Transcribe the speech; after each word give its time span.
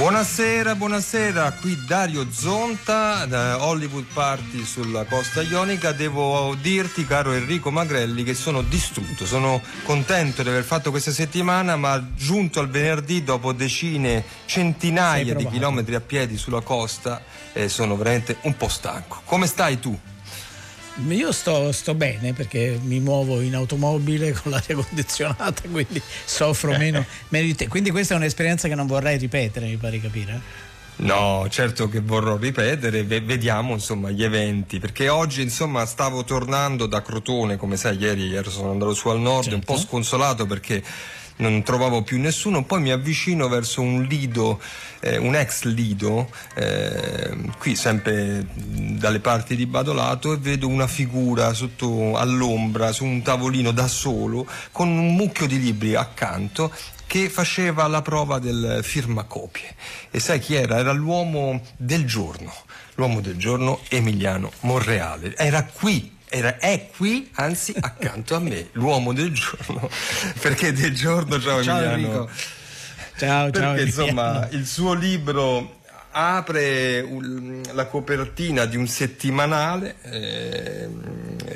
Buonasera, 0.00 0.76
buonasera, 0.76 1.52
qui 1.60 1.78
Dario 1.84 2.26
Zonta 2.32 3.26
da 3.26 3.62
Hollywood 3.62 4.06
Party 4.14 4.64
sulla 4.64 5.04
costa 5.04 5.42
ionica. 5.42 5.92
Devo 5.92 6.56
dirti, 6.58 7.04
caro 7.04 7.32
Enrico 7.32 7.70
Magrelli, 7.70 8.24
che 8.24 8.32
sono 8.32 8.62
distrutto, 8.62 9.26
sono 9.26 9.60
contento 9.84 10.42
di 10.42 10.48
aver 10.48 10.64
fatto 10.64 10.88
questa 10.88 11.10
settimana, 11.10 11.76
ma 11.76 12.02
giunto 12.14 12.60
al 12.60 12.70
venerdì 12.70 13.22
dopo 13.22 13.52
decine, 13.52 14.24
centinaia 14.46 15.34
di 15.34 15.46
chilometri 15.46 15.94
a 15.94 16.00
piedi 16.00 16.38
sulla 16.38 16.62
costa, 16.62 17.22
eh, 17.52 17.68
sono 17.68 17.94
veramente 17.94 18.38
un 18.44 18.56
po' 18.56 18.68
stanco. 18.68 19.20
Come 19.26 19.46
stai 19.46 19.78
tu? 19.80 19.94
Io 21.08 21.32
sto, 21.32 21.72
sto, 21.72 21.94
bene 21.94 22.32
perché 22.32 22.78
mi 22.82 23.00
muovo 23.00 23.40
in 23.40 23.54
automobile 23.54 24.32
con 24.40 24.52
l'aria 24.52 24.74
condizionata, 24.74 25.62
quindi 25.70 26.02
soffro 26.24 26.76
meno, 26.76 27.04
meno 27.28 27.46
di 27.46 27.54
te. 27.54 27.68
Quindi 27.68 27.90
questa 27.90 28.14
è 28.14 28.16
un'esperienza 28.16 28.68
che 28.68 28.74
non 28.74 28.86
vorrei 28.86 29.16
ripetere, 29.16 29.66
mi 29.66 29.76
pare 29.76 30.00
capire. 30.00 30.68
No, 30.96 31.46
certo 31.48 31.88
che 31.88 32.00
vorrò 32.00 32.36
ripetere, 32.36 33.04
vediamo 33.04 33.72
insomma 33.72 34.10
gli 34.10 34.22
eventi, 34.22 34.78
perché 34.78 35.08
oggi 35.08 35.40
insomma 35.40 35.86
stavo 35.86 36.24
tornando 36.24 36.84
da 36.86 37.00
Crotone, 37.00 37.56
come 37.56 37.76
sai 37.78 37.96
ieri, 37.96 38.26
ieri 38.26 38.50
sono 38.50 38.70
andato 38.70 38.92
su 38.92 39.08
al 39.08 39.18
nord, 39.18 39.44
certo. 39.44 39.56
un 39.56 39.64
po' 39.64 39.76
certo. 39.76 39.88
sconsolato 39.88 40.44
perché 40.44 40.82
non 41.40 41.62
trovavo 41.62 42.02
più 42.02 42.18
nessuno, 42.18 42.64
poi 42.64 42.80
mi 42.80 42.90
avvicino 42.90 43.48
verso 43.48 43.80
un 43.80 44.02
lido, 44.02 44.60
eh, 45.00 45.16
un 45.16 45.34
ex 45.34 45.64
lido, 45.64 46.30
eh, 46.54 47.36
qui 47.58 47.74
sempre 47.74 48.46
dalle 48.54 49.20
parti 49.20 49.56
di 49.56 49.66
Badolato 49.66 50.32
e 50.32 50.36
vedo 50.36 50.68
una 50.68 50.86
figura 50.86 51.52
sotto 51.52 52.16
all'ombra 52.16 52.92
su 52.92 53.04
un 53.04 53.22
tavolino 53.22 53.72
da 53.72 53.88
solo 53.88 54.46
con 54.70 54.88
un 54.88 55.14
mucchio 55.14 55.46
di 55.46 55.58
libri 55.58 55.94
accanto 55.94 56.72
che 57.06 57.28
faceva 57.28 57.88
la 57.88 58.02
prova 58.02 58.38
del 58.38 58.80
firmacopie. 58.82 59.74
E 60.12 60.20
sai 60.20 60.38
chi 60.38 60.54
era? 60.54 60.78
Era 60.78 60.92
l'uomo 60.92 61.60
del 61.76 62.06
giorno, 62.06 62.52
l'uomo 62.94 63.20
del 63.20 63.36
giorno 63.36 63.80
Emiliano 63.88 64.52
Monreale. 64.60 65.36
Era 65.36 65.64
qui 65.64 66.18
era, 66.30 66.58
è 66.58 66.88
qui, 66.96 67.28
anzi 67.34 67.74
accanto 67.78 68.36
a 68.36 68.38
me, 68.38 68.68
l'uomo 68.72 69.12
del 69.12 69.32
giorno, 69.32 69.90
perché 70.40 70.72
del 70.72 70.94
giorno 70.94 71.40
ciao, 71.40 71.62
ciao 71.62 71.82
Emiliano. 71.82 71.94
Enrico. 71.94 72.30
Ciao, 73.16 73.50
perché, 73.50 73.90
ciao. 73.90 74.04
insomma, 74.06 74.48
il 74.52 74.64
suo 74.64 74.94
libro 74.94 75.80
apre 76.12 77.06
la 77.72 77.86
copertina 77.86 78.64
di 78.64 78.76
un 78.76 78.86
settimanale 78.86 79.96
eh, 80.02 80.88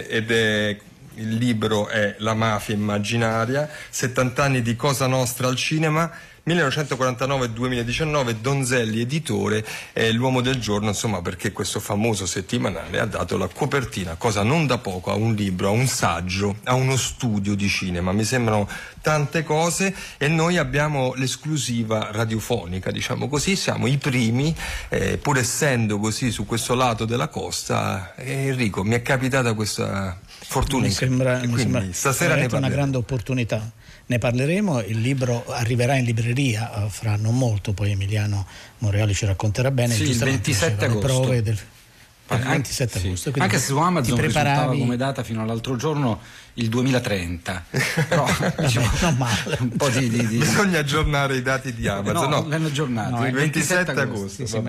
ed 0.08 0.30
è 0.30 0.77
il 1.17 1.34
libro 1.36 1.86
è 1.86 2.17
La 2.19 2.34
mafia 2.34 2.75
immaginaria, 2.75 3.70
70 3.89 4.42
anni 4.42 4.62
di 4.62 4.75
Cosa 4.75 5.06
Nostra 5.06 5.47
al 5.47 5.56
cinema 5.56 6.11
1949-2019 6.47 8.33
Donzelli 8.41 9.00
editore 9.00 9.64
è 9.92 10.11
l'uomo 10.11 10.42
del 10.42 10.61
giorno 10.61 10.89
insomma 10.89 11.23
perché 11.23 11.53
questo 11.53 11.81
famoso 11.81 12.27
settimanale 12.27 13.01
ha 13.01 13.06
dato 13.06 13.39
la 13.39 13.48
copertina 13.48 14.17
cosa 14.17 14.42
non 14.42 14.67
da 14.67 14.77
poco 14.77 15.11
a 15.11 15.14
un 15.14 15.35
libro 15.35 15.68
a 15.68 15.70
un 15.70 15.86
saggio 15.86 16.57
a 16.64 16.74
uno 16.74 16.96
studio 16.96 17.55
di 17.55 17.68
cinema. 17.68 18.13
Mi 18.13 18.24
sembrano 18.24 18.68
tante 19.01 19.42
cose 19.42 19.95
e 20.18 20.29
noi 20.29 20.58
abbiamo 20.58 21.14
l'esclusiva 21.14 22.11
radiofonica 22.13 22.91
diciamo 22.91 23.29
così. 23.29 23.57
Siamo 23.57 23.86
i 23.86 23.97
primi 23.97 24.55
eh, 24.91 25.17
pur 25.18 25.39
essendo 25.39 25.98
così 25.98 26.30
su 26.30 26.45
questo 26.45 26.74
lato 26.74 27.05
della 27.05 27.29
costa 27.29 28.14
eh, 28.17 28.48
Enrico 28.48 28.85
mi 28.85 28.95
è 28.95 29.02
capitata 29.02 29.55
questa 29.55 30.18
fortuna. 30.27 30.86
Mi 30.86 30.92
sembra, 30.92 31.41
mi 31.45 31.58
sembra 31.58 31.85
stasera 31.91 32.35
ne 32.35 32.48
una 32.51 32.68
grande 32.68 32.98
opportunità 32.98 33.83
ne 34.07 34.19
parleremo, 34.19 34.81
il 34.81 35.01
libro 35.01 35.45
arriverà 35.48 35.97
in 35.97 36.05
libreria 36.05 36.85
eh, 36.85 36.89
fra 36.91 37.17
non 37.17 37.37
molto, 37.37 37.73
poi 37.73 37.92
Emiliano 37.92 38.47
Moreali 38.79 39.15
ci 39.15 39.27
racconterà 39.27 39.70
bene. 39.70 39.95
Sì, 39.95 40.11
il 40.11 40.19
27 40.19 40.85
agosto. 40.85 41.07
Le 41.07 41.13
prove 41.13 41.42
del, 41.42 41.59
il 42.31 42.39
27 42.39 42.98
sì. 42.98 43.07
agosto. 43.07 43.33
Anche 43.39 43.59
se 43.59 43.67
su 43.67 43.79
Amazon 43.79 44.20
risultava 44.20 44.77
come 44.77 44.97
data 44.97 45.23
fino 45.23 45.42
all'altro 45.42 45.77
giorno 45.77 46.20
il 46.55 46.69
2030. 46.69 47.65
Però 48.09 48.27
diciamo, 48.59 48.91
un 49.59 49.77
po' 49.77 49.89
di, 49.89 50.09
di, 50.09 50.27
di, 50.27 50.39
Bisogna 50.39 50.79
aggiornare 50.81 51.37
i 51.37 51.42
dati 51.42 51.73
di 51.75 51.87
Amazon. 51.89 52.29
No, 52.29 52.41
no. 52.41 52.48
l'hanno 52.48 52.67
aggiornati. 52.67 53.11
No, 53.11 53.27
il 53.27 53.33
27, 53.33 53.92
27 53.92 54.01
agosto. 54.01 54.47
Sì, 54.47 54.47
sì, 54.47 54.63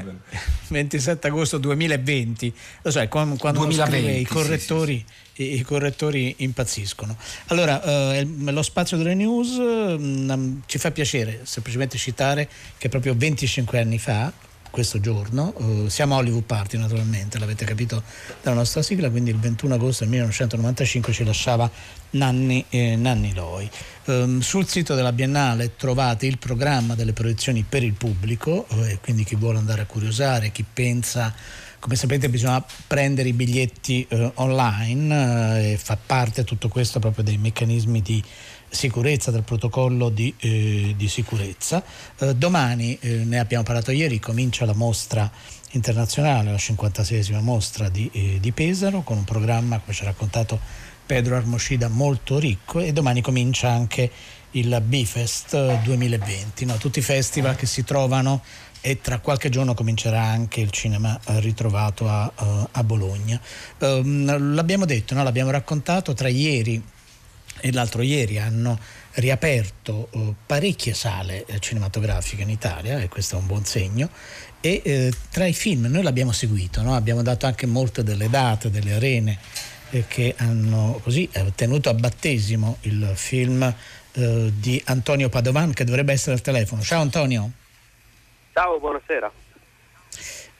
27 0.69 1.28
agosto 1.28 1.57
2020. 1.57 2.53
Lo 2.81 2.91
sai, 2.91 3.07
quando, 3.07 3.35
quando 3.35 3.59
2020, 3.59 4.22
i 4.22 4.25
correttori 4.25 5.06
i, 5.35 5.62
correttori 5.63 6.35
impazziscono. 6.38 7.18
Allora, 7.47 7.81
eh, 8.13 8.25
lo 8.25 8.62
spazio 8.62 8.97
delle 8.97 9.16
news 9.16 9.57
mh, 9.57 10.34
mm, 10.34 10.57
ci 10.66 10.78
fa 10.78 10.91
piacere 10.91 11.41
semplicemente 11.44 11.97
citare 11.97 12.47
che 12.78 12.90
proprio 12.90 13.16
25 13.16 13.79
anni 13.79 14.00
fa, 14.00 14.31
questo 14.75 14.99
giorno, 14.99 15.53
eh, 15.85 15.89
siamo 15.89 16.15
a 16.15 16.17
Hollywood 16.17 16.43
Party 16.43 16.77
naturalmente, 16.77 17.39
l'avete 17.39 17.63
capito 17.63 18.03
dalla 18.41 18.57
nostra 18.57 18.81
sigla, 18.81 19.09
quindi 19.09 19.29
il 19.29 19.39
21 19.39 19.75
agosto 19.75 20.03
del 20.03 20.11
1995 20.11 21.13
ci 21.13 21.23
lasciava 21.23 21.71
Nanni, 22.09 22.65
eh, 22.67 22.97
Nanni 22.97 23.33
Loi. 23.33 23.69
Um, 24.07 24.41
sul 24.41 24.67
sito 24.67 24.93
della 24.93 25.13
Biennale 25.13 25.77
trovate 25.77 26.25
il 26.25 26.39
programma 26.39 26.93
delle 26.93 27.13
proiezioni 27.13 27.63
per 27.63 27.83
il 27.83 27.93
pubblico, 27.93 28.67
eh, 28.67 28.99
quindi 29.01 29.23
chi 29.23 29.35
vuole 29.35 29.59
andare 29.59 29.83
a 29.83 29.85
curiosare, 29.85 30.51
chi 30.51 30.65
pensa 30.71 31.33
come 31.79 31.97
sapete 31.97 32.29
bisogna 32.29 32.65
prendere 32.87 33.29
i 33.29 33.33
biglietti 33.33 34.07
eh, 34.09 34.31
online 34.35 35.59
eh, 35.59 35.71
e 35.73 35.77
fa 35.77 35.95
parte 36.03 36.43
tutto 36.43 36.67
questo 36.67 36.99
proprio 36.99 37.23
dei 37.23 37.37
meccanismi 37.37 38.01
di 38.01 38.23
sicurezza, 38.75 39.31
del 39.31 39.43
protocollo 39.43 40.09
di, 40.09 40.33
eh, 40.37 40.93
di 40.95 41.07
sicurezza. 41.07 41.83
Eh, 42.19 42.35
domani, 42.35 42.97
eh, 42.99 43.23
ne 43.23 43.39
abbiamo 43.39 43.63
parlato 43.63 43.91
ieri, 43.91 44.19
comincia 44.19 44.65
la 44.65 44.73
mostra 44.73 45.29
internazionale, 45.71 46.51
la 46.51 46.57
56esima 46.57 47.41
mostra 47.41 47.89
di, 47.89 48.09
eh, 48.13 48.37
di 48.39 48.51
Pesaro, 48.51 49.01
con 49.01 49.17
un 49.17 49.23
programma, 49.23 49.79
come 49.79 49.93
ci 49.93 50.03
ha 50.03 50.05
raccontato 50.05 50.59
Pedro 51.05 51.35
Armocida, 51.35 51.87
molto 51.87 52.39
ricco 52.39 52.79
e 52.79 52.91
domani 52.91 53.21
comincia 53.21 53.69
anche 53.69 54.11
il 54.51 54.81
Bifest 54.85 55.81
2020, 55.83 56.65
no? 56.65 56.77
tutti 56.77 56.99
i 56.99 57.01
festival 57.01 57.55
che 57.55 57.65
si 57.65 57.83
trovano 57.83 58.41
e 58.81 59.01
tra 59.01 59.19
qualche 59.19 59.49
giorno 59.49 59.73
comincerà 59.73 60.21
anche 60.21 60.61
il 60.61 60.69
cinema 60.69 61.19
eh, 61.25 61.39
ritrovato 61.39 62.07
a, 62.07 62.31
a 62.71 62.83
Bologna. 62.83 63.39
Um, 63.79 64.53
l'abbiamo 64.53 64.85
detto, 64.85 65.13
no? 65.13 65.23
l'abbiamo 65.23 65.49
raccontato 65.49 66.13
tra 66.13 66.27
ieri 66.27 66.81
e 67.65 67.71
l'altro 67.71 68.03
ieri 68.03 68.37
hanno 68.37 68.77
riaperto 69.13 70.09
uh, 70.11 70.35
parecchie 70.45 70.93
sale 70.93 71.47
cinematografiche 71.57 72.43
in 72.43 72.51
Italia 72.51 72.99
e 72.99 73.09
questo 73.09 73.37
è 73.37 73.39
un 73.39 73.47
buon 73.47 73.65
segno 73.65 74.07
e 74.61 74.81
eh, 74.83 75.13
tra 75.31 75.47
i 75.47 75.53
film 75.53 75.85
noi 75.85 76.03
l'abbiamo 76.03 76.31
seguito, 76.31 76.83
no? 76.83 76.95
abbiamo 76.95 77.23
dato 77.23 77.47
anche 77.47 77.65
molte 77.65 78.03
delle 78.03 78.29
date, 78.29 78.69
delle 78.69 78.93
arene 78.93 79.39
eh, 79.89 80.05
che 80.07 80.35
hanno 80.37 80.99
così 81.01 81.27
tenuto 81.55 81.89
a 81.89 81.95
battesimo 81.95 82.77
il 82.81 83.11
film 83.15 83.63
eh, 83.63 84.51
di 84.55 84.79
Antonio 84.85 85.29
Padovan 85.29 85.73
che 85.73 85.85
dovrebbe 85.85 86.13
essere 86.13 86.33
al 86.33 86.41
telefono. 86.41 86.84
Ciao 86.84 87.01
Antonio. 87.01 87.49
Ciao, 88.53 88.79
buonasera. 88.79 89.31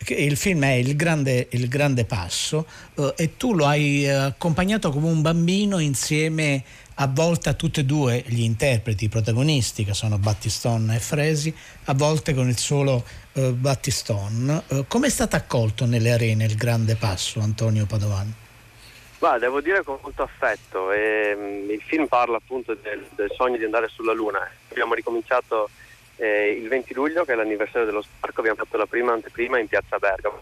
Il 0.08 0.38
film 0.38 0.64
è 0.66 0.74
Il 0.74 0.96
grande, 0.96 1.48
il 1.52 1.68
grande 1.68 2.06
passo 2.06 2.68
eh, 2.96 3.14
e 3.18 3.38
tu 3.38 3.56
lo 3.56 3.66
hai 3.66 4.06
eh, 4.06 4.12
accompagnato 4.12 4.92
come 4.92 5.08
un 5.08 5.22
bambino 5.22 5.80
insieme 5.80 6.64
a 6.96 7.08
volte 7.08 7.50
a 7.50 7.56
e 7.60 7.84
due 7.84 8.24
gli 8.28 8.42
interpreti, 8.42 9.06
i 9.06 9.10
protagonisti 9.10 9.84
che 9.84 9.94
sono 9.94 10.18
Battiston 10.18 10.92
e 10.92 11.00
Fresi, 11.00 11.54
a 11.86 11.94
volte 11.94 12.34
con 12.34 12.48
il 12.48 12.58
solo 12.58 13.04
eh, 13.34 13.52
Battiston. 13.52 14.64
Eh, 14.68 14.86
Come 14.88 15.08
è 15.08 15.10
stato 15.10 15.36
accolto 15.36 15.86
nelle 15.86 16.12
arene 16.12 16.46
il 16.46 16.56
grande 16.56 16.96
passo 16.96 17.42
Antonio 17.42 17.86
Padovan? 17.86 18.34
Ma 19.20 19.38
devo 19.38 19.60
dire 19.60 19.84
con 19.84 19.98
molto 20.02 20.24
affetto. 20.24 20.92
E, 20.92 21.34
um, 21.36 21.70
il 21.70 21.82
film 21.82 22.08
parla 22.08 22.38
appunto 22.38 22.76
del, 22.76 23.06
del, 23.16 23.32
sogno 23.36 23.58
di 23.58 23.66
andare 23.66 23.90
sulla 23.90 24.14
Luna. 24.14 24.48
Abbiamo 24.70 24.94
ricominciato 24.94 25.70
eh, 26.18 26.52
il 26.52 26.68
20 26.68 26.94
luglio, 26.94 27.26
che 27.26 27.34
è 27.34 27.36
l'anniversario 27.36 27.86
dello 27.86 28.02
sparco, 28.02 28.40
abbiamo 28.40 28.58
fatto 28.58 28.78
la 28.78 28.86
prima 28.86 29.12
anteprima 29.12 29.60
in 29.60 29.68
piazza 29.68 29.98
Bergamo 29.98 30.42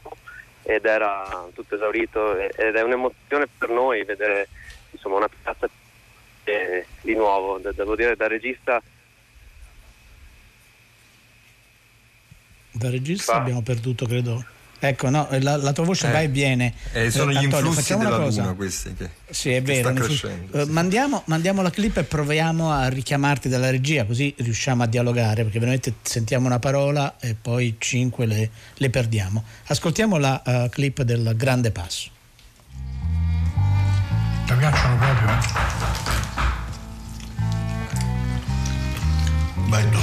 ed 0.65 0.85
era 0.85 1.49
tutto 1.53 1.75
esaurito 1.75 2.37
ed 2.37 2.75
è 2.75 2.81
un'emozione 2.81 3.47
per 3.57 3.67
noi 3.67 4.05
vedere 4.05 4.47
insomma, 4.91 5.17
una 5.17 5.27
piazza 5.27 5.67
eh, 6.43 6.85
di 7.01 7.13
nuovo, 7.13 7.59
devo 7.59 7.95
dire 7.95 8.15
da 8.15 8.27
regista. 8.27 8.81
Da 12.71 12.89
regista 12.89 13.33
fa. 13.33 13.39
abbiamo 13.39 13.61
perduto 13.61 14.05
credo 14.07 14.43
Ecco, 14.85 15.09
no, 15.09 15.29
la, 15.39 15.55
la, 15.55 15.71
tua 15.71 15.85
voce 15.85 16.09
eh, 16.09 16.11
va 16.11 16.19
e 16.19 16.27
viene. 16.27 16.73
Eh, 16.91 17.09
sono 17.09 17.31
gli 17.31 17.37
Antonio, 17.37 17.67
influssi 17.67 17.95
della 17.95 18.17
luna 18.17 18.51
questi 18.51 18.93
che, 18.93 19.09
sì, 19.29 19.51
è 19.51 19.61
vero, 19.61 19.91
sta 19.91 20.01
crescendo. 20.01 20.61
Uh, 20.61 20.65
mandiamo, 20.67 21.23
mandiamo, 21.27 21.61
la 21.61 21.69
clip 21.69 21.95
e 21.95 22.03
proviamo 22.03 22.69
a 22.69 22.89
richiamarti 22.89 23.47
dalla 23.47 23.69
regia 23.69 24.03
così 24.03 24.35
riusciamo 24.37 24.83
a 24.83 24.85
dialogare 24.85 25.43
perché 25.43 25.59
veramente 25.59 25.93
sentiamo 26.01 26.47
una 26.47 26.59
parola 26.59 27.15
e 27.21 27.33
poi 27.33 27.77
cinque 27.77 28.25
le, 28.25 28.49
le 28.73 28.89
perdiamo. 28.89 29.41
Ascoltiamo 29.67 30.17
la 30.17 30.41
uh, 30.45 30.67
clip 30.67 31.03
del 31.03 31.31
grande 31.37 31.71
passo. 31.71 32.09
Ti 34.45 34.53
piacciono 34.53 34.97
proprio? 34.97 36.02
Vai 39.67 39.89
tu. 39.89 39.99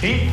Sì? 0.00 0.30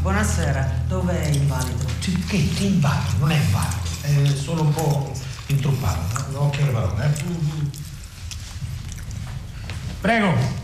Buonasera, 0.00 0.82
dov'è 0.86 1.26
il 1.26 1.46
valido? 1.46 1.84
Che 1.98 2.14
ti 2.26 2.66
invalido? 2.66 3.16
Non 3.18 3.30
è 3.30 3.36
invalido, 3.36 3.88
è 4.02 4.36
solo 4.36 4.62
un 4.62 4.72
po' 4.72 5.12
intruppato, 5.46 6.30
no? 6.32 6.40
occhio 6.42 6.62
alle 6.62 6.72
parole. 6.72 7.04
Eh? 7.06 7.24
Prego. 10.00 10.62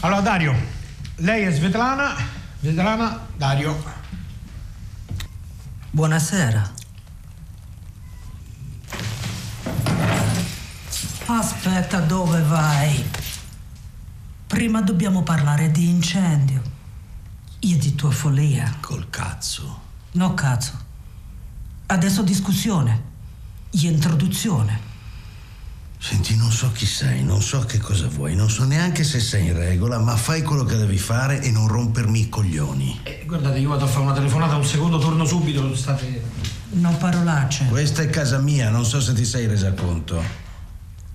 Allora 0.00 0.20
Dario, 0.20 0.54
lei 1.16 1.44
è 1.44 1.52
Svetlana, 1.52 2.14
Svetlana, 2.60 3.26
Dario. 3.36 3.82
Buonasera. 5.90 6.83
Aspetta, 11.26 12.00
dove 12.00 12.42
vai? 12.42 13.02
Prima 14.46 14.82
dobbiamo 14.82 15.22
parlare 15.22 15.70
di 15.70 15.88
incendio. 15.88 16.60
E 17.60 17.78
di 17.78 17.94
tua 17.94 18.10
follia. 18.10 18.76
Col 18.80 19.08
cazzo. 19.08 19.80
No 20.12 20.34
cazzo. 20.34 20.72
Adesso 21.86 22.22
discussione. 22.22 23.02
E 23.70 23.86
introduzione. 23.86 24.92
Senti, 25.98 26.36
non 26.36 26.52
so 26.52 26.70
chi 26.72 26.84
sei, 26.84 27.24
non 27.24 27.40
so 27.40 27.60
che 27.60 27.78
cosa 27.78 28.06
vuoi, 28.08 28.36
non 28.36 28.50
so 28.50 28.64
neanche 28.64 29.02
se 29.04 29.20
sei 29.20 29.46
in 29.46 29.56
regola, 29.56 29.98
ma 29.98 30.16
fai 30.16 30.42
quello 30.42 30.64
che 30.64 30.76
devi 30.76 30.98
fare 30.98 31.40
e 31.40 31.50
non 31.50 31.66
rompermi 31.66 32.20
i 32.20 32.28
coglioni. 32.28 33.00
Eh, 33.04 33.24
guardate, 33.26 33.58
io 33.58 33.70
vado 33.70 33.86
a 33.86 33.88
fare 33.88 34.04
una 34.04 34.12
telefonata 34.12 34.56
un 34.56 34.66
secondo, 34.66 34.98
torno 34.98 35.24
subito, 35.24 35.74
state... 35.74 36.22
Non 36.72 36.94
parolacce. 36.98 37.64
Questa 37.64 38.02
è 38.02 38.10
casa 38.10 38.36
mia, 38.38 38.68
non 38.68 38.84
so 38.84 39.00
se 39.00 39.14
ti 39.14 39.24
sei 39.24 39.46
resa 39.46 39.72
conto. 39.72 40.43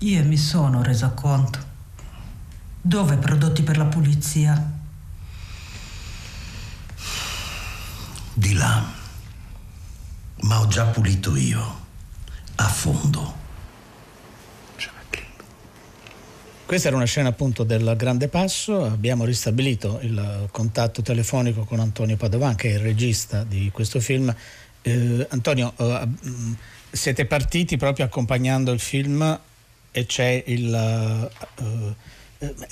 Io 0.02 0.24
mi 0.24 0.38
sono 0.38 0.82
resa 0.82 1.10
conto. 1.10 1.58
Dove 2.80 3.16
prodotti 3.18 3.62
per 3.62 3.76
la 3.76 3.84
pulizia? 3.84 4.72
Di 8.32 8.54
là. 8.54 8.82
Ma 10.40 10.60
ho 10.60 10.66
già 10.68 10.86
pulito 10.86 11.36
io. 11.36 11.78
A 12.54 12.68
fondo. 12.68 13.36
Questa 16.64 16.88
era 16.88 16.96
una 16.96 17.04
scena 17.04 17.28
appunto 17.28 17.64
del 17.64 17.94
Grande 17.96 18.28
Passo, 18.28 18.84
abbiamo 18.84 19.24
ristabilito 19.24 19.98
il 20.02 20.48
contatto 20.52 21.02
telefonico 21.02 21.64
con 21.64 21.80
Antonio 21.80 22.16
Padovan 22.16 22.54
che 22.54 22.70
è 22.70 22.74
il 22.74 22.78
regista 22.78 23.42
di 23.42 23.70
questo 23.72 23.98
film. 23.98 24.32
Eh, 24.80 25.26
Antonio, 25.30 25.74
eh, 25.76 26.08
siete 26.90 27.26
partiti 27.26 27.76
proprio 27.76 28.04
accompagnando 28.06 28.70
il 28.70 28.78
film 28.78 29.38
e 29.90 30.06
c'è 30.06 30.42
il... 30.46 31.30
Eh, 31.58 32.08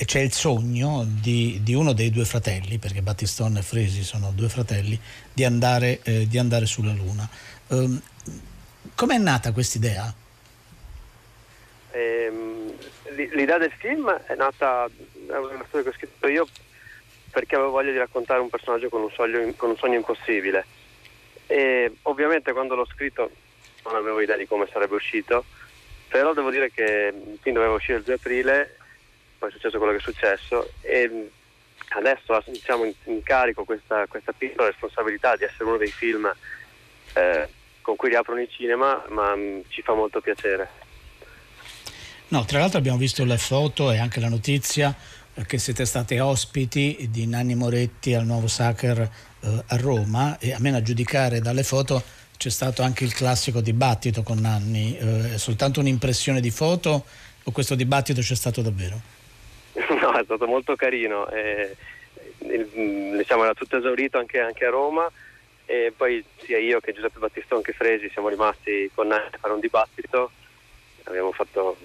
c'è 0.07 0.21
il 0.21 0.33
sogno 0.33 1.05
di, 1.07 1.61
di, 1.63 1.75
uno 1.75 1.93
dei 1.93 2.09
due 2.09 2.25
fratelli, 2.25 2.79
perché 2.79 3.03
Battistone 3.03 3.59
e 3.59 3.63
Fresi 3.63 4.03
sono 4.03 4.33
due 4.35 4.49
fratelli, 4.49 4.99
di 5.31 5.45
andare, 5.45 6.01
eh, 6.05 6.27
di 6.27 6.39
andare 6.39 6.65
sulla 6.65 6.93
Luna. 6.93 7.29
Um, 7.67 8.01
Com'è 8.99 9.17
nata 9.17 9.53
questa 9.53 9.79
idea? 9.79 10.13
Ehm, 11.93 12.73
l'idea 13.33 13.59
del 13.59 13.71
film 13.71 14.11
è 14.11 14.35
nata, 14.35 14.87
è 14.87 15.37
una 15.37 15.65
storia 15.69 15.83
che 15.83 15.89
ho 15.89 15.93
scritto 15.93 16.27
io 16.27 16.49
perché 17.31 17.55
avevo 17.55 17.71
voglia 17.71 17.93
di 17.93 17.99
raccontare 17.99 18.41
un 18.41 18.49
personaggio 18.49 18.89
con 18.89 19.03
un, 19.03 19.11
sogno, 19.13 19.53
con 19.57 19.71
un 19.71 19.77
sogno 19.77 19.95
impossibile. 19.95 20.67
E 21.47 21.93
ovviamente 22.03 22.53
quando 22.53 22.75
l'ho 22.75 22.87
scritto 22.87 23.31
non 23.85 23.95
avevo 23.95 24.21
idea 24.21 24.37
di 24.37 24.49
come 24.49 24.67
sarebbe 24.73 24.97
uscito, 24.97 25.45
però 26.09 26.33
devo 26.33 26.51
dire 26.51 26.71
che 26.71 27.13
il 27.15 27.39
film 27.41 27.55
doveva 27.55 27.75
uscire 27.75 27.99
il 27.99 28.05
2 28.05 28.15
aprile 28.15 28.77
poi 29.39 29.49
è 29.49 29.53
successo 29.53 29.79
quello 29.79 29.93
che 29.93 29.99
è 29.99 30.03
successo 30.03 30.73
e 30.81 31.31
adesso 31.91 32.43
diciamo, 32.47 32.85
in, 32.85 32.93
in 33.05 33.23
carico 33.23 33.65
questa, 33.65 34.07
questa, 34.09 34.33
piccola 34.33 34.69
responsabilità 34.69 35.37
di 35.37 35.45
essere 35.45 35.65
uno 35.65 35.77
dei 35.77 35.91
film 35.91 36.31
eh, 37.15 37.49
con 37.81 37.97
cui 37.97 38.09
riaprono 38.09 38.41
i 38.41 38.49
cinema, 38.51 39.03
ma 39.09 39.35
mh, 39.35 39.41
mm, 39.41 39.61
ci 39.69 39.83
fa 39.83 39.95
molto 39.95 40.21
piacere. 40.21 40.69
No, 42.29 42.45
tra 42.45 42.59
l'altro 42.59 42.79
abbiamo 42.79 42.99
visto 42.99 43.25
le 43.25 43.39
foto 43.39 43.91
e 43.91 43.99
anche 43.99 44.21
la 44.21 44.29
notizia 44.29 44.95
eh, 45.33 45.47
che 45.47 45.59
siete 45.59 45.87
stati 45.87 46.19
ospiti 46.19 47.09
di 47.11 47.27
Nanni 47.27 47.55
Moretti 47.55 48.13
al 48.13 48.27
nuovo 48.27 48.49
Sacher 48.49 48.99
eh, 48.99 49.65
a 49.67 49.77
Roma 49.77 50.37
e 50.39 50.53
a 50.53 50.59
meno 50.59 50.77
a 50.77 50.83
giudicare 50.83 51.41
dalle 51.41 51.63
foto 51.63 52.03
c'è 52.39 52.51
stato 52.51 52.83
anche 52.83 53.03
il 53.03 53.13
classico 53.13 53.61
dibattito 53.61 54.23
con 54.23 54.39
Nanni, 54.39 54.97
eh, 54.97 55.35
è 55.35 55.39
soltanto 55.39 55.81
un'impressione 55.81 56.41
di 56.41 56.51
foto 56.51 57.05
o 57.43 57.51
questo 57.51 57.75
dibattito 57.75 58.21
c'è 58.21 58.37
stato 58.37 58.63
davvero? 58.63 59.01
No, 60.01 60.17
è 60.17 60.23
stato 60.23 60.47
molto 60.47 60.77
carino. 60.77 61.29
Eh, 61.29 61.77
il, 62.39 63.17
diciamo, 63.17 63.43
era 63.43 63.55
tutto 63.55 63.77
esaurito 63.77 64.19
anche, 64.19 64.39
anche, 64.39 64.65
a 64.65 64.71
Roma 64.71 65.11
e 65.67 65.93
poi 65.95 66.25
sia 66.45 66.59
io 66.59 66.79
che 66.79 66.93
Giuseppe 66.93 67.19
Battistone 67.19 67.63
che 67.63 67.73
Fresi 67.73 68.09
siamo 68.11 68.29
rimasti 68.29 68.89
con 68.95 69.09
Nanni 69.09 69.27
a 69.33 69.39
fare 69.39 69.55
un 69.55 69.61
dibattito. 69.61 70.31
Abbiamo 71.05 71.33
fatto 71.33 71.77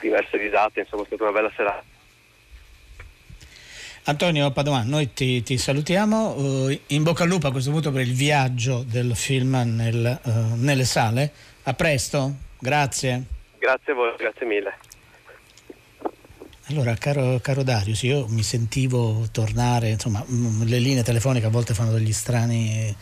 diverse 0.00 0.36
risate, 0.36 0.80
insomma 0.80 1.04
è 1.04 1.06
stata 1.06 1.22
una 1.22 1.32
bella 1.32 1.52
serata. 1.56 1.84
Antonio 4.04 4.50
Padovan, 4.50 4.88
noi 4.88 5.12
ti, 5.12 5.44
ti 5.44 5.56
salutiamo, 5.56 6.34
uh, 6.34 6.80
in 6.88 7.04
bocca 7.04 7.22
al 7.22 7.28
lupo 7.28 7.46
a 7.46 7.52
questo 7.52 7.70
punto 7.70 7.92
per 7.92 8.00
il 8.00 8.12
viaggio 8.12 8.82
del 8.82 9.14
film 9.14 9.62
nel, 9.64 10.20
uh, 10.24 10.54
nelle 10.56 10.84
sale. 10.84 11.30
A 11.64 11.74
presto, 11.74 12.34
grazie. 12.58 13.22
Grazie 13.58 13.92
a 13.92 13.94
voi, 13.94 14.12
grazie 14.18 14.44
mille. 14.44 14.74
Allora, 16.70 16.96
caro, 16.96 17.38
caro 17.40 17.62
Dario, 17.62 17.94
sì, 17.94 18.08
io 18.08 18.26
mi 18.28 18.42
sentivo 18.42 19.28
tornare, 19.30 19.90
insomma, 19.90 20.24
mm, 20.28 20.62
le 20.62 20.78
linee 20.80 21.04
telefoniche 21.04 21.46
a 21.46 21.50
volte 21.50 21.72
fanno 21.72 21.92
degli 21.92 22.12
strani, 22.12 22.92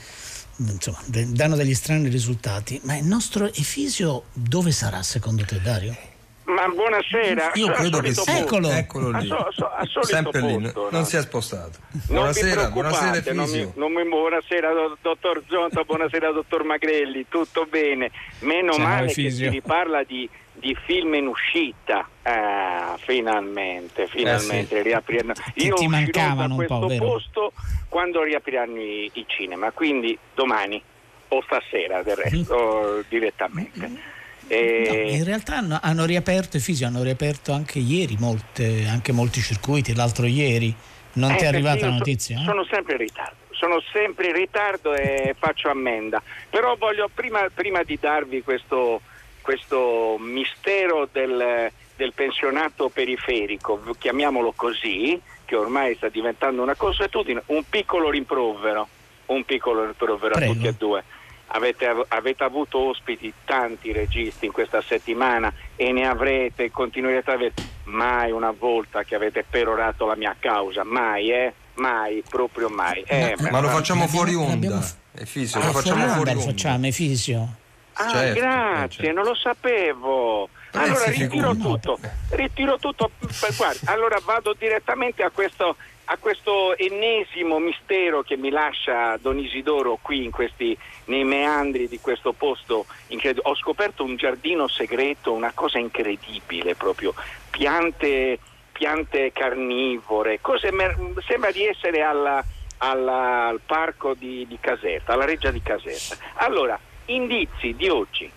insomma, 0.57 0.99
danno 1.07 1.57
degli 1.57 1.75
strani 1.75 2.09
risultati, 2.09 2.79
ma 2.85 2.97
il 2.97 3.07
nostro 3.07 3.47
Efisio 3.47 4.25
dove 4.35 4.71
sarà 4.71 5.03
secondo 5.03 5.45
te, 5.45 5.61
Dario? 5.63 6.10
Ma 6.55 6.69
buonasera. 6.69 7.53
Io 7.55 7.71
credo 7.73 8.01
che 8.01 8.13
sia. 8.13 8.39
Eccolo. 8.39 8.71
Eccolo 8.71 9.11
lì. 9.11 9.31
A 9.31 9.49
so, 9.51 9.67
a 9.67 9.87
Sempre 10.03 10.41
posto, 10.41 10.59
lì, 10.59 10.73
no? 10.75 10.89
non 10.91 11.05
si 11.05 11.17
è 11.17 11.21
spostato. 11.21 11.79
Buonasera, 12.07 12.71
buonasera. 12.71 13.33
Non 13.33 13.49
mi, 13.49 13.73
non 13.75 13.93
mi, 13.93 14.05
buonasera 14.09 14.69
dottor 15.01 15.43
Zonta, 15.49 15.83
buonasera 15.83 16.33
dottor 16.33 16.65
Magrelli, 16.65 17.27
tutto 17.29 17.67
bene. 17.67 18.11
Meno 18.41 18.73
Ciao, 18.73 18.85
male 18.85 19.13
che 19.13 19.31
si 19.31 19.49
riparla 19.49 20.03
di 20.05 20.29
di 20.61 20.77
film 20.87 21.15
in 21.15 21.27
uscita. 21.27 22.09
Ah, 22.23 22.97
finalmente, 23.01 24.07
finalmente 24.07 24.75
eh 24.75 24.83
sì. 24.83 24.89
riapriranno. 24.89 25.33
Ti, 25.33 25.67
Io 25.67 25.75
ti 25.75 25.89
mancavano 25.89 26.57
da 26.57 26.63
un 26.63 26.67
po', 26.67 26.79
questo 26.79 26.87
vero? 26.87 27.05
posto 27.05 27.53
quando 27.89 28.23
riapriranno 28.23 28.81
i, 28.81 29.11
i, 29.15 29.25
cinema, 29.27 29.71
quindi 29.73 30.17
domani 30.35 30.81
o 31.29 31.43
stasera 31.43 32.03
del 32.03 32.17
resto 32.17 32.97
mm. 32.99 33.01
direttamente. 33.09 34.19
E... 34.51 34.85
No, 34.89 35.17
in 35.17 35.25
realtà 35.25 35.59
hanno, 35.59 35.79
hanno 35.81 36.05
riaperto 36.05 36.57
i 36.57 36.61
fisi, 36.61 36.83
hanno 36.83 37.05
riaperto 37.05 37.53
anche 37.53 37.79
ieri 37.79 38.17
molte, 38.19 38.85
anche 38.89 39.13
molti 39.13 39.41
circuiti, 39.41 39.95
l'altro 39.95 40.27
ieri. 40.27 40.75
Non 41.13 41.31
eh, 41.31 41.37
ti 41.37 41.45
è 41.45 41.47
arrivata 41.47 41.87
la 41.87 41.93
so, 41.93 41.99
notizia? 41.99 42.41
Eh? 42.41 42.45
Sono 42.45 42.65
sempre 42.65 42.95
in 42.95 42.99
ritardo, 42.99 43.37
sono 43.51 43.81
sempre 43.93 44.27
in 44.27 44.35
ritardo 44.35 44.93
e 44.93 45.37
faccio 45.39 45.69
ammenda. 45.69 46.21
Però 46.51 46.75
voglio 46.77 47.09
prima, 47.15 47.47
prima 47.55 47.85
di 47.85 47.97
darvi 48.01 48.43
questo, 48.43 49.03
questo 49.41 50.17
mistero 50.19 51.09
del, 51.13 51.71
del, 51.95 52.13
pensionato 52.13 52.89
periferico, 52.89 53.81
chiamiamolo 53.97 54.51
così, 54.57 55.21
che 55.45 55.55
ormai 55.55 55.95
sta 55.95 56.09
diventando 56.09 56.61
una 56.61 56.75
consuetudine, 56.75 57.43
un 57.47 57.63
piccolo 57.69 58.11
rimprovero, 58.11 58.89
un 59.27 59.45
piccolo 59.45 59.85
rimprovero 59.85 60.35
Prego. 60.35 60.51
a 60.51 60.55
tutti 60.55 60.67
e 60.67 60.75
due. 60.77 61.05
Avete, 61.53 61.93
avete, 62.09 62.45
avuto 62.45 62.79
ospiti 62.79 63.33
tanti 63.45 63.93
registi 63.93 64.47
in 64.47 64.53
questa 64.53 64.81
settimana 64.83 65.53
e 65.75 65.91
ne 65.91 66.07
avrete, 66.07 66.71
continuerete 66.71 67.31
ad 67.31 67.37
avere 67.37 67.53
mai 67.85 68.31
una 68.31 68.53
volta 68.57 69.03
che 69.03 69.17
avete 69.17 69.45
perorato 69.49 70.07
la 70.07 70.15
mia 70.15 70.37
causa, 70.39 70.85
mai, 70.85 71.31
eh? 71.31 71.53
Mai, 71.75 72.23
proprio 72.29 72.69
mai. 72.69 73.03
Eh, 73.07 73.35
ma, 73.41 73.51
ma 73.51 73.61
lo 73.61 73.69
facciamo 73.69 74.07
fuori 74.07 74.35
onda. 74.35 74.81
Efisio, 75.13 75.61
ah, 75.61 75.67
lo 75.67 75.73
facciamo 75.73 76.03
fuori 76.03 76.15
fuori 76.15 76.31
onda. 76.31 76.43
facciamo, 76.45 76.87
Efisio. 76.87 77.49
Ah, 77.95 78.11
Certo, 78.11 78.41
grazie, 78.41 78.89
certo. 79.05 79.13
non 79.13 79.25
lo 79.25 79.35
sapevo. 79.35 80.49
Eh, 80.73 80.79
Allora 80.79 81.05
ritiro 81.07 81.57
tutto, 81.57 81.99
ritiro 82.31 82.79
tutto. 82.79 83.11
Guarda, 83.57 83.93
allora 83.93 84.21
vado 84.25 84.55
direttamente 84.57 85.23
a 85.25 85.31
questo, 85.31 85.75
a 86.13 86.17
questo 86.19 86.77
ennesimo 86.77 87.61
mistero 87.61 88.23
che 88.23 88.37
mi 88.37 88.51
lascia 88.51 89.17
Don 89.19 89.39
Isidoro 89.39 89.97
qui 90.03 90.29
questi, 90.31 90.77
nei 91.05 91.23
meandri 91.23 91.87
di 91.87 92.01
questo 92.01 92.33
posto. 92.33 92.87
Incred- 93.09 93.39
ho 93.43 93.55
scoperto 93.55 94.03
un 94.03 94.17
giardino 94.17 94.67
segreto, 94.67 95.33
una 95.33 95.53
cosa 95.55 95.79
incredibile 95.79 96.75
proprio, 96.75 97.15
piante, 97.51 98.41
piante 98.73 99.31
carnivore, 99.33 100.41
mer- 100.73 100.99
sembra 101.29 101.53
di 101.53 101.65
essere 101.65 102.03
alla, 102.03 102.45
alla, 102.79 103.47
al 103.47 103.61
parco 103.65 104.15
di, 104.15 104.45
di 104.49 104.59
Caserta, 104.59 105.13
alla 105.13 105.25
reggia 105.25 105.53
di 105.53 105.63
Caserta. 105.63 106.17
Allora, 106.35 106.79
indizi 107.07 107.77
di 107.77 107.89
oggi. 107.89 108.29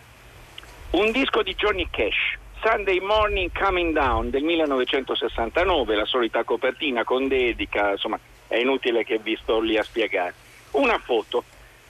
Un 0.91 1.09
disco 1.09 1.41
di 1.41 1.55
Johnny 1.55 1.87
Cash, 1.89 2.37
Sunday 2.63 2.99
Morning 2.99 3.51
Coming 3.51 3.93
Down 3.93 4.29
del 4.29 4.41
1969, 4.43 5.95
la 5.97 6.05
solita 6.05 6.45
copertina 6.45 7.03
con 7.03 7.27
dedica, 7.27 7.91
insomma 7.91 8.17
è 8.47 8.55
inutile 8.55 9.03
che 9.03 9.19
vi 9.21 9.37
sto 9.41 9.59
lì 9.59 9.77
a 9.77 9.83
spiegare. 9.83 10.33
Una 10.71 10.97
foto, 10.97 11.43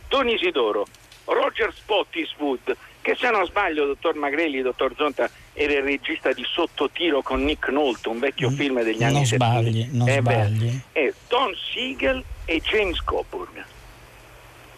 Don 0.09 0.27
Isidoro, 0.27 0.87
Roger 1.25 1.71
Spottiswood, 1.71 2.75
che 3.01 3.15
se 3.15 3.29
non 3.29 3.45
sbaglio, 3.45 3.85
dottor 3.85 4.15
Magrelli, 4.15 4.63
dottor 4.63 4.95
Zonta, 4.97 5.29
era 5.53 5.73
il 5.73 5.83
regista 5.83 6.33
di 6.33 6.43
Sottotiro 6.43 7.21
con 7.21 7.43
Nick 7.43 7.69
Nolte, 7.69 8.09
un 8.09 8.17
vecchio 8.17 8.49
film 8.49 8.81
degli 8.81 9.03
anni 9.03 9.13
non 9.13 9.25
70. 9.25 9.59
Sbagli, 9.59 9.89
non 9.91 10.09
eh 10.09 10.19
sbagli. 10.21 10.81
Beh, 10.91 11.13
Don 11.27 11.53
Siegel 11.55 12.23
e 12.45 12.59
James 12.61 12.99
Coburn. 13.01 13.63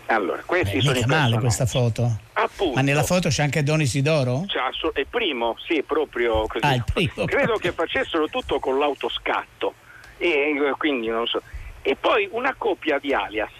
Allora, 0.08 0.42
questi 0.46 0.78
Beh, 0.78 0.82
sono 0.82 0.98
i 0.98 1.06
male 1.06 1.40
questa 1.40 1.66
foto. 1.66 2.20
Appunto. 2.34 2.76
Ma 2.76 2.82
nella 2.82 3.04
foto 3.04 3.30
c'è 3.30 3.44
anche 3.44 3.64
Don 3.64 3.82
Isidoro? 3.82 4.46
C'è, 4.48 4.60
è 4.94 5.00
il 5.00 5.08
primo, 5.10 5.56
sì, 5.66 5.82
proprio 5.82 6.46
così. 6.48 6.66
Ah, 6.66 6.84
primo. 6.94 7.26
Credo 7.26 7.56
che 7.58 7.72
facessero 7.72 8.28
tutto 8.28 8.60
con 8.60 8.78
l'autoscatto. 8.78 9.74
E 10.18 10.54
quindi 10.78 11.08
non 11.08 11.26
so. 11.26 11.42
E 11.82 11.96
poi 11.96 12.28
una 12.32 12.54
coppia 12.58 13.00
di 13.00 13.14
Alias. 13.14 13.52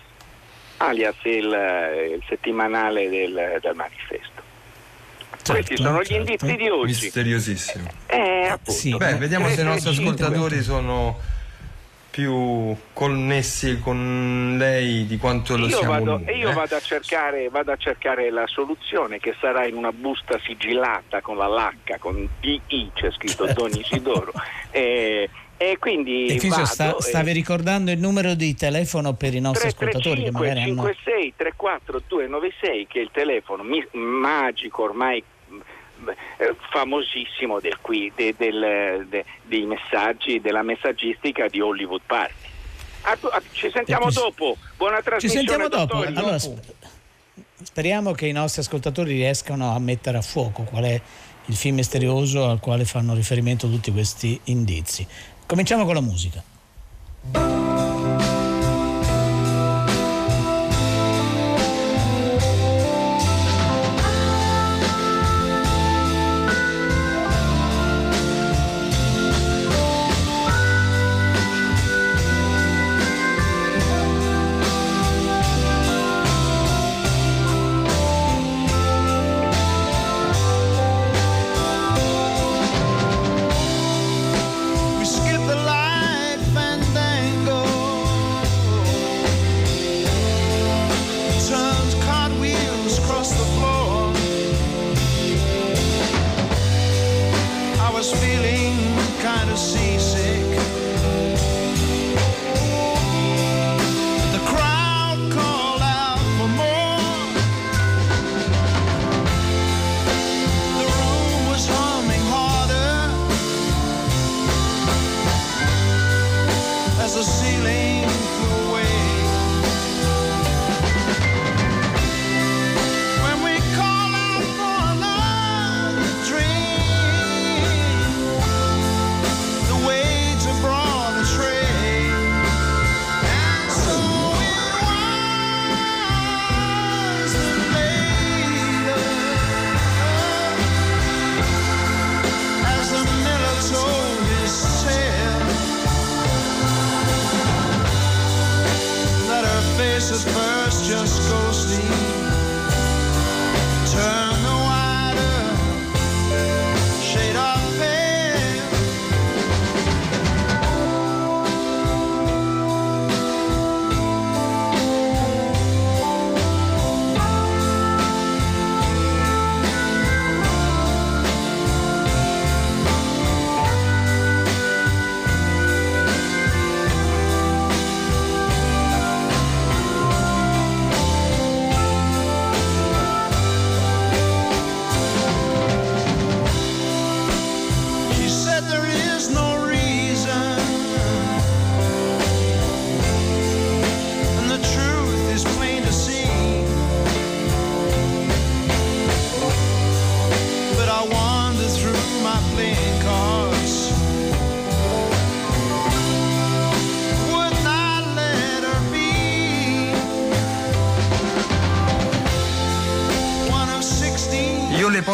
Alias 0.78 1.16
è 1.24 1.30
il, 1.30 2.14
il 2.14 2.24
settimanale 2.28 3.10
del, 3.10 3.60
del 3.62 3.76
manifesto. 3.76 4.44
Certo, 5.32 5.52
Questi 5.52 5.78
sono 5.78 6.04
certo. 6.04 6.14
gli 6.14 6.18
indizi 6.18 6.56
di 6.56 6.70
oggi. 6.70 7.04
Misteriosissimo. 7.04 7.90
Eh, 8.08 8.48
appunto. 8.48 8.72
Sì. 8.72 8.96
Beh, 8.96 9.16
vediamo 9.16 9.50
se 9.50 9.62
i 9.62 9.64
nostri 9.64 9.92
ascoltatori 9.92 10.62
sono 10.62 11.20
più 12.16 12.74
connessi 12.94 13.78
con 13.82 14.56
lei 14.58 15.06
di 15.06 15.18
quanto 15.18 15.58
lo 15.58 15.66
io 15.68 15.76
siamo 15.76 15.92
vado, 15.92 16.12
noi, 16.12 16.38
io 16.38 16.50
eh? 16.50 16.54
vado, 16.54 16.78
a 16.78 16.80
cercare, 16.80 17.50
vado, 17.50 17.74
a 17.74 17.76
cercare, 17.76 18.30
la 18.30 18.48
soluzione 18.48 19.20
che 19.20 19.36
sarà 19.38 19.66
in 19.66 19.76
una 19.76 19.92
busta 19.92 20.40
sigillata 20.40 21.20
con 21.20 21.36
la 21.36 21.48
lacca, 21.48 21.98
con 21.98 22.26
DI 22.40 22.92
c'è 22.94 23.12
scritto 23.12 23.52
Don 23.52 23.70
Isidoro. 23.70 24.32
e, 24.72 25.30
e 25.58 25.78
quindi 25.78 26.28
e 26.28 26.48
vado, 26.48 26.64
sta, 26.64 26.96
stavi 27.02 27.32
e... 27.32 27.34
ricordando 27.34 27.92
il 27.92 28.00
numero 28.00 28.34
di 28.34 28.56
telefono 28.56 29.12
per 29.12 29.34
i 29.34 29.42
nostri 29.42 29.74
335 29.74 30.00
ascoltatori 30.00 30.24
che 30.24 30.32
magari 30.32 30.70
56 30.70 31.14
hanno... 31.14 31.34
34 31.36 32.02
296 32.08 32.88
che 32.88 33.00
è 33.00 33.02
il 33.02 33.10
telefono 33.12 33.64
mi- 33.64 33.88
magico 33.92 34.84
ormai 34.84 35.22
eh, 36.10 36.56
famosissimo 36.72 37.60
del, 37.60 37.78
qui, 37.82 38.12
de, 38.16 38.36
del, 38.38 39.06
de, 39.10 39.26
dei 39.44 39.66
messaggi, 39.66 40.40
della 40.42 40.64
messaggistica 40.64 41.48
di 41.48 41.60
Hollywood 41.62 42.02
Party. 42.06 42.34
A, 43.02 43.12
a, 43.12 43.42
ci 43.52 43.70
sentiamo 43.72 44.10
dopo, 44.10 44.58
buona 44.78 45.02
trasmissione. 45.02 45.46
Ci 45.46 45.48
sentiamo 45.48 45.68
dopo. 45.68 46.02
Allora, 46.02 46.38
speriamo 47.62 48.12
che 48.14 48.28
i 48.28 48.32
nostri 48.32 48.62
ascoltatori 48.62 49.14
riescano 49.14 49.74
a 49.74 49.80
mettere 49.80 50.18
a 50.18 50.22
fuoco 50.22 50.64
qual 50.64 50.84
è 50.84 51.02
il 51.48 51.56
film 51.56 51.76
misterioso 51.76 52.50
al 52.50 52.60
quale 52.60 52.86
fanno 52.86 53.14
riferimento 53.14 53.70
tutti 53.70 53.92
questi 53.92 54.40
indizi. 54.46 55.06
Cominciamo 55.46 55.86
con 55.86 55.94
la 55.94 56.02
musica. 56.02 57.65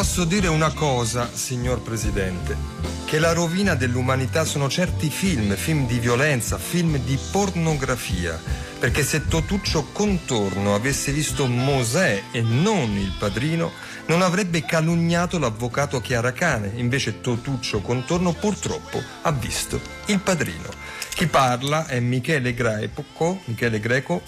Posso 0.02 0.24
dire 0.24 0.48
una 0.48 0.74
cosa, 0.74 1.30
signor 1.32 1.84
Presidente, 1.84 2.58
che 3.06 3.20
la 3.20 3.34
rovina 3.34 3.76
dell'umanità 3.76 4.46
sono 4.46 4.68
certi 4.68 5.12
film, 5.12 5.56
film 5.56 5.86
di 5.86 6.00
violenza, 6.00 6.58
film 6.58 6.98
di 6.98 7.20
pornografia. 7.32 8.42
perché 8.82 9.04
se 9.04 9.28
Totuccio 9.28 9.90
Contorno 9.92 10.74
avesse 10.74 11.12
visto 11.12 11.46
Mosè 11.46 12.24
e 12.32 12.42
non 12.42 12.98
il 12.98 13.14
padrino, 13.20 13.72
non 14.08 14.24
avrebbe 14.24 14.66
calunniato 14.66 15.38
l'avvocato 15.38 16.02
Chiaracane, 16.02 16.72
invece 16.78 17.22
Totuccio 17.22 17.82
Contorno 17.82 18.34
purtroppo 18.34 19.00
ha 19.22 19.32
visto 19.32 19.80
il 20.06 20.20
padrino. 20.20 20.68
Chi 21.14 21.28
parla 21.28 21.86
è 21.86 22.00
Michele 22.00 22.56
Greco, 22.56 23.40
Michele 23.46 23.80
Greco 23.80 24.24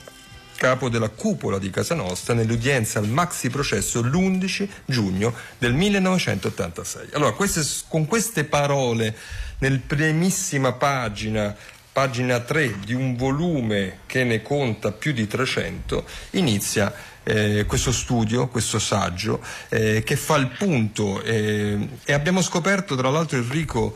capo 0.63 0.87
della 0.87 1.09
cupola 1.09 1.59
di 1.59 1.69
Casa 1.69 1.93
Nostra 1.93 2.33
nell'udienza 2.33 2.97
al 2.97 3.09
maxi 3.09 3.49
processo 3.49 4.01
l'11 4.01 4.65
giugno 4.85 5.33
del 5.57 5.73
1986. 5.73 7.09
Allora, 7.11 7.33
queste, 7.33 7.65
con 7.89 8.05
queste 8.05 8.45
parole 8.45 9.13
nel 9.57 9.79
primissima 9.79 10.71
pagina 10.71 11.53
pagina 11.91 12.39
3 12.39 12.79
di 12.85 12.93
un 12.93 13.15
volume 13.15 13.99
che 14.07 14.23
ne 14.23 14.41
conta 14.41 14.91
più 14.91 15.11
di 15.11 15.27
300, 15.27 16.05
inizia 16.31 16.91
eh, 17.23 17.65
questo 17.67 17.91
studio, 17.91 18.47
questo 18.47 18.79
saggio, 18.79 19.43
eh, 19.69 20.01
che 20.03 20.15
fa 20.15 20.37
il 20.37 20.47
punto 20.57 21.21
eh, 21.21 21.87
e 22.03 22.13
abbiamo 22.13 22.41
scoperto 22.41 22.95
tra 22.95 23.09
l'altro 23.09 23.37
Enrico 23.37 23.95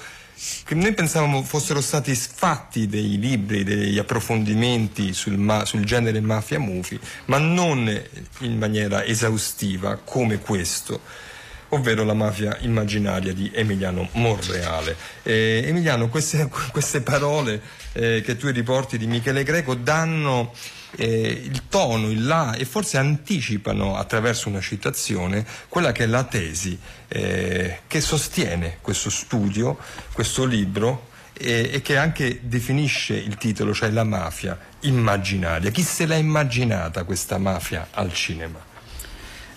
che 0.63 0.75
noi 0.75 0.93
pensavamo 0.93 1.43
fossero 1.43 1.81
stati 1.81 2.13
fatti 2.15 2.87
dei 2.87 3.17
libri, 3.17 3.63
degli 3.63 3.97
approfondimenti 3.97 5.13
sul, 5.13 5.37
ma, 5.37 5.65
sul 5.65 5.83
genere 5.83 6.19
mafia-mufi, 6.21 6.99
ma 7.25 7.37
non 7.37 7.87
in 8.39 8.57
maniera 8.57 9.03
esaustiva 9.03 9.99
come 10.03 10.39
questo 10.39 11.01
ovvero 11.69 12.03
la 12.03 12.13
mafia 12.13 12.57
immaginaria 12.61 13.33
di 13.33 13.51
Emiliano 13.53 14.07
Monreale. 14.13 14.95
Eh, 15.23 15.63
Emiliano, 15.65 16.07
queste, 16.07 16.49
queste 16.71 17.01
parole 17.01 17.61
eh, 17.93 18.21
che 18.23 18.37
tu 18.37 18.47
riporti 18.47 18.97
di 18.97 19.07
Michele 19.07 19.43
Greco 19.43 19.75
danno 19.75 20.53
eh, 20.95 21.41
il 21.43 21.63
tono, 21.67 22.09
il 22.09 22.25
là 22.25 22.53
e 22.53 22.65
forse 22.65 22.97
anticipano 22.97 23.97
attraverso 23.97 24.49
una 24.49 24.61
citazione 24.61 25.45
quella 25.67 25.91
che 25.91 26.03
è 26.03 26.07
la 26.07 26.23
tesi 26.23 26.77
eh, 27.07 27.79
che 27.87 28.01
sostiene 28.01 28.77
questo 28.81 29.09
studio, 29.09 29.77
questo 30.13 30.45
libro 30.45 31.09
e, 31.33 31.69
e, 31.73 31.81
che 31.81 31.97
anche 31.97 32.39
definisce 32.43 33.15
il 33.15 33.37
titolo, 33.37 33.73
cioè 33.73 33.89
la 33.89 34.03
mafia 34.03 34.57
immaginaria. 34.81 35.69
Chi 35.71 35.83
se 35.83 36.05
l'ha 36.05 36.15
immaginata 36.15 37.03
questa 37.03 37.37
mafia 37.37 37.89
al 37.91 38.13
cinema? 38.13 38.59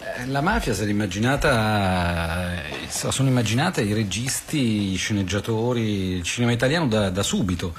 Eh, 0.01 0.27
la 0.27 0.41
mafia 0.41 0.75
si 0.75 0.89
immaginata, 0.89 2.65
eh, 2.65 2.89
sono 2.89 3.29
immaginate 3.29 3.83
i 3.83 3.93
registi, 3.93 4.93
i 4.93 4.97
sceneggiatori, 4.97 6.17
il 6.17 6.23
cinema 6.23 6.53
italiano 6.53 6.87
da, 6.87 7.11
da 7.11 7.23
subito, 7.23 7.75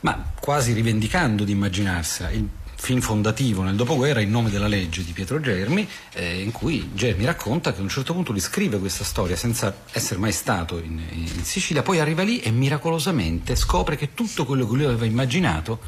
ma 0.00 0.32
quasi 0.38 0.72
rivendicando 0.72 1.42
di 1.42 1.52
immaginarsela. 1.52 2.30
Il 2.30 2.48
film 2.76 3.00
fondativo 3.00 3.62
nel 3.62 3.74
dopoguerra 3.74 4.20
In 4.20 4.30
nome 4.30 4.50
della 4.50 4.68
legge 4.68 5.02
di 5.04 5.12
Pietro 5.12 5.40
Germi, 5.40 5.88
eh, 6.12 6.40
in 6.40 6.52
cui 6.52 6.90
Germi 6.94 7.24
racconta 7.24 7.72
che 7.72 7.80
a 7.80 7.82
un 7.82 7.88
certo 7.88 8.12
punto 8.12 8.32
lui 8.32 8.40
scrive 8.40 8.78
questa 8.78 9.04
storia 9.04 9.34
senza 9.36 9.74
essere 9.92 10.20
mai 10.20 10.32
stato 10.32 10.78
in, 10.78 11.02
in 11.10 11.44
Sicilia, 11.44 11.82
poi 11.82 11.98
arriva 11.98 12.22
lì 12.22 12.40
e 12.40 12.50
miracolosamente 12.50 13.56
scopre 13.56 13.96
che 13.96 14.14
tutto 14.14 14.44
quello 14.44 14.68
che 14.68 14.74
lui 14.76 14.84
aveva 14.84 15.04
immaginato 15.04 15.80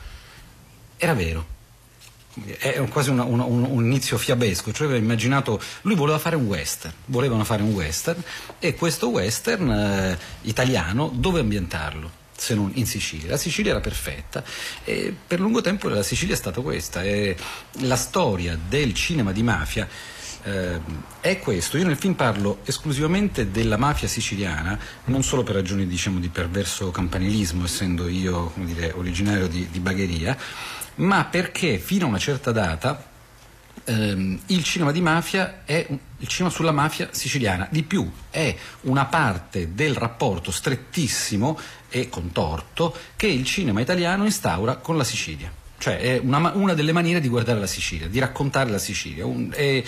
era 0.97 1.15
vero 1.15 1.57
è 2.59 2.81
quasi 2.89 3.11
una, 3.11 3.25
una, 3.25 3.45
un, 3.45 3.65
un, 3.65 3.85
inizio 3.85 4.17
fiabesco, 4.17 4.73
cioè 4.73 4.87
aveva 4.87 5.03
immaginato, 5.03 5.61
lui 5.83 5.95
voleva 5.95 6.19
fare 6.19 6.37
un 6.37 6.47
western, 6.47 6.95
volevano 7.07 7.45
fare 7.45 7.63
un 7.63 7.73
western 7.73 8.23
e 8.59 8.75
questo 8.75 9.09
western 9.09 9.71
eh, 9.71 10.19
italiano 10.43 11.11
dove 11.13 11.41
ambientarlo? 11.41 12.18
Se 12.39 12.55
non 12.55 12.71
in 12.75 12.87
Sicilia. 12.87 13.31
La 13.31 13.37
Sicilia 13.37 13.73
era 13.73 13.81
perfetta 13.81 14.45
e 14.85 15.15
per 15.27 15.41
lungo 15.41 15.61
tempo 15.61 15.89
la 15.89 16.03
Sicilia 16.03 16.35
è 16.35 16.37
stata 16.37 16.61
questa. 16.61 17.03
E 17.03 17.37
la 17.81 17.97
storia 17.97 18.57
del 18.69 18.95
cinema 18.95 19.33
di 19.33 19.43
mafia 19.43 19.89
eh, 20.45 20.81
è 21.21 21.39
questo. 21.41 21.77
Io 21.77 21.85
nel 21.85 21.97
film 21.97 22.15
parlo 22.15 22.61
esclusivamente 22.65 23.51
della 23.51 23.77
mafia 23.77 24.09
siciliana, 24.09 24.79
non 25.07 25.23
solo 25.23 25.43
per 25.43 25.57
ragioni 25.57 25.87
diciamo, 25.87 26.21
di 26.21 26.29
perverso 26.29 26.91
campanilismo, 26.91 27.65
essendo 27.65 28.09
io 28.09 28.53
dire, 28.55 28.93
originario 28.95 29.49
di, 29.49 29.69
di 29.71 29.81
Bagheria, 29.81 30.37
ma 30.97 31.25
perché 31.25 31.79
fino 31.79 32.07
a 32.07 32.09
una 32.09 32.19
certa 32.19 32.53
data 32.53 33.08
ehm, 33.89 34.41
il 34.47 34.63
cinema 34.63 34.93
di 34.93 35.01
mafia 35.01 35.63
è 35.65 35.87
il 35.89 36.29
cinema 36.29 36.55
sulla 36.55 36.73
mafia 36.73 37.09
siciliana. 37.11 37.67
Di 37.71 37.83
più, 37.83 38.11
è 38.31 38.55
una 38.83 39.07
parte 39.07 39.75
del 39.75 39.95
rapporto 39.95 40.51
strettissimo 40.51 41.59
e 41.89 42.09
contorto 42.09 42.95
che 43.17 43.27
il 43.27 43.45
cinema 43.45 43.81
italiano 43.81 44.25
instaura 44.25 44.77
con 44.77 44.97
la 44.97 45.05
Sicilia. 45.05 45.51
Cioè 45.81 45.99
è 45.99 46.19
una, 46.19 46.53
una 46.55 46.75
delle 46.75 46.91
maniere 46.91 47.21
di 47.21 47.29
guardare 47.29 47.61
la 47.61 47.69
Sicilia, 47.69 48.09
di 48.09 48.19
raccontare 48.19 48.69
la 48.69 48.79
Sicilia 48.79 49.25
un, 49.25 49.53
è, 49.55 49.83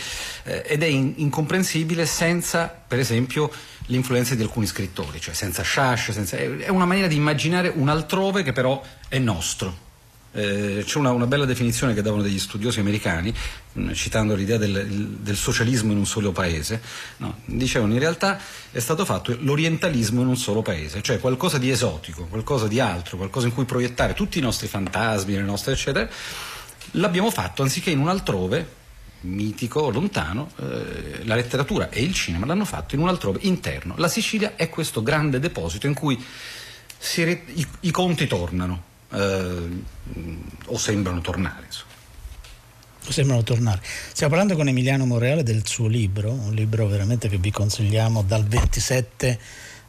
eh, 0.44 0.62
ed 0.64 0.82
è 0.84 0.86
in, 0.86 1.14
incomprensibile 1.16 2.06
senza, 2.06 2.68
per 2.68 3.00
esempio, 3.00 3.50
l'influenza 3.86 4.36
di 4.36 4.42
alcuni 4.42 4.66
scrittori, 4.66 5.20
cioè 5.20 5.34
senza 5.34 5.62
Sciascia, 5.64 6.12
senza, 6.12 6.36
è 6.36 6.68
una 6.68 6.84
maniera 6.84 7.08
di 7.08 7.16
immaginare 7.16 7.72
un 7.74 7.88
altrove 7.88 8.44
che 8.44 8.52
però 8.52 8.80
è 9.08 9.18
nostro. 9.18 9.88
Eh, 10.33 10.85
c'è 10.87 10.99
una, 10.99 11.11
una, 11.11 11.27
bella 11.27 11.45
definizione 11.45 11.93
che 11.93 12.03
davano 12.03 12.23
degli 12.23 12.38
studiosi 12.38 12.79
americani, 12.79 13.35
mm, 13.79 13.90
citando 13.93 14.37
l'idea 14.37 14.59
del, 14.59 15.16
del, 15.21 15.37
socialismo 15.37 15.90
in 15.90 15.99
un 15.99 16.07
solo 16.07 16.31
paese, 16.31 16.81
no, 17.16 17.38
dicevano 17.47 17.95
in 17.95 17.99
realtà 17.99 18.38
è 18.71 18.79
stato 18.79 19.05
fatto 19.05 19.37
l'orientalismo 19.40 20.21
in 20.21 20.29
un 20.29 20.37
solo 20.37 20.62
paese, 20.62 21.03
cioè 21.03 21.19
qualcosa 21.19 21.59
di 21.59 21.69
esotico, 21.71 22.27
qualcosa 22.27 22.69
di 22.69 22.79
altro, 22.79 23.16
qualcosa 23.16 23.49
in 23.49 23.55
cui 23.55 23.64
proiettare 23.64 24.14
tutti 24.14 24.38
i 24.38 24.40
nostri 24.40 24.69
fantasmi, 24.69 25.35
le 25.35 25.43
nostre 25.43 25.73
eccetera, 25.73 26.09
l'abbiamo 26.93 27.31
fatto 27.33 27.62
anziché 27.62 27.90
in 27.90 27.99
un 27.99 28.09
altrove 28.09 28.79
mitico, 29.23 29.90
lontano, 29.90 30.51
eh, 30.61 31.25
la 31.25 31.35
letteratura 31.35 31.90
e 31.90 32.03
il 32.03 32.14
cinema 32.14 32.47
l'hanno 32.47 32.64
fatto 32.64 32.95
in 32.95 33.01
un 33.01 33.09
altrove 33.09 33.40
interno. 33.43 33.95
La 33.97 34.09
Sicilia 34.09 34.55
è 34.55 34.69
questo 34.69 35.03
grande 35.03 35.40
deposito 35.40 35.88
in 35.88 35.95
cui 35.95 36.25
re- 37.16 37.43
i, 37.55 37.66
i 37.81 37.90
conti 37.90 38.29
tornano 38.29 38.88
eh, 39.12 39.83
o 40.66 40.79
sembrano 40.79 41.20
tornare. 41.20 41.66
Insomma. 41.66 41.88
Sembrano 43.09 43.42
tornare. 43.42 43.81
Stiamo 43.83 44.33
parlando 44.33 44.57
con 44.57 44.68
Emiliano 44.68 45.07
Monreale 45.07 45.42
del 45.42 45.66
suo 45.66 45.88
libro, 45.88 46.33
un 46.33 46.55
libro 46.55 46.87
veramente 46.87 47.29
che 47.29 47.38
vi 47.38 47.51
consigliamo 47.51 48.23
dal 48.23 48.44
27 48.44 49.38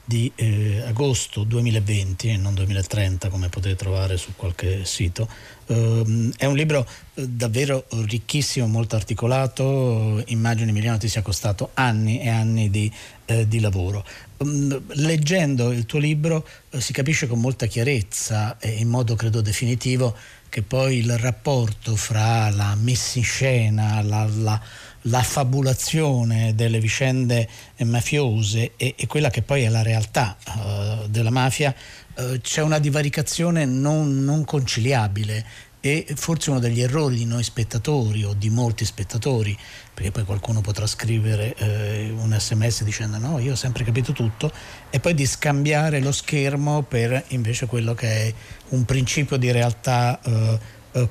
di 0.03 0.31
eh, 0.35 0.81
agosto 0.85 1.43
2020 1.43 2.29
e 2.29 2.37
non 2.37 2.53
2030 2.53 3.29
come 3.29 3.49
potete 3.49 3.75
trovare 3.75 4.17
su 4.17 4.33
qualche 4.35 4.85
sito. 4.85 5.27
Uh, 5.71 6.31
è 6.35 6.45
un 6.45 6.55
libro 6.55 6.85
eh, 7.13 7.27
davvero 7.27 7.85
ricchissimo, 7.89 8.67
molto 8.67 8.95
articolato, 8.95 10.21
immagino 10.27 10.69
Emiliano 10.69 10.97
ti 10.97 11.07
sia 11.07 11.21
costato 11.21 11.71
anni 11.75 12.19
e 12.19 12.29
anni 12.29 12.69
di, 12.69 12.91
eh, 13.25 13.47
di 13.47 13.59
lavoro. 13.59 14.05
Um, 14.37 14.81
leggendo 14.95 15.71
il 15.71 15.85
tuo 15.85 15.99
libro 15.99 16.45
eh, 16.71 16.81
si 16.81 16.91
capisce 16.91 17.27
con 17.27 17.39
molta 17.39 17.67
chiarezza 17.67 18.57
e 18.59 18.69
in 18.69 18.89
modo 18.89 19.15
credo 19.15 19.39
definitivo 19.39 20.15
che 20.49 20.61
poi 20.61 20.97
il 20.97 21.17
rapporto 21.17 21.95
fra 21.95 22.49
la 22.49 22.75
messa 22.75 23.19
in 23.19 23.23
scena, 23.23 24.01
la, 24.01 24.27
la 24.29 24.61
la 25.05 25.23
fabulazione 25.23 26.53
delle 26.53 26.79
vicende 26.79 27.47
mafiose 27.83 28.73
e, 28.77 28.93
e, 28.95 29.07
quella 29.07 29.29
che 29.29 29.41
poi 29.41 29.63
è 29.63 29.69
la 29.69 29.81
realtà 29.81 30.37
uh, 30.45 31.07
della 31.07 31.31
mafia, 31.31 31.73
uh, 32.21 32.39
c'è 32.41 32.61
una 32.61 32.79
divaricazione 32.79 33.65
non, 33.65 34.23
non, 34.23 34.45
conciliabile 34.45 35.69
e 35.79 36.05
forse 36.15 36.51
uno 36.51 36.59
degli 36.59 36.81
errori 36.81 37.15
di 37.15 37.25
noi 37.25 37.43
spettatori 37.43 38.23
o 38.23 38.33
di 38.33 38.49
molti 38.49 38.85
spettatori, 38.85 39.57
perché 39.93 40.11
poi 40.11 40.23
qualcuno 40.25 40.61
potrà 40.61 40.85
scrivere 40.85 41.55
uh, 41.57 42.21
un 42.21 42.35
sms 42.37 42.83
dicendo 42.83 43.17
no, 43.17 43.39
io 43.39 43.53
ho 43.53 43.55
sempre 43.55 43.83
capito 43.83 44.11
tutto, 44.11 44.51
e 44.89 44.99
poi 44.99 45.13
di 45.13 45.25
scambiare 45.25 45.99
lo 45.99 46.11
schermo 46.11 46.83
per 46.83 47.23
invece 47.29 47.65
quello 47.65 47.93
che 47.93 48.07
è 48.07 48.33
un 48.69 48.85
principio 48.85 49.37
di 49.37 49.51
realtà 49.51 50.19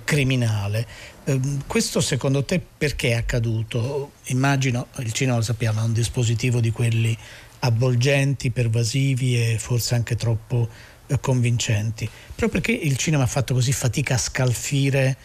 criminale. 0.05 0.87
Ehm, 1.25 1.63
questo 1.67 2.01
secondo 2.01 2.45
te 2.45 2.61
perché 2.61 3.11
è 3.11 3.15
accaduto? 3.15 4.13
Immagino, 4.27 4.89
il 4.99 5.13
cinema 5.13 5.39
lo 5.39 5.43
sappiamo, 5.43 5.81
è 5.81 5.85
un 5.85 5.93
dispositivo 5.93 6.61
di 6.61 6.71
quelli 6.71 7.17
avvolgenti, 7.61 8.51
pervasivi 8.51 9.37
e 9.37 9.59
forse 9.59 9.95
anche 9.95 10.17
troppo 10.17 10.69
eh, 11.11 11.21
convincenti. 11.21 12.09
Proprio 12.35 12.61
perché 12.61 12.73
il 12.73 12.97
cinema 12.97 13.25
ha 13.25 13.27
fatto 13.27 13.55
così 13.55 13.73
fatica 13.73 14.15
a 14.15 14.19
scalfire, 14.19 15.17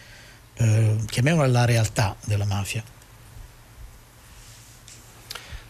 eh, 0.54 0.96
chiamiamola 1.06 1.46
la 1.46 1.64
realtà 1.64 2.16
della 2.24 2.44
mafia? 2.44 2.82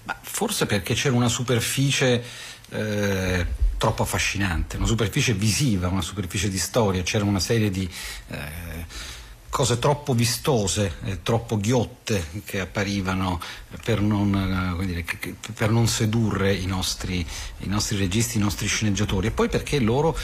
Ma 0.04 0.16
forse 0.22 0.66
perché 0.66 0.94
c'era 0.94 1.14
una 1.14 1.28
superficie 1.28 2.24
eh, 2.70 3.46
troppo 3.76 4.02
affascinante, 4.02 4.76
una 4.76 4.86
superficie 4.86 5.34
visiva, 5.34 5.88
una 5.88 6.00
superficie 6.00 6.48
di 6.48 6.58
storia, 6.58 7.02
c'era 7.02 7.24
una 7.24 7.40
serie 7.40 7.70
di... 7.70 7.88
Eh, 9.56 9.62
cose 9.62 9.78
troppo 9.78 10.12
vistose, 10.12 10.96
eh, 11.04 11.22
troppo 11.22 11.58
ghiotte 11.58 12.42
che 12.44 12.60
apparivano 12.60 13.40
per 13.82 14.02
non, 14.02 14.76
eh, 14.78 14.84
dire, 14.84 15.04
per 15.54 15.70
non 15.70 15.88
sedurre 15.88 16.52
i 16.52 16.66
nostri, 16.66 17.26
i 17.60 17.66
nostri, 17.66 17.96
registi, 17.96 18.36
i 18.36 18.40
nostri 18.40 18.66
sceneggiatori 18.66 19.28
e 19.28 19.30
poi 19.30 19.48
perché 19.48 19.78
loro 19.80 20.14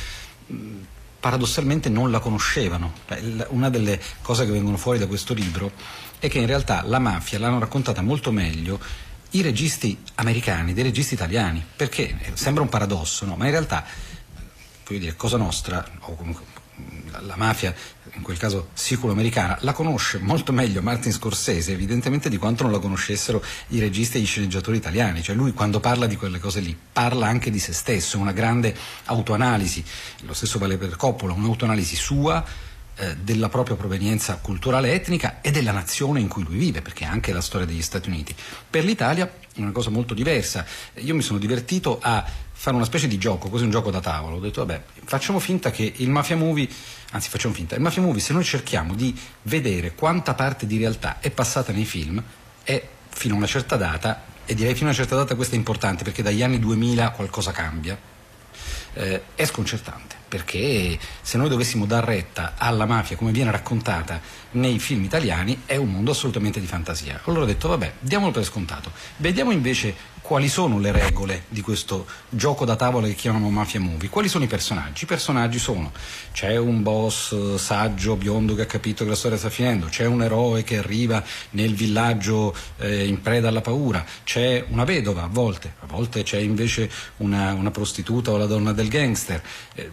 paradossalmente 1.19 1.89
non 1.89 2.11
la 2.11 2.19
conoscevano. 2.19 2.93
Una 3.49 3.71
delle 3.71 3.99
cose 4.21 4.45
che 4.45 4.51
vengono 4.51 4.77
fuori 4.77 4.99
da 4.99 5.07
questo 5.07 5.33
libro 5.33 5.73
è 6.19 6.29
che 6.29 6.39
in 6.39 6.47
realtà 6.47 6.83
la 6.85 6.99
mafia 6.99 7.39
l'hanno 7.39 7.59
raccontata 7.59 8.03
molto 8.03 8.33
meglio 8.33 8.79
i 9.31 9.41
registi 9.41 9.99
americani 10.17 10.75
dei 10.75 10.83
registi 10.83 11.15
italiani, 11.15 11.65
perché 11.75 12.19
sembra 12.35 12.63
un 12.63 12.69
paradosso, 12.69 13.25
no? 13.25 13.37
ma 13.37 13.47
in 13.47 13.53
realtà, 13.53 13.83
voglio 14.87 15.01
dire, 15.01 15.17
Cosa 15.17 15.39
Nostra, 15.39 15.83
o 16.01 16.17
comunque 16.17 16.52
la 17.21 17.37
mafia, 17.37 17.75
in 18.15 18.23
quel 18.23 18.39
caso 18.39 18.69
siculo-americana, 18.73 19.59
la 19.61 19.73
conosce 19.73 20.19
molto 20.19 20.53
meglio 20.53 20.83
Martin 20.83 21.13
Scorsese, 21.13 21.73
evidentemente, 21.73 22.29
di 22.29 22.37
quanto 22.37 22.63
non 22.63 22.73
la 22.73 22.79
conoscessero 22.79 23.43
i 23.69 23.79
registi 23.79 24.17
e 24.17 24.21
gli 24.21 24.27
sceneggiatori 24.27 24.77
italiani. 24.77 25.23
Cioè 25.23 25.35
lui 25.35 25.53
quando 25.53 25.81
parla 25.81 26.07
di 26.07 26.17
quelle 26.17 26.39
cose 26.39 26.61
lì, 26.61 26.77
parla 26.93 27.27
anche 27.27 27.51
di 27.51 27.59
se 27.59 27.73
stesso, 27.73 28.19
una 28.19 28.33
grande 28.33 28.75
autoanalisi, 29.07 29.85
lo 30.23 30.33
stesso 30.35 30.59
vale 30.59 30.77
per 30.77 30.97
Coppola, 30.97 31.33
un'autoanalisi 31.33 31.97
sua 31.97 32.45
eh, 32.95 33.17
della 33.17 33.49
propria 33.49 33.75
provenienza 33.75 34.37
culturale 34.37 34.93
etnica 34.93 35.41
e 35.41 35.51
della 35.51 35.73
nazione 35.73 36.21
in 36.21 36.29
cui 36.29 36.45
lui 36.45 36.59
vive, 36.59 36.83
perché 36.83 37.05
è 37.05 37.09
anche 37.09 37.33
la 37.33 37.41
storia 37.41 37.67
degli 37.67 37.81
Stati 37.81 38.09
Uniti. 38.09 38.35
Per 38.69 38.85
l'Italia 38.85 39.33
è 39.55 39.61
una 39.61 39.73
cosa 39.73 39.91
molto 39.91 40.13
diversa. 40.13 40.65
Io 40.97 41.15
mi 41.15 41.23
sono 41.23 41.39
divertito 41.39 41.99
a 42.01 42.25
fare 42.63 42.77
una 42.77 42.85
specie 42.85 43.09
di 43.09 43.19
gioco, 43.19 43.49
così 43.49 43.65
un 43.65 43.71
gioco 43.71 43.91
da 43.91 43.99
tavolo. 43.99 44.37
Ho 44.37 44.39
detto, 44.39 44.65
vabbè, 44.65 44.83
facciamo 45.03 45.41
finta 45.41 45.73
che 45.73 45.95
il 45.97 46.09
Mafia 46.09 46.37
Movie, 46.37 46.69
anzi 47.11 47.29
facciamo 47.29 47.53
finta, 47.53 47.75
il 47.75 47.81
Mafia 47.81 48.03
Movie 48.03 48.21
se 48.21 48.33
noi 48.33 48.45
cerchiamo 48.45 48.95
di 48.95 49.19
vedere 49.43 49.97
quanta 49.97 50.35
parte 50.35 50.65
di 50.65 50.79
realtà 50.79 51.19
è 51.19 51.31
passata 51.31 51.73
nei 51.73 51.85
film, 51.85 52.23
è 52.63 52.89
fino 53.09 53.35
a 53.35 53.39
una 53.39 53.47
certa 53.47 53.75
data, 53.75 54.23
e 54.45 54.55
direi 54.55 54.75
fino 54.75 54.91
a 54.91 54.93
una 54.93 55.01
certa 55.01 55.17
data 55.17 55.35
questo 55.35 55.57
è 55.57 55.59
importante 55.59 56.05
perché 56.05 56.23
dagli 56.23 56.41
anni 56.41 56.61
2000 56.61 57.11
qualcosa 57.11 57.51
cambia, 57.51 57.99
eh, 58.93 59.23
è 59.35 59.45
sconcertante 59.45 60.21
perché 60.33 60.99
se 61.21 61.37
noi 61.37 61.51
dovessimo 61.51 61.85
dar 61.85 62.05
retta 62.05 62.55
alla 62.57 62.87
mafia 62.87 63.17
come 63.17 63.33
viene 63.33 63.51
raccontata 63.51 64.19
nei 64.53 64.79
film 64.79 65.05
italiani 65.05 65.63
è 65.67 65.77
un 65.77 65.91
mondo 65.91 66.13
assolutamente 66.13 66.59
di 66.59 66.67
fantasia. 66.67 67.21
Allora 67.25 67.43
ho 67.43 67.47
detto 67.47 67.69
vabbè, 67.69 67.95
diamolo 67.99 68.31
per 68.31 68.45
scontato. 68.45 68.93
Vediamo 69.19 69.51
invece 69.51 69.95
quali 70.33 70.49
sono 70.49 70.79
le 70.79 70.93
regole 70.93 71.45
di 71.51 71.61
questo 71.61 72.07
gioco 72.31 72.65
da 72.65 72.75
tavola 72.75 73.07
che 73.07 73.15
chiamano 73.15 73.51
Mafia 73.51 73.81
Movie. 73.81 74.09
Quali 74.09 74.31
sono 74.31 74.45
i 74.45 74.47
personaggi? 74.47 75.05
I 75.05 75.07
personaggi 75.07 75.59
sono 75.59 75.93
c'è 76.33 76.57
un 76.57 76.83
boss 76.83 77.33
eh, 77.33 77.59
saggio, 77.59 78.17
biondo 78.17 78.55
che 78.55 78.63
ha 78.63 78.67
capito 78.67 79.05
che 79.05 79.11
la 79.11 79.17
storia 79.17 79.37
sta 79.37 79.51
finendo, 79.51 79.89
c'è 79.89 80.07
un 80.07 80.23
eroe 80.23 80.65
che 80.65 80.79
arriva 80.79 81.23
nel 81.51 81.75
villaggio 81.75 82.57
eh, 82.79 83.07
in 83.07 83.21
preda 83.21 83.49
alla 83.49 83.61
paura, 83.61 84.03
c'è 84.25 84.65
una 84.71 84.85
vedova 84.85 85.25
a 85.25 85.29
volte, 85.31 85.75
a 85.81 85.87
volte 85.87 86.23
c'è 86.23 86.39
invece 86.39 86.91
una, 87.19 87.53
una 87.53 87.71
prostituta 87.71 88.31
o 88.31 88.39
la 88.39 88.47
donna 88.47 88.73
del 88.73 88.89
gangster. 88.89 89.43
Eh, 89.75 89.91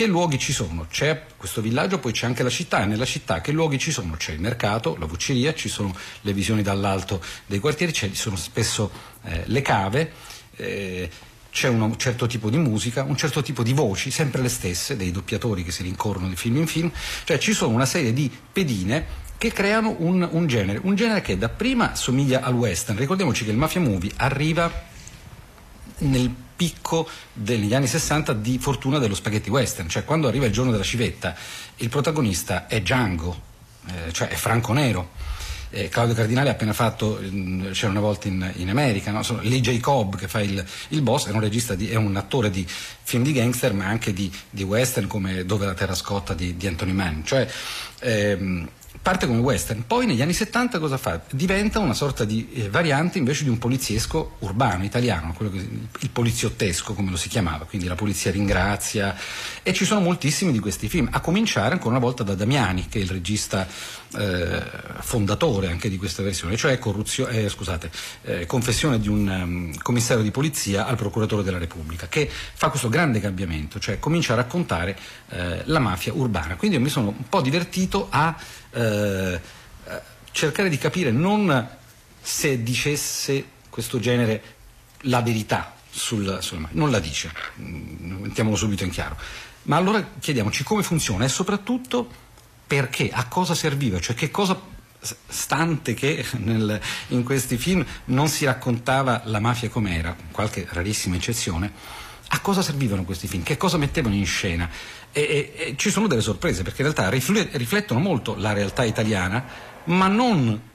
che 0.00 0.06
luoghi 0.06 0.38
ci 0.38 0.54
sono? 0.54 0.86
C'è 0.90 1.24
questo 1.36 1.60
villaggio, 1.60 1.98
poi 1.98 2.12
c'è 2.12 2.24
anche 2.24 2.42
la 2.42 2.48
città 2.48 2.82
e 2.82 2.86
nella 2.86 3.04
città 3.04 3.42
che 3.42 3.52
luoghi 3.52 3.78
ci 3.78 3.90
sono? 3.90 4.14
C'è 4.16 4.32
il 4.32 4.40
mercato, 4.40 4.96
la 4.98 5.04
vucceria, 5.04 5.52
ci 5.52 5.68
sono 5.68 5.94
le 6.22 6.32
visioni 6.32 6.62
dall'alto 6.62 7.22
dei 7.44 7.58
quartieri, 7.58 7.92
ci 7.92 8.14
sono 8.14 8.36
spesso 8.36 8.90
eh, 9.24 9.42
le 9.44 9.60
cave. 9.60 10.10
Eh, 10.56 11.10
c'è 11.50 11.68
un 11.68 11.98
certo 11.98 12.26
tipo 12.26 12.48
di 12.48 12.56
musica, 12.56 13.02
un 13.02 13.14
certo 13.14 13.42
tipo 13.42 13.62
di 13.62 13.74
voci, 13.74 14.10
sempre 14.10 14.40
le 14.40 14.48
stesse, 14.48 14.96
dei 14.96 15.10
doppiatori 15.10 15.62
che 15.62 15.70
si 15.70 15.82
rincorrono 15.82 16.28
di 16.28 16.36
film 16.36 16.56
in 16.56 16.66
film, 16.66 16.90
cioè 17.24 17.36
ci 17.36 17.52
sono 17.52 17.74
una 17.74 17.84
serie 17.84 18.14
di 18.14 18.30
pedine 18.50 19.04
che 19.36 19.52
creano 19.52 19.96
un, 19.98 20.26
un 20.30 20.46
genere, 20.46 20.80
un 20.82 20.94
genere 20.94 21.20
che 21.20 21.36
dapprima 21.36 21.94
somiglia 21.94 22.40
al 22.40 22.54
western. 22.54 22.96
Ricordiamoci 22.96 23.44
che 23.44 23.50
il 23.50 23.58
mafia 23.58 23.82
movie 23.82 24.12
arriva 24.16 24.72
nel 25.98 26.34
picco 26.60 27.08
degli 27.32 27.72
anni 27.72 27.86
60 27.86 28.34
di 28.34 28.58
fortuna 28.58 28.98
dello 28.98 29.14
spaghetti 29.14 29.48
western, 29.48 29.88
cioè 29.88 30.04
quando 30.04 30.28
arriva 30.28 30.44
il 30.44 30.52
giorno 30.52 30.70
della 30.70 30.84
civetta 30.84 31.34
il 31.76 31.88
protagonista 31.88 32.66
è 32.66 32.82
Django, 32.82 33.40
eh, 33.86 34.12
cioè 34.12 34.28
è 34.28 34.34
Franco 34.34 34.74
Nero. 34.74 35.08
Eh, 35.70 35.88
Claudio 35.88 36.14
Cardinale 36.14 36.50
ha 36.50 36.52
appena 36.52 36.74
fatto, 36.74 37.18
mm, 37.22 37.70
c'era 37.70 37.90
una 37.90 38.00
volta 38.00 38.28
in, 38.28 38.52
in 38.56 38.68
America, 38.68 39.10
no? 39.10 39.22
Lee 39.40 39.60
J. 39.60 39.80
Cobb 39.80 40.16
che 40.16 40.28
fa 40.28 40.42
il, 40.42 40.62
il 40.88 41.00
boss, 41.00 41.28
è 41.28 41.30
un, 41.30 41.48
di, 41.48 41.88
è 41.88 41.94
un 41.94 42.14
attore 42.16 42.50
di 42.50 42.66
film 42.68 43.22
di 43.22 43.32
gangster 43.32 43.72
ma 43.72 43.86
anche 43.86 44.12
di, 44.12 44.30
di 44.50 44.62
western 44.62 45.06
come 45.06 45.46
Dove 45.46 45.64
la 45.64 45.72
terra 45.72 45.94
scotta 45.94 46.34
di, 46.34 46.58
di 46.58 46.66
Anthony 46.66 46.92
Mann. 46.92 47.22
Cioè, 47.22 47.48
ehm, 48.00 48.68
parte 49.02 49.26
come 49.26 49.38
western, 49.40 49.84
poi 49.86 50.04
negli 50.04 50.20
anni 50.20 50.34
70 50.34 50.78
cosa 50.78 50.98
fa? 50.98 51.20
Diventa 51.30 51.78
una 51.78 51.94
sorta 51.94 52.24
di 52.24 52.48
eh, 52.52 52.68
variante 52.68 53.18
invece 53.18 53.44
di 53.44 53.50
un 53.50 53.58
poliziesco 53.58 54.36
urbano, 54.40 54.84
italiano, 54.84 55.34
che, 55.36 55.44
il 56.00 56.10
poliziottesco 56.10 56.92
come 56.92 57.10
lo 57.10 57.16
si 57.16 57.28
chiamava, 57.28 57.64
quindi 57.64 57.88
la 57.88 57.94
polizia 57.94 58.30
ringrazia. 58.30 59.16
E 59.62 59.72
ci 59.72 59.84
sono 59.84 60.00
moltissimi 60.00 60.52
di 60.52 60.58
questi 60.58 60.88
film, 60.88 61.08
a 61.10 61.20
cominciare 61.20 61.72
ancora 61.72 61.90
una 61.96 62.04
volta 62.04 62.22
da 62.22 62.34
Damiani 62.34 62.88
che 62.88 62.98
è 62.98 63.02
il 63.02 63.10
regista 63.10 63.66
eh, 64.18 64.62
fondatore 65.00 65.68
anche 65.68 65.88
di 65.88 65.96
questa 65.96 66.22
versione, 66.22 66.56
cioè 66.56 66.78
eh, 67.28 67.48
scusate, 67.48 67.90
eh, 68.22 68.46
confessione 68.46 68.98
di 68.98 69.08
un 69.08 69.28
um, 69.28 69.78
commissario 69.78 70.22
di 70.22 70.30
polizia 70.30 70.86
al 70.86 70.96
procuratore 70.96 71.42
della 71.42 71.58
Repubblica, 71.58 72.08
che 72.08 72.28
fa 72.28 72.68
questo 72.68 72.88
grande 72.88 73.20
cambiamento, 73.20 73.78
cioè 73.78 73.98
comincia 73.98 74.32
a 74.32 74.36
raccontare 74.36 74.98
eh, 75.28 75.62
la 75.64 75.78
mafia 75.78 76.12
urbana. 76.12 76.56
Quindi 76.56 76.76
io 76.76 76.82
mi 76.82 76.90
sono 76.90 77.08
un 77.08 77.28
po' 77.28 77.40
divertito 77.40 78.08
a 78.10 78.36
eh, 78.72 79.40
cercare 80.32 80.68
di 80.68 80.78
capire 80.78 81.10
non 81.10 81.68
se 82.20 82.62
dicesse 82.62 83.44
questo 83.68 83.98
genere 83.98 84.42
la 85.04 85.22
verità 85.22 85.74
sulla, 85.90 86.40
sulla 86.40 86.68
non 86.72 86.90
la 86.90 87.00
dice, 87.00 87.32
mm, 87.60 88.22
mettiamolo 88.22 88.56
subito 88.56 88.84
in 88.84 88.90
chiaro. 88.90 89.16
Ma 89.62 89.76
allora 89.76 90.06
chiediamoci 90.18 90.62
come 90.64 90.82
funziona 90.82 91.24
e 91.24 91.28
soprattutto 91.28 92.28
perché, 92.70 93.10
a 93.10 93.26
cosa 93.26 93.56
serviva, 93.56 93.98
cioè 93.98 94.14
che 94.14 94.30
cosa 94.30 94.56
stante 95.00 95.92
che 95.92 96.24
nel, 96.38 96.80
in 97.08 97.24
questi 97.24 97.56
film 97.56 97.84
non 98.04 98.28
si 98.28 98.44
raccontava 98.44 99.22
la 99.24 99.40
mafia 99.40 99.68
com'era, 99.68 100.14
qualche 100.30 100.68
rarissima 100.70 101.16
eccezione, 101.16 101.72
a 102.28 102.38
cosa 102.38 102.62
servivano 102.62 103.02
questi 103.02 103.26
film, 103.26 103.42
che 103.42 103.56
cosa 103.56 103.76
mettevano 103.76 104.14
in 104.14 104.24
scena. 104.24 104.70
E, 105.10 105.20
e, 105.20 105.52
e 105.56 105.74
ci 105.76 105.90
sono 105.90 106.06
delle 106.06 106.20
sorprese, 106.20 106.62
perché 106.62 106.82
in 106.82 106.92
realtà 106.92 107.10
riflettono 107.10 107.98
molto 107.98 108.36
la 108.36 108.52
realtà 108.52 108.84
italiana, 108.84 109.44
ma 109.86 110.06
non 110.06 110.69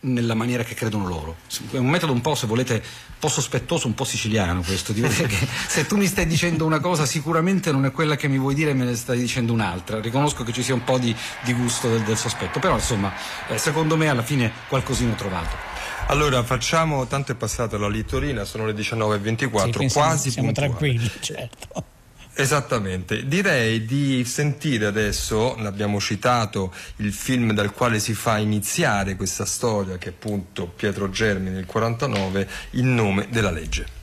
nella 0.00 0.34
maniera 0.34 0.62
che 0.62 0.74
credono 0.74 1.06
loro. 1.06 1.36
È 1.70 1.76
un 1.76 1.88
metodo 1.88 2.12
un 2.12 2.20
po', 2.20 2.34
se 2.34 2.46
volete, 2.46 2.74
un 2.74 3.18
po' 3.18 3.28
sospettoso, 3.28 3.86
un 3.86 3.94
po' 3.94 4.04
siciliano 4.04 4.62
questo, 4.62 4.92
di 4.92 5.00
vedere 5.00 5.26
che 5.28 5.46
se 5.66 5.86
tu 5.86 5.96
mi 5.96 6.06
stai 6.06 6.26
dicendo 6.26 6.64
una 6.64 6.80
cosa 6.80 7.04
sicuramente 7.04 7.70
non 7.72 7.84
è 7.84 7.90
quella 7.90 8.16
che 8.16 8.28
mi 8.28 8.38
vuoi 8.38 8.54
dire 8.54 8.70
e 8.70 8.74
me 8.74 8.84
ne 8.84 8.94
stai 8.94 9.18
dicendo 9.18 9.52
un'altra. 9.52 10.00
Riconosco 10.00 10.44
che 10.44 10.52
ci 10.52 10.62
sia 10.62 10.74
un 10.74 10.84
po' 10.84 10.98
di, 10.98 11.14
di 11.44 11.52
gusto 11.52 11.88
del, 11.88 12.02
del, 12.02 12.16
sospetto, 12.16 12.58
però 12.58 12.74
insomma, 12.74 13.12
eh, 13.48 13.58
secondo 13.58 13.96
me 13.96 14.08
alla 14.08 14.22
fine 14.22 14.50
qualcosina 14.68 15.12
ho 15.12 15.16
trovato. 15.16 15.68
Allora 16.06 16.42
facciamo, 16.42 17.06
tanto 17.06 17.32
è 17.32 17.34
passata 17.34 17.78
la 17.78 17.88
littorina, 17.88 18.44
sono 18.44 18.66
le 18.66 18.72
19.24, 18.72 19.86
sì, 19.86 19.92
quasi 19.92 20.30
siamo, 20.30 20.52
siamo 20.52 20.52
tranquilli, 20.52 21.10
certo. 21.20 21.98
Esattamente, 22.32 23.26
direi 23.26 23.84
di 23.84 24.24
sentire 24.24 24.86
adesso, 24.86 25.56
l'abbiamo 25.58 26.00
citato, 26.00 26.72
il 26.96 27.12
film 27.12 27.52
dal 27.52 27.72
quale 27.72 27.98
si 27.98 28.14
fa 28.14 28.38
iniziare 28.38 29.16
questa 29.16 29.44
storia, 29.44 29.98
che 29.98 30.08
è 30.08 30.12
appunto 30.12 30.66
Pietro 30.66 31.10
Germi 31.10 31.50
nel 31.50 31.66
49, 31.66 32.48
Il 32.70 32.84
nome 32.84 33.26
della 33.28 33.50
legge. 33.50 33.98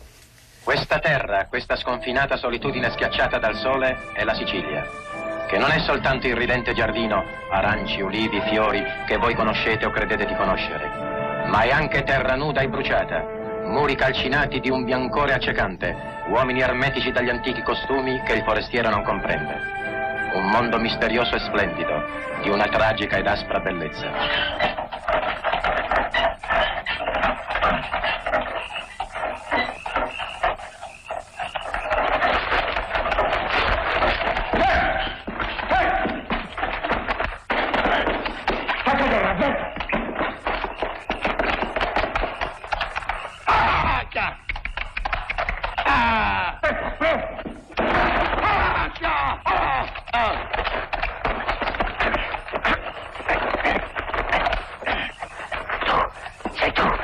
Questa 0.62 1.00
terra, 1.00 1.48
questa 1.48 1.78
sconfinata 1.78 2.36
solitudine 2.36 2.92
schiacciata 2.92 3.40
dal 3.40 3.56
sole 3.56 4.12
è 4.14 4.24
la 4.26 4.36
Sicilia, 4.36 4.86
che 5.48 5.58
non 5.58 5.72
è 5.72 5.80
soltanto 5.80 6.28
il 6.28 6.36
ridente 6.36 6.74
giardino, 6.74 7.24
aranci, 7.50 8.02
ulivi, 8.02 8.42
fiori, 8.50 8.84
che 9.08 9.16
voi 9.16 9.34
conoscete 9.34 9.86
o 9.86 9.92
credete 9.92 10.26
di 10.26 10.36
conoscere, 10.36 11.48
ma 11.48 11.62
è 11.62 11.72
anche 11.72 12.04
terra 12.04 12.36
nuda 12.36 12.60
e 12.60 12.68
bruciata, 12.68 13.37
muri 13.68 13.96
calcinati 13.96 14.60
di 14.60 14.70
un 14.70 14.84
biancore 14.84 15.34
accecante, 15.34 15.96
uomini 16.30 16.62
ermetici 16.62 17.12
dagli 17.12 17.30
antichi 17.30 17.62
costumi 17.62 18.22
che 18.24 18.34
il 18.34 18.44
forestiero 18.44 18.90
non 18.90 19.04
comprende. 19.04 19.76
Un 20.34 20.50
mondo 20.50 20.80
misterioso 20.80 21.36
e 21.36 21.40
splendido, 21.40 22.04
di 22.42 22.50
una 22.50 22.66
tragica 22.66 23.18
ed 23.18 23.28
aspra 23.28 23.60
bellezza. 23.60 24.78
hecho. 56.68 56.97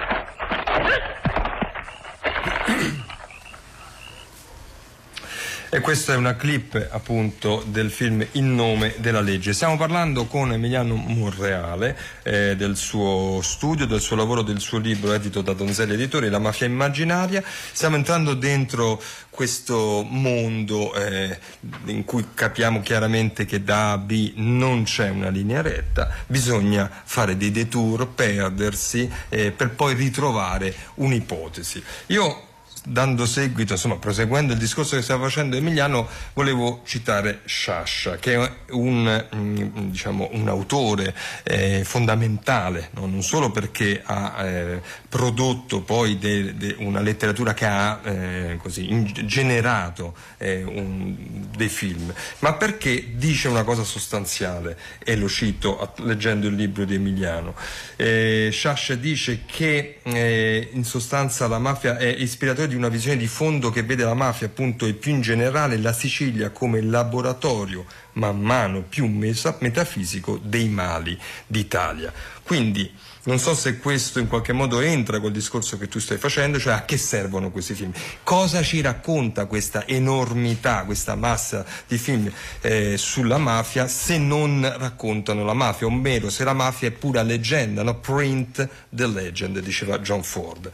E 5.74 5.80
questa 5.80 6.14
è 6.14 6.16
una 6.16 6.36
clip 6.36 6.88
appunto 6.92 7.64
del 7.66 7.90
film 7.90 8.24
In 8.34 8.54
nome 8.54 8.94
della 9.00 9.22
legge. 9.22 9.54
Stiamo 9.54 9.76
parlando 9.76 10.28
con 10.28 10.54
Emiliano 10.54 10.94
Monreale 10.94 11.98
eh, 12.22 12.56
del 12.56 12.78
suo 12.78 13.40
studio, 13.42 13.88
del 13.88 14.00
suo 14.00 14.16
lavoro, 14.16 14.44
del 14.44 14.60
suo 14.60 14.78
libro 14.78 15.14
edito 15.14 15.42
da 15.42 15.54
Donzelli 15.54 15.94
Editori, 15.94 16.30
La 16.30 16.38
mafia 16.38 16.68
immaginaria. 16.68 17.44
Stiamo 17.44 17.96
entrando 17.96 18.36
dentro 18.36 19.02
questo 19.32 20.06
mondo 20.08 20.94
eh, 20.94 21.40
in 21.86 22.04
cui 22.06 22.24
capiamo 22.36 22.82
chiaramente 22.82 23.46
che 23.46 23.64
da 23.64 23.90
A 23.90 23.92
a 23.94 23.98
B 23.98 24.34
non 24.36 24.84
c'è 24.84 25.10
una 25.10 25.30
linea 25.30 25.64
retta, 25.64 26.08
bisogna 26.28 26.88
fare 27.04 27.36
dei 27.36 27.50
detour, 27.50 28.10
perdersi 28.10 29.12
eh, 29.28 29.50
per 29.50 29.72
poi 29.72 29.96
ritrovare 29.96 30.72
un'ipotesi. 30.98 31.84
Io 32.08 32.52
dando 32.84 33.26
seguito, 33.26 33.74
insomma, 33.74 33.98
proseguendo 33.98 34.54
il 34.54 34.60
discorso 34.60 34.96
che 34.96 35.02
stava 35.02 35.24
facendo 35.26 35.56
Emiliano, 35.56 36.08
volevo 36.34 36.82
citare 36.86 37.42
Sciascia, 37.46 38.18
che 38.18 38.36
è 38.36 38.52
un, 38.72 39.28
mm, 39.34 39.90
diciamo, 39.90 40.30
un 40.34 40.48
autore 40.48 41.16
eh, 41.44 41.84
fondamentale, 41.86 42.90
no? 42.94 43.06
non 43.06 43.24
solo 43.24 43.52
perché 43.52 44.02
ha 44.04 44.46
eh, 44.46 44.82
prodotto 45.08 45.82
poi 45.82 46.18
de, 46.18 46.56
de 46.58 46.76
una 46.80 47.00
letteratura 47.00 47.54
che 47.54 47.66
ha 47.66 48.02
eh, 48.04 48.58
così, 48.62 49.12
generato 49.26 50.16
eh, 50.38 50.64
un, 50.64 51.16
dei 51.56 51.70
film, 51.70 52.14
ma 52.40 52.54
perché 52.54 53.16
dice 53.16 53.48
una 53.48 53.64
cosa 53.64 53.84
sostanziale, 53.84 54.78
e 55.04 55.16
lo 55.16 55.30
cito 55.30 55.94
leggendo 55.98 56.48
il 56.48 56.56
libro 56.56 56.84
di 56.86 56.96
Emiliano. 56.96 57.56
Eh, 57.96 58.50
Sciascia 58.52 58.96
dice 58.96 59.44
che 59.46 60.00
eh, 60.04 60.70
in 60.72 60.84
sostanza 60.84 61.48
la 61.48 61.60
mafia 61.60 61.98
è 61.98 62.08
ispiratore 62.08 62.68
di 62.74 62.80
una 62.80 62.90
visione 62.90 63.18
di 63.18 63.28
fondo 63.28 63.70
che 63.70 63.84
vede 63.84 64.04
la 64.04 64.16
mafia 64.16 64.48
appunto 64.48 64.88
e 64.88 64.94
più 64.94 65.12
in 65.12 65.22
generale 65.22 65.78
la 65.78 65.94
Sicilia 65.94 66.50
come 66.50 66.82
laboratorio 66.82 67.86
man 68.14 68.40
mano 68.40 68.82
più 68.82 69.08
metafisico 69.08 70.40
dei 70.42 70.68
mali 70.68 71.18
d'Italia. 71.46 72.12
Quindi 72.42 72.92
non 73.26 73.40
so 73.40 73.56
se 73.56 73.78
questo 73.78 74.20
in 74.20 74.28
qualche 74.28 74.52
modo 74.54 74.82
entra 74.82 75.20
col 75.20 75.32
discorso 75.32 75.78
che 75.78 75.88
tu 75.88 76.00
stai 76.00 76.18
facendo, 76.18 76.60
cioè 76.60 76.74
a 76.74 76.84
che 76.84 76.98
servono 76.98 77.52
questi 77.52 77.74
film? 77.74 77.92
Cosa 78.24 78.62
ci 78.64 78.82
racconta 78.82 79.46
questa 79.46 79.88
enormità, 79.88 80.84
questa 80.84 81.16
massa 81.16 81.64
di 81.88 81.98
film 81.98 82.30
eh, 82.62 82.98
sulla 82.98 83.38
mafia 83.38 83.88
se 83.88 84.18
non 84.18 84.62
raccontano 84.78 85.46
la 85.46 85.54
mafia, 85.54 85.88
ovvero 85.88 86.30
se 86.30 86.44
la 86.44 86.54
mafia 86.54 86.90
è 86.90 86.92
pura 86.92 87.22
leggenda, 87.22 87.84
no? 87.84 88.00
print 88.00 88.68
the 88.90 89.08
legend, 89.08 89.60
diceva 89.60 90.00
John 90.00 90.24
Ford. 90.24 90.72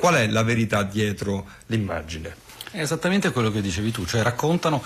Qual 0.00 0.14
è 0.14 0.26
la 0.28 0.42
verità 0.42 0.82
dietro 0.82 1.46
l'immagine? 1.66 2.34
È 2.70 2.80
esattamente 2.80 3.32
quello 3.32 3.50
che 3.50 3.60
dicevi 3.60 3.90
tu, 3.90 4.06
cioè 4.06 4.22
raccontano, 4.22 4.82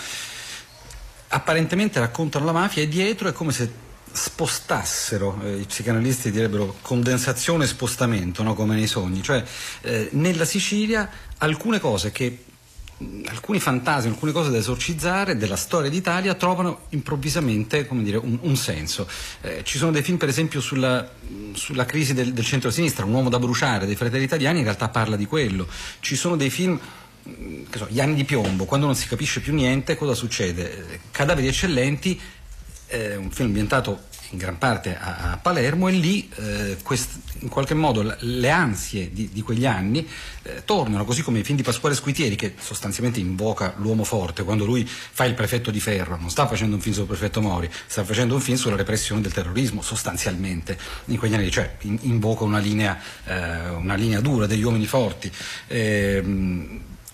apparentemente 1.29 2.01
raccontano 2.01 2.45
la 2.45 2.51
mafia 2.51 2.83
e 2.83 2.89
dietro 2.89 3.29
è 3.29 3.33
come 3.33 3.53
se 3.53 3.71
spostassero, 4.11 5.41
eh, 5.45 5.59
i 5.59 5.65
psicanalisti 5.67 6.33
direbbero 6.33 6.79
condensazione 6.83 7.63
e 7.63 7.69
spostamento, 7.69 8.43
no? 8.43 8.55
come 8.55 8.75
nei 8.75 8.89
sogni, 8.89 9.23
cioè 9.23 9.45
eh, 9.83 10.09
nella 10.15 10.45
Sicilia 10.45 11.09
alcune 11.39 11.79
cose 11.79 12.11
che 12.11 12.45
alcuni 13.27 13.59
fantasmi, 13.59 14.11
alcune 14.11 14.33
cose 14.33 14.51
da 14.51 14.59
esorcizzare 14.59 15.37
della 15.37 15.57
storia 15.57 15.91
d'Italia 15.91 16.35
trovano 16.35 16.83
improvvisamente 16.91 17.87
dire, 17.91 18.17
un, 18.17 18.39
un, 18.41 18.57
senso. 18.57 19.09
Eh, 19.41 19.63
ci 19.65 19.79
sono 19.79 19.91
dei 19.91 20.03
film, 20.03 20.17
per 20.17 20.29
esempio, 20.29 20.61
sulla, 20.61 21.09
sulla 21.53 21.85
crisi 21.85 22.15
del, 22.15 22.33
del 22.33 22.45
centro-sinistra, 22.45 23.05
Un 23.05 23.13
uomo 23.13 23.29
da 23.29 23.39
bruciare 23.39 23.87
dei 23.87 23.97
fratelli 23.97 24.25
italiani, 24.25 24.59
in 24.59 24.65
realtà 24.65 24.89
parla 24.89 25.17
di 25.17 25.27
quello. 25.27 25.67
Ci 26.01 26.17
sono 26.17 26.37
dei 26.37 26.51
film 26.51 26.79
mm, 27.29 27.63
so, 27.75 27.87
gli 27.91 28.01
anni 28.01 28.15
di 28.15 28.25
piombo, 28.25 28.65
quando 28.65 28.87
non 28.87 28.95
si 28.95 29.09
capisce 29.09 29.41
più 29.41 29.55
niente, 29.55 29.97
cosa 29.97 30.15
succede? 30.15 31.01
Cadaveri 31.11 31.49
eccellenti, 31.49 32.21
eh, 32.87 33.17
un 33.17 33.31
film 33.31 33.49
ambientato 33.49 34.13
in 34.31 34.39
gran 34.39 34.59
parte 34.59 34.97
a, 34.97 35.33
a 35.33 35.37
Palermo 35.37 35.89
e 35.89 35.93
lì 35.93 36.29
eh, 36.37 36.77
quest, 36.83 37.19
in 37.41 37.49
qualche 37.49 37.75
modo 37.75 38.17
le 38.19 38.51
ansie 38.51 39.13
di, 39.13 39.31
di 39.33 39.43
quegli 39.43 39.67
anni 39.67 40.07
eh, 40.43 40.63
tornano, 40.65 41.05
così 41.05 41.23
come 41.23 41.41
i 41.41 41.45
film 41.45 41.57
di 41.57 41.63
Pasquale 41.63 41.95
Squitieri 41.95 42.37
che 42.37 42.55
sostanzialmente 42.59 43.21
invoca 43.21 43.75
l'uomo 43.77 44.05
forte 44.05 44.45
quando 44.45 44.65
lui 44.65 44.87
fa 44.87 45.25
il 45.25 45.35
prefetto 45.35 45.71
di 45.71 45.81
ferro, 45.81 46.17
non 46.17 46.31
sta 46.31 46.47
facendo 46.47 46.77
un 46.77 46.81
film 46.81 46.95
sul 46.95 47.07
prefetto 47.07 47.41
Mori, 47.41 47.71
sta 47.87 48.05
facendo 48.05 48.35
un 48.35 48.41
film 48.41 48.57
sulla 48.57 48.77
repressione 48.77 49.21
del 49.21 49.33
terrorismo 49.33 49.83
sostanzialmente 49.83 50.79
in 51.07 51.19
quegli 51.19 51.35
anni, 51.35 51.51
cioè 51.51 51.77
in, 51.83 51.99
invoca 52.03 52.45
una 52.45 52.59
linea, 52.59 52.99
eh, 53.25 53.69
una 53.69 53.95
linea, 53.95 54.21
dura 54.21 54.47
degli 54.47 54.63
uomini 54.63 54.87
forti. 54.87 55.31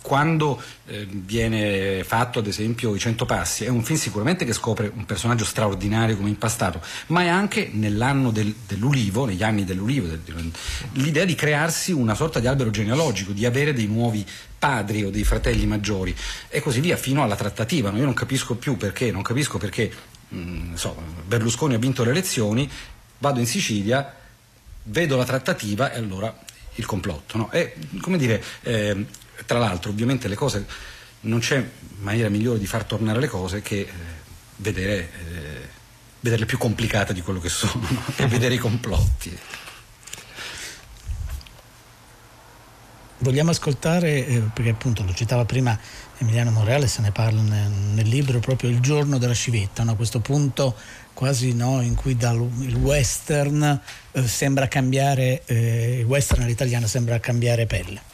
Quando 0.02 0.60
eh, 0.86 1.06
viene 1.08 2.02
fatto 2.04 2.38
ad 2.38 2.46
esempio 2.46 2.94
I 2.94 2.98
Cento 2.98 3.26
Passi, 3.26 3.64
è 3.64 3.68
un 3.68 3.82
film 3.82 3.98
sicuramente 3.98 4.44
che 4.44 4.52
scopre 4.52 4.90
un 4.94 5.04
personaggio 5.04 5.44
straordinario 5.44 6.16
come 6.16 6.30
impastato, 6.30 6.80
ma 7.08 7.22
è 7.22 7.28
anche 7.28 7.70
nell'anno 7.72 8.30
del, 8.30 8.54
dell'ulivo, 8.66 9.26
negli 9.26 9.42
anni 9.42 9.64
dell'ulivo, 9.64 10.06
del, 10.06 10.50
l'idea 10.92 11.24
di 11.24 11.34
crearsi 11.34 11.92
una 11.92 12.14
sorta 12.14 12.40
di 12.40 12.46
albero 12.46 12.70
genealogico, 12.70 13.32
di 13.32 13.44
avere 13.44 13.72
dei 13.72 13.86
nuovi 13.86 14.26
padri 14.58 15.04
o 15.04 15.10
dei 15.10 15.24
fratelli 15.24 15.66
maggiori 15.66 16.14
e 16.48 16.60
così 16.60 16.80
via 16.80 16.96
fino 16.96 17.22
alla 17.22 17.36
trattativa. 17.36 17.90
No? 17.90 17.98
Io 17.98 18.04
non 18.04 18.14
capisco 18.14 18.56
più 18.56 18.76
perché, 18.76 19.10
non 19.10 19.22
capisco 19.22 19.58
perché 19.58 19.92
mh, 20.28 20.38
mm, 20.38 20.74
so, 20.74 20.96
Berlusconi 21.26 21.74
ha 21.74 21.78
vinto 21.78 22.04
le 22.04 22.10
elezioni, 22.10 22.70
vado 23.18 23.40
in 23.40 23.46
Sicilia, 23.46 24.14
vedo 24.84 25.16
la 25.16 25.24
trattativa 25.24 25.92
e 25.92 25.98
allora 25.98 26.34
il 26.74 26.86
complotto. 26.86 27.36
No? 27.36 27.48
È 27.50 27.74
come 28.00 28.18
dire. 28.18 28.42
Eh, 28.62 29.06
tra 29.46 29.58
l'altro 29.58 29.90
ovviamente 29.90 30.28
le 30.28 30.34
cose, 30.34 30.66
non 31.22 31.40
c'è 31.40 31.64
maniera 31.98 32.28
migliore 32.28 32.58
di 32.58 32.66
far 32.66 32.84
tornare 32.84 33.20
le 33.20 33.28
cose 33.28 33.60
che 33.60 33.80
eh, 33.80 33.88
vedere, 34.56 34.96
eh, 34.98 35.68
vederle 36.20 36.46
più 36.46 36.58
complicate 36.58 37.12
di 37.12 37.20
quello 37.20 37.40
che 37.40 37.48
sono 37.48 37.86
no? 37.88 38.02
e 38.16 38.26
vedere 38.26 38.54
i 38.54 38.58
complotti. 38.58 39.38
Vogliamo 43.22 43.50
ascoltare, 43.50 44.26
eh, 44.26 44.40
perché 44.54 44.70
appunto 44.70 45.04
lo 45.04 45.12
citava 45.12 45.44
prima 45.44 45.78
Emiliano 46.18 46.50
Morale, 46.52 46.86
se 46.86 47.02
ne 47.02 47.12
parla 47.12 47.42
nel, 47.42 47.70
nel 47.70 48.08
libro 48.08 48.38
proprio 48.38 48.70
Il 48.70 48.80
giorno 48.80 49.18
della 49.18 49.34
civetta, 49.34 49.82
no? 49.82 49.94
questo 49.94 50.20
punto 50.20 50.74
quasi 51.12 51.52
no, 51.52 51.82
in 51.82 51.94
cui 51.94 52.16
dal, 52.16 52.40
il 52.60 52.74
western 52.76 53.78
eh, 54.12 54.26
sembra 54.26 54.68
cambiare, 54.68 55.42
eh, 55.44 55.98
il 55.98 56.06
western 56.06 56.44
all'italiano 56.44 56.86
sembra 56.86 57.20
cambiare 57.20 57.66
pelle. 57.66 58.09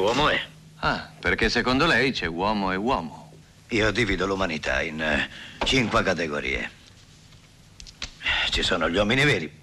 Uomo 0.00 0.30
è. 0.30 0.40
Ah, 0.78 1.10
perché 1.20 1.50
secondo 1.50 1.84
lei 1.84 2.12
c'è 2.12 2.24
uomo 2.24 2.72
e 2.72 2.76
uomo. 2.76 3.32
Io 3.68 3.90
divido 3.90 4.26
l'umanità 4.26 4.80
in 4.80 5.00
eh, 5.00 5.28
cinque 5.64 6.02
categorie. 6.02 6.70
Ci 8.48 8.62
sono 8.62 8.88
gli 8.88 8.96
uomini 8.96 9.24
veri, 9.24 9.60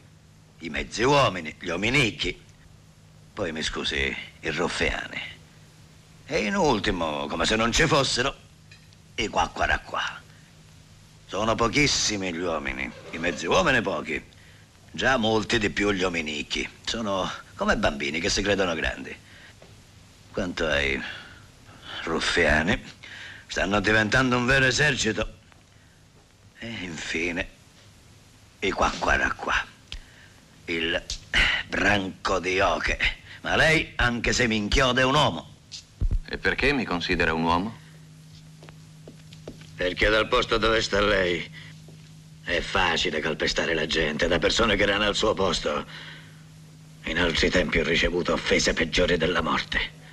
i 0.59 0.69
mezzi 0.69 1.01
uomini, 1.01 1.55
gli 1.59 1.69
uominicchi, 1.69 2.39
poi 3.33 3.51
mi 3.51 3.63
scusi, 3.63 4.15
i 4.41 4.49
ruffeani. 4.51 5.21
E 6.27 6.37
in 6.37 6.55
ultimo, 6.55 7.25
come 7.25 7.45
se 7.45 7.55
non 7.55 7.71
ci 7.71 7.87
fossero, 7.87 8.35
i 9.15 9.27
qua 9.29 9.49
qua 9.49 9.79
qua. 9.83 10.21
Sono 11.25 11.55
pochissimi 11.55 12.31
gli 12.31 12.41
uomini, 12.41 12.89
i 13.11 13.17
mezzi 13.17 13.47
uomini 13.47 13.81
pochi. 13.81 14.23
Già 14.91 15.17
molti 15.17 15.57
di 15.57 15.71
più 15.71 15.91
gli 15.91 16.03
uominicchi. 16.03 16.69
Sono 16.85 17.29
come 17.55 17.75
bambini 17.75 18.19
che 18.19 18.29
si 18.29 18.43
credono 18.43 18.75
grandi. 18.75 19.25
Quanto 20.37 20.67
ai 20.67 21.01
ruffiani, 22.03 22.79
stanno 23.47 23.79
diventando 23.79 24.37
un 24.37 24.45
vero 24.45 24.65
esercito. 24.65 25.33
E 26.59 26.67
infine, 26.81 27.49
i 28.59 28.69
qua 28.69 28.93
qua 28.99 29.33
qua. 29.35 29.65
Il 30.65 31.03
branco 31.67 32.37
di 32.37 32.59
oche. 32.59 32.99
Ma 33.41 33.55
lei, 33.55 33.93
anche 33.95 34.31
se 34.31 34.45
mi 34.45 34.57
inchioda, 34.57 35.01
è 35.01 35.05
un 35.05 35.15
uomo. 35.15 35.55
E 36.29 36.37
perché 36.37 36.71
mi 36.71 36.85
considera 36.85 37.33
un 37.33 37.41
uomo? 37.41 37.77
Perché 39.75 40.07
dal 40.07 40.27
posto 40.27 40.59
dove 40.59 40.83
sta 40.83 41.01
lei 41.01 41.51
è 42.43 42.59
facile 42.59 43.21
calpestare 43.21 43.73
la 43.73 43.87
gente. 43.87 44.27
Da 44.27 44.37
persone 44.37 44.75
che 44.75 44.83
erano 44.83 45.05
al 45.05 45.15
suo 45.15 45.33
posto, 45.33 45.83
in 47.05 47.17
altri 47.17 47.49
tempi 47.49 47.79
ho 47.79 47.83
ricevuto 47.83 48.33
offese 48.33 48.73
peggiori 48.73 49.17
della 49.17 49.41
morte. 49.41 50.05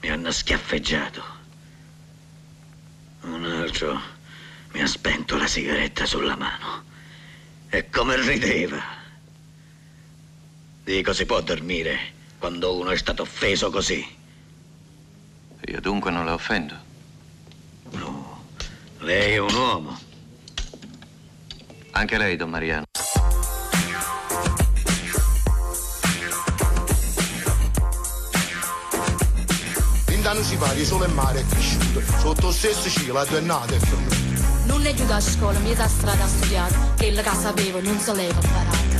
Mi 0.00 0.08
hanno 0.08 0.30
schiaffeggiato. 0.30 1.22
Un 3.22 3.44
altro 3.44 4.00
mi 4.72 4.80
ha 4.80 4.86
spento 4.86 5.36
la 5.36 5.46
sigaretta 5.46 6.06
sulla 6.06 6.36
mano. 6.36 6.84
E 7.68 7.88
come 7.90 8.16
rideva. 8.20 8.82
Dico, 10.84 11.12
si 11.12 11.26
può 11.26 11.40
dormire 11.40 12.18
quando 12.38 12.76
uno 12.76 12.90
è 12.90 12.96
stato 12.96 13.22
offeso 13.22 13.70
così. 13.70 14.18
Io 15.66 15.80
dunque 15.80 16.10
non 16.10 16.24
la 16.24 16.32
offendo. 16.32 16.74
No, 17.90 18.44
lei 19.00 19.34
è 19.34 19.38
un 19.38 19.54
uomo. 19.54 19.98
Anche 21.92 22.16
lei, 22.16 22.36
don 22.36 22.50
Mariano. 22.50 22.84
Quando 30.30 30.46
si 30.46 30.56
pare 30.58 30.84
solo 30.84 31.06
il 31.06 31.12
mare 31.12 31.40
è 31.40 31.44
cresciuto, 31.44 32.00
sotto 32.20 32.46
lo 32.46 32.52
stesso 32.52 32.88
cielo 32.88 33.14
la 33.14 33.24
tua 33.24 33.38
è 33.38 33.40
nata 33.40 33.74
e 33.74 33.80
fermata. 33.80 34.16
Non 34.66 34.86
è 34.86 34.94
giù 34.94 35.02
a 35.10 35.18
scuola, 35.18 35.58
mi 35.58 35.74
da 35.74 35.88
strada 35.88 36.22
a 36.22 36.28
studiare, 36.28 36.72
che 36.94 37.10
la 37.10 37.22
casa 37.22 37.48
sapevo 37.48 37.80
non 37.80 38.00
leva 38.14 38.38
barata. 38.38 38.96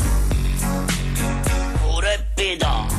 Pure 1.83 2.31
pedale. 2.35 2.95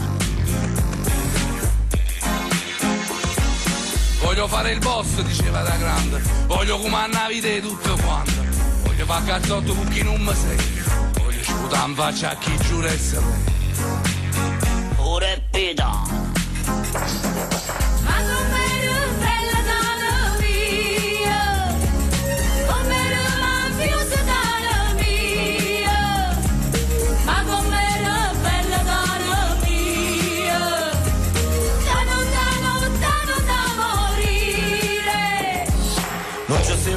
Voglio 4.22 4.48
fare 4.48 4.72
il 4.72 4.80
boss, 4.80 5.20
diceva 5.24 5.62
da 5.63 5.76
grande. 5.76 6.22
Voglio 6.46 6.80
comandare 6.80 7.38
di 7.38 7.60
tutto 7.60 7.98
quanto. 8.02 8.46
Voglio 8.84 9.06
fare 9.08 9.26
cazzotto 9.26 9.74
con 9.74 9.89
chi 9.89 10.04
non 10.04 10.22
mi 10.22 10.34
sei. 10.34 10.58
Voglio 11.22 11.44
sputare 11.44 11.89
in 11.89 11.96
faccia 11.96 12.30
a 12.30 12.36
chi 12.38 12.58
giura 12.60 12.88
essere. 12.88 13.26
Pure 14.96 15.48
pedale. 15.52 16.22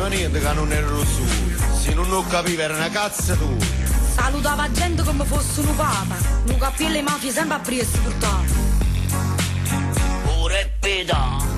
Non 0.05 0.13
niente 0.13 0.39
che 0.39 0.53
non 0.53 0.71
era 0.71 0.87
lo 0.87 1.03
suo. 1.03 1.25
Se 1.81 1.95
non 1.95 2.07
lo 2.11 2.23
capiva 2.29 2.65
era 2.65 2.75
una 2.75 2.91
cazza 2.91 3.35
tua. 3.37 3.57
Salutava 4.15 4.71
gente 4.71 5.03
come 5.03 5.25
fosse 5.25 5.61
un 5.61 5.75
papa, 5.77 6.17
un 6.47 6.59
cappello 6.59 6.91
le 6.91 7.01
mafie 7.01 7.33
sempre 7.33 7.57
a 7.57 7.61
Priesti 7.61 7.99
pedale. 11.05 11.53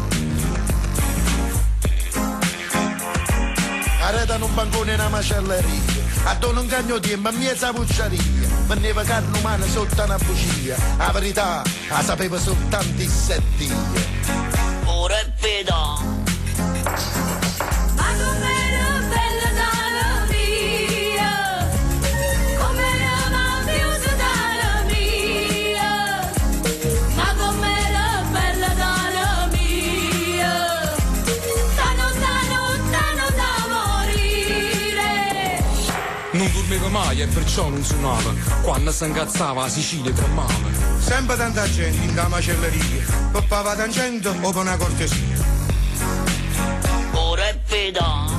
Arreta 4.03 4.37
un 4.37 4.55
bancone 4.55 4.93
e 4.93 4.95
una 4.95 5.09
macelleria. 5.09 6.05
A 6.25 6.35
dono 6.35 6.61
un 6.61 6.67
cagno 6.67 6.99
tempo, 6.99 7.29
a 7.29 7.33
mezza 7.33 7.73
pucciaria. 7.73 8.21
Veniva 8.67 9.03
carne 9.03 9.39
umana 9.39 9.67
sotto 9.67 10.03
una 10.03 10.17
bugia. 10.19 10.77
La 10.97 11.11
verità 11.13 11.63
la 11.89 12.03
sapeva 12.03 12.39
soltanto 12.39 13.03
i 13.03 13.09
setti. 13.09 13.73
Pure 14.85 15.35
pedale. 15.41 16.05
Ma 16.05 16.16
mai 36.97 37.21
e 37.21 37.27
perciò 37.27 37.69
non 37.69 37.85
suonava. 37.85 38.33
Quando 38.63 38.91
si 38.91 39.05
incazzava 39.05 39.63
la 39.63 39.69
Sicilia 39.69 40.13
tremava. 40.13 40.55
Sempre 40.99 41.37
tanta 41.37 41.71
gente 41.71 42.03
in 42.05 42.15
da 42.15 42.27
macelleria. 42.29 43.05
Poppava 43.33 43.75
tangente 43.75 44.29
o 44.29 44.33
per 44.53 44.57
una 44.63 44.77
cortesia. 44.77 45.37
Pure 47.11 47.61
pedale. 47.69 48.35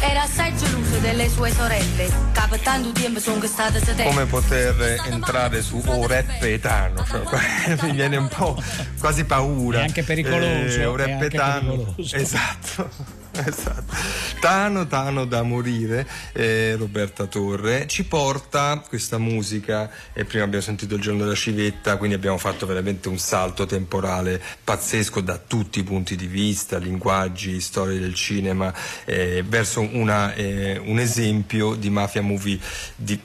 Era 0.00 0.22
assai 0.22 0.54
geloso 0.56 0.98
delle 0.98 1.28
sue 1.30 1.50
sorelle, 1.52 2.10
per 2.52 2.60
tanto 2.60 2.90
tempo 2.92 3.18
sono 3.20 3.42
state 3.46 3.78
sedette. 3.78 4.02
come 4.10 4.26
poter 4.26 5.00
entrare 5.06 5.62
su 5.62 5.80
Orepetano, 5.86 7.04
cioè, 7.08 7.78
mi 7.82 7.92
viene 7.92 8.16
un 8.16 8.28
po' 8.28 8.60
quasi 8.98 9.24
paura. 9.24 9.78
È 9.78 9.82
anche 9.84 10.02
pericoloso, 10.02 10.96
Eh, 10.98 11.04
è 11.04 11.16
pericoloso. 11.16 12.16
esatto. 12.16 13.21
Esatto. 13.44 13.94
Tano 14.40 14.86
Tano 14.86 15.24
da 15.24 15.42
morire, 15.42 16.06
eh, 16.32 16.74
Roberta 16.76 17.26
Torre, 17.26 17.86
ci 17.86 18.04
porta 18.04 18.82
questa 18.86 19.16
musica 19.16 19.90
e 20.12 20.24
prima 20.24 20.44
abbiamo 20.44 20.62
sentito 20.64 20.96
il 20.96 21.00
giorno 21.00 21.20
della 21.20 21.34
civetta, 21.34 21.96
quindi 21.96 22.16
abbiamo 22.16 22.38
fatto 22.38 22.66
veramente 22.66 23.08
un 23.08 23.18
salto 23.18 23.66
temporale 23.66 24.40
pazzesco 24.64 25.20
da 25.20 25.38
tutti 25.38 25.78
i 25.78 25.82
punti 25.84 26.16
di 26.16 26.26
vista, 26.26 26.78
linguaggi, 26.78 27.60
storie 27.60 27.98
del 27.98 28.14
cinema, 28.14 28.74
eh, 29.04 29.44
verso 29.46 29.80
una, 29.80 30.34
eh, 30.34 30.78
un 30.78 30.98
esempio 30.98 31.74
di 31.74 31.88
mafia 31.88 32.20
movie 32.20 32.58
di- 32.96 33.20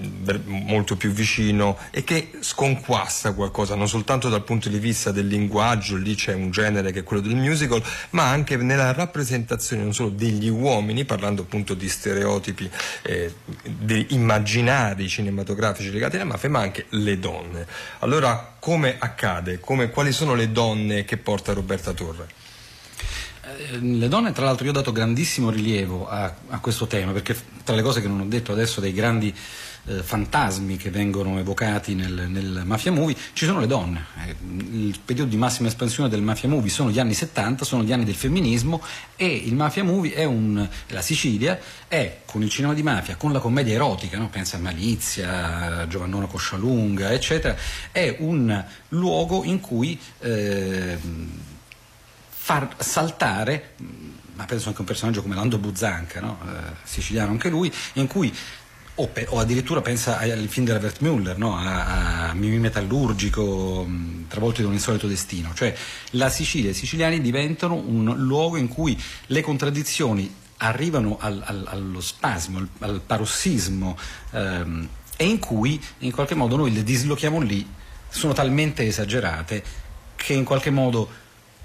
molto 0.45 0.95
più 0.95 1.11
vicino 1.11 1.77
e 1.89 2.03
che 2.03 2.31
sconquassa 2.41 3.33
qualcosa, 3.33 3.75
non 3.75 3.87
soltanto 3.87 4.29
dal 4.29 4.43
punto 4.43 4.69
di 4.69 4.79
vista 4.79 5.11
del 5.11 5.27
linguaggio, 5.27 5.95
lì 5.95 6.13
c'è 6.15 6.33
un 6.33 6.51
genere 6.51 6.91
che 6.91 6.99
è 6.99 7.03
quello 7.03 7.23
del 7.23 7.35
musical, 7.35 7.81
ma 8.11 8.29
anche 8.29 8.55
nella 8.57 8.93
rappresentazione 8.93 9.81
non 9.83 9.95
solo 9.97 10.09
degli 10.09 10.47
uomini, 10.47 11.05
parlando 11.05 11.41
appunto 11.41 11.73
di 11.73 11.89
stereotipi, 11.89 12.69
eh, 13.01 13.33
di 13.63 14.07
immaginari 14.09 15.07
cinematografici 15.07 15.91
legati 15.91 16.17
alla 16.17 16.25
mafia, 16.25 16.49
ma 16.49 16.59
anche 16.59 16.85
le 16.89 17.17
donne. 17.17 17.65
Allora, 17.99 18.55
come 18.59 18.97
accade? 18.99 19.59
Come- 19.59 19.89
quali 19.89 20.11
sono 20.11 20.35
le 20.35 20.51
donne 20.51 21.03
che 21.03 21.17
porta 21.17 21.53
Roberta 21.53 21.93
Torre? 21.93 22.27
Eh, 23.41 23.79
Le 23.79 24.07
donne, 24.07 24.33
tra 24.33 24.45
l'altro, 24.45 24.65
io 24.65 24.71
ho 24.71 24.75
dato 24.75 24.91
grandissimo 24.91 25.49
rilievo 25.49 26.07
a, 26.07 26.31
a 26.49 26.59
questo 26.59 26.85
tema, 26.85 27.11
perché 27.11 27.35
tra 27.63 27.75
le 27.75 27.81
cose 27.81 27.99
che 27.99 28.07
non 28.07 28.19
ho 28.19 28.25
detto 28.25 28.51
adesso 28.51 28.79
dei 28.79 28.93
grandi 28.93 29.33
eh, 29.87 30.03
fantasmi 30.03 30.77
che 30.77 30.89
vengono 30.89 31.39
evocati 31.39 31.95
nel, 31.95 32.27
nel 32.29 32.61
Mafia 32.65 32.91
Movie, 32.91 33.15
ci 33.33 33.45
sono 33.45 33.59
le 33.59 33.67
donne. 33.67 34.05
Eh, 34.25 34.35
il 34.71 34.99
periodo 35.03 35.29
di 35.29 35.37
massima 35.37 35.67
espansione 35.67 36.09
del 36.09 36.21
Mafia 36.21 36.49
Movie 36.49 36.69
sono 36.69 36.91
gli 36.91 36.99
anni 36.99 37.13
70, 37.13 37.65
sono 37.65 37.83
gli 37.83 37.91
anni 37.91 38.05
del 38.05 38.15
femminismo 38.15 38.81
e 39.15 39.27
il 39.27 39.55
Mafia 39.55 39.83
Movie 39.83 40.13
è 40.13 40.23
un. 40.23 40.67
la 40.87 41.01
Sicilia 41.01 41.59
è 41.87 42.19
con 42.25 42.43
il 42.43 42.49
cinema 42.49 42.73
di 42.73 42.83
mafia, 42.83 43.15
con 43.15 43.31
la 43.31 43.39
commedia 43.39 43.73
erotica, 43.73 44.17
no? 44.17 44.29
pensa 44.29 44.57
a 44.57 44.59
Malizia, 44.59 45.79
a 45.81 45.87
Giovannona 45.87 46.25
Coscialunga, 46.27 47.11
eccetera, 47.11 47.55
è 47.91 48.15
un 48.19 48.63
luogo 48.89 49.43
in 49.43 49.59
cui. 49.59 49.99
eh, 50.19 50.97
far 52.47 52.75
saltare, 52.77 53.73
ma 54.35 54.45
penso 54.45 54.69
anche 54.69 54.77
a 54.77 54.81
un 54.81 54.87
personaggio 54.87 55.21
come 55.21 55.35
Lando 55.35 55.57
Buzzanca, 55.57 56.21
no? 56.21 56.39
Eh, 56.45 56.75
siciliano 56.83 57.31
anche 57.31 57.49
lui, 57.49 57.69
in 57.95 58.07
cui 58.07 58.33
o, 58.99 59.07
pe- 59.07 59.27
o 59.29 59.39
addirittura 59.39 59.81
pensa 59.81 60.17
al 60.19 60.47
film 60.47 60.65
della 60.65 60.79
Wertmüller, 60.79 61.37
no? 61.37 61.55
a, 61.55 62.29
a 62.29 62.33
Mimì 62.33 62.57
Metallurgico, 62.57 63.83
mh, 63.87 64.27
travolti 64.27 64.61
da 64.61 64.67
un 64.67 64.73
insolito 64.73 65.07
destino. 65.07 65.53
Cioè 65.53 65.75
la 66.11 66.29
Sicilia 66.29 66.69
e 66.69 66.71
i 66.71 66.75
siciliani 66.75 67.21
diventano 67.21 67.75
un 67.75 68.13
luogo 68.17 68.57
in 68.57 68.67
cui 68.67 68.99
le 69.27 69.41
contraddizioni 69.41 70.33
arrivano 70.57 71.17
al- 71.19 71.41
al- 71.45 71.67
allo 71.69 72.01
spasimo, 72.01 72.57
al, 72.57 72.67
al 72.79 73.01
parossismo 73.05 73.95
ehm, 74.31 74.87
e 75.15 75.25
in 75.25 75.39
cui 75.39 75.79
in 75.99 76.11
qualche 76.11 76.33
modo 76.35 76.55
noi 76.55 76.73
le 76.73 76.83
dislochiamo 76.83 77.39
lì, 77.39 77.65
sono 78.09 78.33
talmente 78.33 78.83
esagerate 78.83 79.63
che 80.15 80.33
in 80.33 80.43
qualche 80.43 80.71
modo 80.71 81.07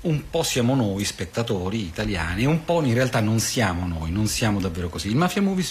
un 0.02 0.28
po' 0.30 0.42
siamo 0.42 0.74
noi 0.74 1.04
spettatori 1.04 1.80
italiani 1.84 2.42
e 2.42 2.46
un 2.46 2.64
po' 2.64 2.82
in 2.82 2.94
realtà 2.94 3.20
non 3.20 3.38
siamo 3.38 3.86
noi, 3.86 4.10
non 4.10 4.26
siamo 4.26 4.60
davvero 4.60 4.88
così. 4.88 5.08
Il 5.08 5.16
mafia 5.16 5.42
movie 5.42 5.64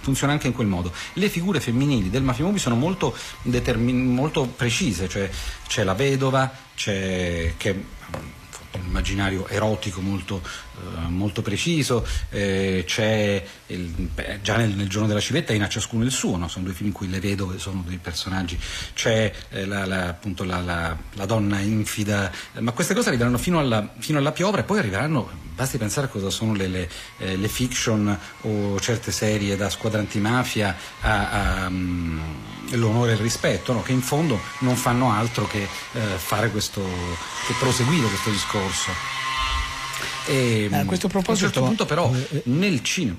funziona 0.00 0.32
anche 0.32 0.46
in 0.46 0.54
quel 0.54 0.66
modo. 0.66 0.92
Le 1.14 1.28
figure 1.28 1.60
femminili 1.60 2.10
del 2.10 2.22
mafia 2.22 2.44
movie 2.44 2.60
sono 2.60 2.76
molto, 2.76 3.14
determin- 3.42 4.14
molto 4.14 4.46
precise, 4.46 5.08
cioè 5.08 5.28
c'è 5.66 5.84
la 5.84 5.94
vedova, 5.94 6.50
c'è 6.74 7.54
che 7.56 7.92
immaginario 8.82 9.46
erotico 9.48 10.00
molto, 10.00 10.42
molto 11.08 11.42
preciso, 11.42 12.06
eh, 12.30 12.84
il- 13.68 13.80
beh, 13.80 14.40
già 14.42 14.56
nel, 14.56 14.70
nel 14.70 14.88
giorno 14.88 15.06
della 15.06 15.20
civetta 15.20 15.52
in 15.52 15.62
A 15.62 15.68
ciascuno 15.68 16.04
il 16.04 16.10
suo, 16.10 16.36
no? 16.36 16.48
sono 16.48 16.64
due 16.64 16.74
film 16.74 16.88
in 16.88 16.94
cui 16.94 17.08
le 17.08 17.20
vedove 17.20 17.58
sono 17.58 17.82
dei 17.86 17.98
personaggi, 17.98 18.58
c'è 18.94 19.32
eh, 19.50 19.66
la, 19.66 19.86
la- 19.86 20.08
appunto 20.08 20.44
la, 20.44 20.60
la- 20.60 20.96
donna 21.26 21.58
infida, 21.60 22.30
eh, 22.54 22.60
ma 22.60 22.72
queste 22.72 22.94
cose 22.94 23.08
arriveranno 23.08 23.38
fino 23.38 23.58
alla, 23.58 23.92
fino 23.98 24.18
alla 24.18 24.32
piovra 24.32 24.60
e 24.60 24.64
poi 24.64 24.78
arriveranno, 24.78 25.30
basti 25.54 25.78
pensare 25.78 26.06
a 26.06 26.10
cosa 26.10 26.30
sono 26.30 26.54
le, 26.54 26.66
le, 26.68 26.90
eh, 27.18 27.36
le 27.36 27.48
fiction 27.48 28.18
o 28.42 28.80
certe 28.80 29.12
serie 29.12 29.56
da 29.56 29.70
squadra 29.70 30.00
antimafia 30.00 30.76
a, 31.00 31.64
a, 31.64 31.70
mm, 31.70 32.20
l'onore 32.72 33.12
e 33.12 33.14
il 33.14 33.20
rispetto, 33.20 33.72
no? 33.72 33.82
che 33.82 33.92
in 33.92 34.02
fondo 34.02 34.40
non 34.60 34.74
fanno 34.76 35.10
altro 35.12 35.46
che 35.46 35.62
eh, 35.92 36.00
questo, 36.50 36.82
che 37.46 37.54
proseguire 37.58 38.08
questo 38.08 38.30
discorso. 38.30 39.23
E, 40.26 40.68
Eh, 40.72 40.76
a 40.76 40.84
questo 40.84 41.06
a 41.06 41.08
un 41.08 41.12
proposito- 41.12 41.46
certo 41.50 41.62
punto 41.64 41.84
però 41.86 42.12
nel 42.44 42.82
cinema 42.82 43.18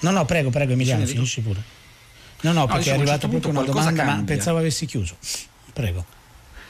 No, 0.00 0.10
no, 0.12 0.24
prego, 0.24 0.48
prego 0.50 0.72
Emiliano, 0.72 1.04
finisci 1.04 1.40
pure. 1.42 1.60
No, 2.42 2.52
no, 2.52 2.66
perché 2.66 2.78
dicevo, 2.78 2.94
è 2.96 2.98
a 2.98 3.02
un 3.02 3.08
arrivata 3.08 3.20
certo 3.28 3.28
proprio 3.38 3.50
una 3.60 3.70
domanda, 3.70 4.02
ma 4.04 4.08
cambia. 4.14 4.34
pensavo 4.34 4.58
avessi 4.58 4.86
chiuso. 4.86 5.16
Prego. 5.74 6.04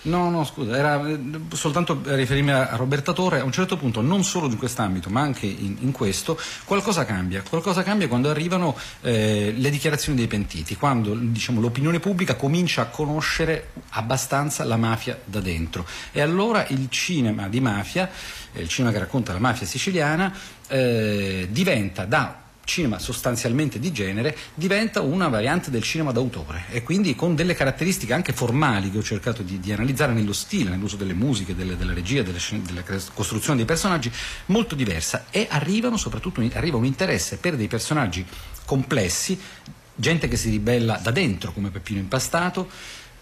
No, 0.02 0.30
no, 0.30 0.44
scusa, 0.44 0.76
era 0.76 1.06
eh, 1.06 1.18
soltanto 1.52 2.00
riferirmi 2.02 2.50
a 2.50 2.76
Roberta 2.76 3.12
Torre, 3.12 3.40
a 3.40 3.44
un 3.44 3.52
certo 3.52 3.76
punto, 3.76 4.00
non 4.00 4.24
solo 4.24 4.46
in 4.46 4.56
quest'ambito, 4.56 5.10
ma 5.10 5.20
anche 5.20 5.44
in, 5.44 5.76
in 5.80 5.92
questo, 5.92 6.38
qualcosa 6.64 7.04
cambia. 7.04 7.42
Qualcosa 7.46 7.82
cambia 7.82 8.08
quando 8.08 8.30
arrivano 8.30 8.74
eh, 9.02 9.52
le 9.54 9.70
dichiarazioni 9.70 10.16
dei 10.16 10.26
pentiti, 10.26 10.74
quando 10.76 11.14
diciamo, 11.14 11.60
l'opinione 11.60 12.00
pubblica 12.00 12.34
comincia 12.34 12.82
a 12.82 12.86
conoscere 12.86 13.72
abbastanza 13.90 14.64
la 14.64 14.76
mafia 14.76 15.18
da 15.22 15.40
dentro. 15.40 15.84
E 16.12 16.22
allora 16.22 16.66
il 16.68 16.88
cinema 16.88 17.48
di 17.48 17.60
mafia, 17.60 18.10
eh, 18.52 18.62
il 18.62 18.68
cinema 18.68 18.94
che 18.94 19.00
racconta 19.00 19.34
la 19.34 19.38
mafia 19.38 19.66
siciliana, 19.66 20.32
eh, 20.68 21.46
diventa 21.50 22.06
da 22.06 22.48
cinema 22.70 23.00
sostanzialmente 23.00 23.80
di 23.80 23.90
genere 23.92 24.36
diventa 24.54 25.00
una 25.00 25.28
variante 25.28 25.70
del 25.70 25.82
cinema 25.82 26.12
d'autore. 26.12 26.64
E 26.70 26.82
quindi 26.82 27.16
con 27.16 27.34
delle 27.34 27.54
caratteristiche 27.54 28.12
anche 28.12 28.32
formali 28.32 28.90
che 28.90 28.98
ho 28.98 29.02
cercato 29.02 29.42
di, 29.42 29.58
di 29.58 29.72
analizzare 29.72 30.12
nello 30.12 30.32
stile, 30.32 30.70
nell'uso 30.70 30.96
delle 30.96 31.12
musiche, 31.12 31.56
delle, 31.56 31.76
della 31.76 31.92
regia, 31.92 32.22
delle, 32.22 32.38
della 32.62 32.82
costruzione 33.12 33.56
dei 33.56 33.66
personaggi 33.66 34.10
molto 34.46 34.76
diversa. 34.76 35.26
E 35.30 35.48
arrivano 35.50 35.96
soprattutto 35.96 36.40
arriva 36.52 36.76
un 36.76 36.84
interesse 36.84 37.38
per 37.38 37.56
dei 37.56 37.66
personaggi 37.66 38.24
complessi, 38.64 39.38
gente 39.94 40.28
che 40.28 40.36
si 40.36 40.48
ribella 40.48 40.98
da 41.02 41.10
dentro 41.10 41.52
come 41.52 41.70
Peppino 41.70 41.98
Impastato, 41.98 42.68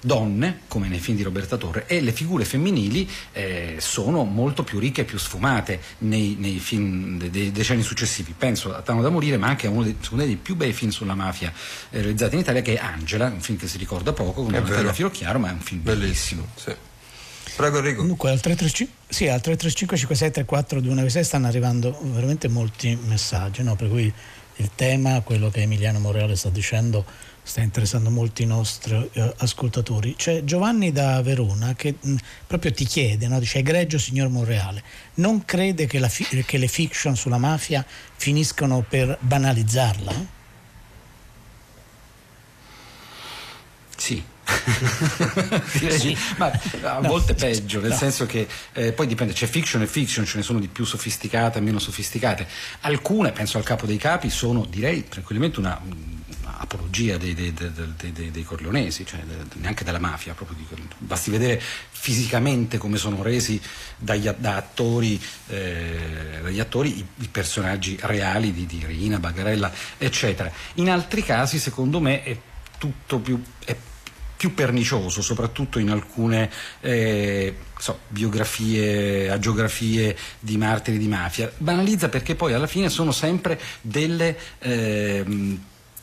donne, 0.00 0.60
come 0.68 0.88
nei 0.88 0.98
film 0.98 1.16
di 1.16 1.22
Roberta 1.22 1.56
Torre, 1.56 1.86
e 1.86 2.00
le 2.00 2.12
figure 2.12 2.44
femminili 2.44 3.08
eh, 3.32 3.76
sono 3.78 4.24
molto 4.24 4.62
più 4.62 4.78
ricche 4.78 5.02
e 5.02 5.04
più 5.04 5.18
sfumate 5.18 5.80
nei, 5.98 6.36
nei 6.38 6.58
film 6.58 7.18
dei, 7.18 7.30
dei, 7.30 7.52
decenni 7.52 7.82
successivi. 7.82 8.34
Penso 8.36 8.74
a 8.74 8.82
Tano 8.82 9.02
da 9.02 9.10
morire, 9.10 9.36
ma 9.36 9.48
anche 9.48 9.66
a 9.66 9.70
uno 9.70 9.82
dei, 9.82 9.96
uno 10.10 10.24
dei 10.24 10.36
più 10.36 10.56
bei 10.56 10.72
film 10.72 10.90
sulla 10.90 11.14
mafia 11.14 11.52
eh, 11.90 12.00
realizzati 12.00 12.34
in 12.34 12.40
Italia, 12.40 12.62
che 12.62 12.74
è 12.74 12.78
Angela, 12.78 13.26
un 13.26 13.40
film 13.40 13.58
che 13.58 13.66
si 13.66 13.78
ricorda 13.78 14.12
poco, 14.12 14.42
con 14.42 14.52
Natalia 14.52 14.92
Filochiaro, 14.92 15.38
ma 15.38 15.48
è 15.48 15.52
un 15.52 15.60
film 15.60 15.82
bellissimo. 15.82 16.46
bellissimo 16.54 16.76
sì. 16.76 16.86
Prego 17.56 17.78
Enrico. 17.78 18.02
Dunque 18.04 18.30
al 18.30 18.40
335, 18.40 18.94
sì, 19.08 19.24
al 19.26 19.40
335 19.40 19.96
5634 19.96 20.80
296 20.80 21.24
stanno 21.24 21.46
arrivando 21.48 21.98
veramente 22.02 22.46
molti 22.46 22.96
messaggi, 23.02 23.64
no? 23.64 23.74
per 23.74 23.88
cui 23.88 24.12
il 24.60 24.70
tema, 24.74 25.20
quello 25.22 25.50
che 25.50 25.62
Emiliano 25.62 25.98
Morale 25.98 26.36
sta 26.36 26.50
dicendo, 26.50 27.04
sta 27.48 27.62
interessando 27.62 28.10
molti 28.10 28.44
nostri 28.44 29.08
eh, 29.14 29.34
ascoltatori. 29.38 30.14
C'è 30.16 30.44
Giovanni 30.44 30.92
da 30.92 31.22
Verona 31.22 31.74
che 31.74 31.94
mh, 31.98 32.16
proprio 32.46 32.72
ti 32.72 32.84
chiede, 32.84 33.26
no? 33.26 33.38
dice 33.38 33.58
egregio 33.58 33.98
signor 33.98 34.28
Monreale, 34.28 34.82
non 35.14 35.46
crede 35.46 35.86
che, 35.86 36.06
fi- 36.10 36.44
che, 36.44 36.58
le 36.58 36.68
fiction 36.68 37.16
sulla 37.16 37.38
mafia 37.38 37.84
finiscono 38.16 38.84
per 38.86 39.16
banalizzarla? 39.20 40.36
Sì, 43.96 44.22
sì. 45.88 46.16
ma 46.36 46.52
a 46.82 47.00
volte 47.00 47.32
no, 47.32 47.38
peggio, 47.38 47.80
nel 47.80 47.90
no. 47.90 47.96
senso 47.96 48.26
che 48.26 48.46
eh, 48.74 48.92
poi 48.92 49.06
dipende, 49.06 49.32
c'è 49.32 49.46
fiction 49.46 49.80
e 49.80 49.86
fiction, 49.86 50.26
ce 50.26 50.36
ne 50.36 50.42
sono 50.42 50.58
di 50.58 50.68
più 50.68 50.84
sofisticate 50.84 51.58
e 51.58 51.62
meno 51.62 51.78
sofisticate. 51.78 52.46
Alcune, 52.80 53.32
penso 53.32 53.56
al 53.56 53.64
capo 53.64 53.86
dei 53.86 53.96
capi, 53.96 54.28
sono 54.28 54.66
direi 54.66 55.08
tranquillamente 55.08 55.58
una 55.58 55.80
apologia 56.58 57.16
dei, 57.16 57.34
dei, 57.34 57.52
dei, 57.52 58.30
dei 58.30 58.42
corleonesi, 58.42 59.06
cioè 59.06 59.20
neanche 59.54 59.84
della 59.84 59.98
mafia, 59.98 60.34
di, 60.50 60.66
basti 60.98 61.30
vedere 61.30 61.60
fisicamente 61.60 62.78
come 62.78 62.96
sono 62.96 63.22
resi 63.22 63.60
dagli, 63.96 64.28
da 64.28 64.56
attori, 64.56 65.20
eh, 65.48 66.40
dagli 66.42 66.60
attori 66.60 66.98
i, 66.98 67.06
i, 67.22 67.28
personaggi 67.28 67.96
reali 68.00 68.52
di, 68.52 68.66
di 68.66 68.84
Rina, 68.84 69.18
Bagarella, 69.18 69.72
eccetera. 69.96 70.50
In 70.74 70.90
altri 70.90 71.22
casi, 71.22 71.58
secondo 71.58 72.00
me, 72.00 72.22
è 72.22 72.36
tutto 72.78 73.18
più, 73.18 73.40
è 73.64 73.76
più 74.36 74.54
pernicioso, 74.54 75.20
soprattutto 75.20 75.78
in 75.78 75.90
alcune 75.90 76.50
eh, 76.80 77.56
so, 77.76 78.00
biografie, 78.08 79.30
agiografie 79.30 80.16
di 80.38 80.56
martiri 80.56 80.98
di 80.98 81.08
mafia. 81.08 81.52
Banalizza 81.56 82.08
perché 82.08 82.34
poi 82.34 82.52
alla 82.52 82.66
fine 82.66 82.88
sono 82.88 83.12
sempre 83.12 83.60
delle... 83.80 84.38
Eh, 84.58 85.58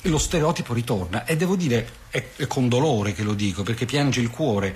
lo 0.10 0.18
stereotipo 0.18 0.74
ritorna. 0.74 1.26
E 1.26 1.36
devo 1.36 1.56
dire, 1.56 1.88
è, 2.10 2.24
è, 2.36 2.48
con 2.48 2.70
dolore 2.70 3.14
che 3.14 3.24
lo 3.24 3.34
dico 3.34 3.64
perché 3.64 3.86
piange 3.86 4.22
il 4.22 4.30
cuore, 4.30 4.76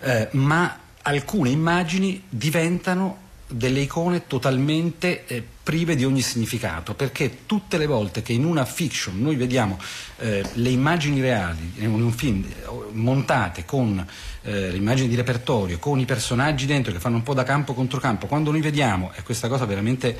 eh, 0.00 0.28
ma 0.32 0.78
alcune 1.02 1.50
immagini 1.50 2.22
diventano 2.28 3.22
delle 3.46 3.80
icone 3.80 4.26
totalmente 4.26 5.26
eh, 5.26 5.44
prive 5.62 5.94
di 5.94 6.04
ogni 6.04 6.22
significato, 6.22 6.94
perché 6.94 7.46
tutte 7.46 7.78
le 7.78 7.86
volte 7.86 8.22
che 8.22 8.32
in 8.32 8.44
una 8.44 8.64
fiction 8.64 9.20
noi 9.20 9.36
vediamo 9.36 9.78
eh, 10.18 10.44
le 10.54 10.68
immagini 10.70 11.20
reali, 11.20 11.74
in 11.76 11.90
un 11.90 12.12
film 12.12 12.44
eh, 12.44 12.68
montate 12.92 13.64
con 13.64 14.04
eh, 14.42 14.70
le 14.70 14.76
immagini 14.76 15.08
di 15.08 15.14
repertorio, 15.14 15.78
con 15.78 16.00
i 16.00 16.04
personaggi 16.04 16.66
dentro 16.66 16.92
che 16.92 16.98
fanno 16.98 17.16
un 17.16 17.22
po' 17.22 17.34
da 17.34 17.44
campo 17.44 17.74
contro 17.74 18.00
campo, 18.00 18.26
quando 18.26 18.50
noi 18.50 18.60
vediamo, 18.60 19.12
e 19.14 19.22
questa 19.22 19.48
cosa 19.48 19.66
veramente 19.66 20.18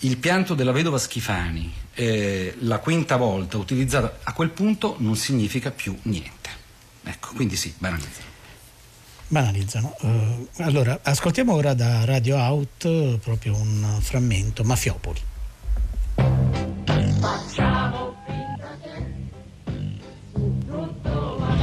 il 0.00 0.16
pianto 0.18 0.54
della 0.54 0.70
vedova 0.70 0.98
Schifani, 0.98 1.72
eh, 1.94 2.54
la 2.60 2.78
quinta 2.78 3.16
volta 3.16 3.56
utilizzata, 3.56 4.18
a 4.22 4.32
quel 4.32 4.50
punto 4.50 4.94
non 4.98 5.16
significa 5.16 5.70
più 5.70 5.96
niente. 6.02 6.50
Ecco, 7.02 7.30
quindi 7.34 7.56
sì, 7.56 7.74
banalizzano. 7.76 8.26
Banalizzano. 9.28 9.96
Uh, 10.00 10.48
allora, 10.58 11.00
ascoltiamo 11.02 11.52
ora 11.52 11.74
da 11.74 12.04
Radio 12.04 12.36
Out 12.36 12.84
uh, 12.84 13.18
proprio 13.22 13.56
un 13.56 13.98
frammento, 14.00 14.62
Mafiopoli. 14.62 15.20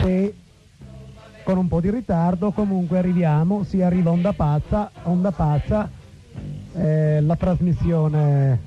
E 0.04 0.36
con 1.44 1.58
un 1.58 1.68
po' 1.68 1.80
di 1.80 1.90
ritardo 1.90 2.52
comunque 2.52 2.98
arriviamo, 2.98 3.64
si 3.64 3.82
arriva 3.82 4.12
Onda 4.12 4.34
Pazza, 4.34 4.92
Onda 5.04 5.32
Pazza 5.32 5.90
eh, 6.76 7.21
la 7.21 7.36
trasmissione 7.36 8.59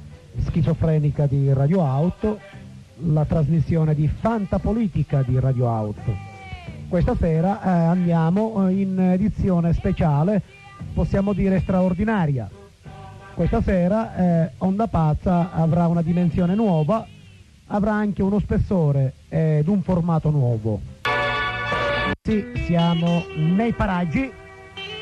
schizofrenica 0.46 1.26
di 1.26 1.52
Radio 1.52 1.84
Auto, 1.84 2.38
la 3.00 3.24
trasmissione 3.24 3.94
di 3.94 4.08
Fantapolitica 4.08 5.22
di 5.22 5.38
Radio 5.38 5.68
Auto. 5.68 6.16
Questa 6.88 7.14
sera 7.16 7.62
eh, 7.62 7.68
andiamo 7.68 8.66
eh, 8.66 8.72
in 8.72 8.98
edizione 8.98 9.72
speciale, 9.74 10.40
possiamo 10.94 11.32
dire 11.32 11.60
straordinaria. 11.60 12.48
Questa 13.34 13.62
sera 13.62 14.16
eh, 14.16 14.50
Onda 14.58 14.86
Pazza 14.88 15.52
avrà 15.52 15.86
una 15.86 16.02
dimensione 16.02 16.54
nuova, 16.54 17.06
avrà 17.66 17.92
anche 17.92 18.22
uno 18.22 18.38
spessore 18.38 19.14
ed 19.28 19.68
un 19.68 19.82
formato 19.82 20.30
nuovo. 20.30 20.80
Sì, 22.22 22.44
siamo 22.64 23.24
nei 23.36 23.72
paraggi 23.72 24.30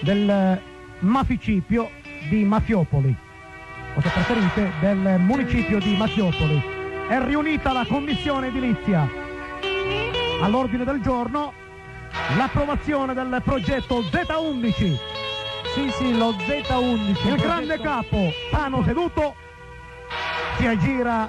del 0.02 0.60
Maficipio 0.98 1.88
di 2.28 2.44
Mafiopoli, 2.44 3.14
o 3.94 4.00
se 4.00 4.08
preferite 4.08 4.72
del 4.80 5.16
municipio 5.20 5.78
di 5.78 5.96
Mafiopoli. 5.96 6.74
È 7.08 7.20
riunita 7.22 7.72
la 7.72 7.86
commissione 7.86 8.48
edilizia. 8.48 9.08
All'ordine 10.42 10.84
del 10.84 11.00
giorno 11.00 11.52
l'approvazione 12.36 13.14
del 13.14 13.40
progetto 13.44 14.00
Z11. 14.00 14.96
Sì, 15.74 15.90
sì, 15.90 16.16
lo 16.16 16.32
Z11. 16.32 17.28
Il 17.28 17.36
grande 17.36 17.78
capo, 17.78 18.32
Pano 18.50 18.82
seduto, 18.84 19.34
si 20.58 20.66
aggira, 20.66 21.28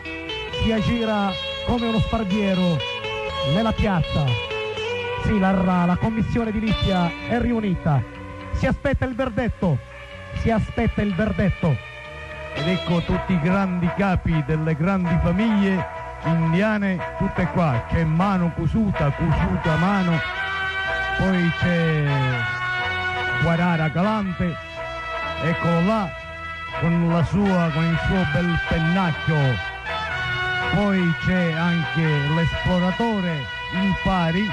si 0.63 0.71
aggira 0.71 1.31
come 1.65 1.87
uno 1.87 1.99
sparviero 1.99 2.77
nella 3.53 3.71
piazza. 3.71 4.25
Sì, 5.23 5.37
la, 5.37 5.51
la 5.85 5.97
commissione 5.99 6.49
edilizia 6.49 7.11
è 7.27 7.39
riunita. 7.39 8.01
Si 8.53 8.65
aspetta 8.65 9.05
il 9.05 9.13
verdetto 9.13 9.86
si 10.37 10.51
aspetta 10.51 11.01
il 11.01 11.13
verdetto. 11.13 11.75
Ed 12.53 12.67
ecco 12.67 13.01
tutti 13.01 13.33
i 13.33 13.39
grandi 13.39 13.89
capi 13.95 14.43
delle 14.45 14.75
grandi 14.75 15.15
famiglie 15.21 15.85
indiane, 16.23 16.97
tutte 17.17 17.45
qua. 17.47 17.83
C'è 17.89 18.03
mano 18.03 18.51
cusuta, 18.53 19.11
cusuta 19.11 19.75
mano, 19.77 20.19
poi 21.17 21.51
c'è 21.59 22.05
Guarara 23.41 23.87
Galante, 23.89 24.55
eccolo 25.43 25.81
là, 25.85 26.09
con, 26.79 27.25
sua, 27.27 27.69
con 27.73 27.83
il 27.83 27.99
suo 28.07 28.25
bel 28.33 28.59
pennacchio. 28.67 29.75
Poi 30.73 31.13
c'è 31.25 31.53
anche 31.53 32.01
l'esploratore, 32.35 33.33
il 33.73 33.95
pari, 34.03 34.45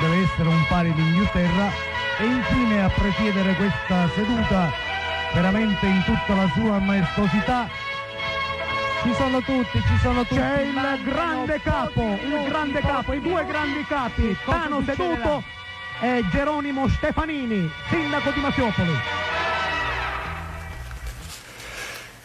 deve 0.00 0.22
essere 0.22 0.48
un 0.48 0.66
pari 0.68 0.92
d'Inghilterra, 0.94 1.92
e 2.18 2.24
infine 2.24 2.84
a 2.84 2.88
presiedere 2.88 3.54
questa 3.54 4.08
seduta 4.14 4.72
veramente 5.32 5.86
in 5.86 6.02
tutta 6.04 6.34
la 6.34 6.48
sua 6.54 6.78
maestosità 6.78 7.68
ci 9.04 9.12
sono 9.12 9.42
tutti, 9.42 9.82
ci 9.82 9.98
sono 10.00 10.22
tutti. 10.22 10.40
C'è 10.40 10.62
il 10.62 11.02
grande 11.04 11.60
capo, 11.60 12.18
il 12.22 12.42
grande 12.48 12.80
capo, 12.80 13.12
i 13.12 13.20
due 13.20 13.44
grandi 13.44 13.84
capi, 13.84 14.34
Tano 14.46 14.82
Seduto 14.82 15.42
e 16.00 16.24
Geronimo 16.30 16.88
Stefanini, 16.88 17.70
sindaco 17.90 18.30
di 18.30 18.40
Masiopoli. 18.40 18.92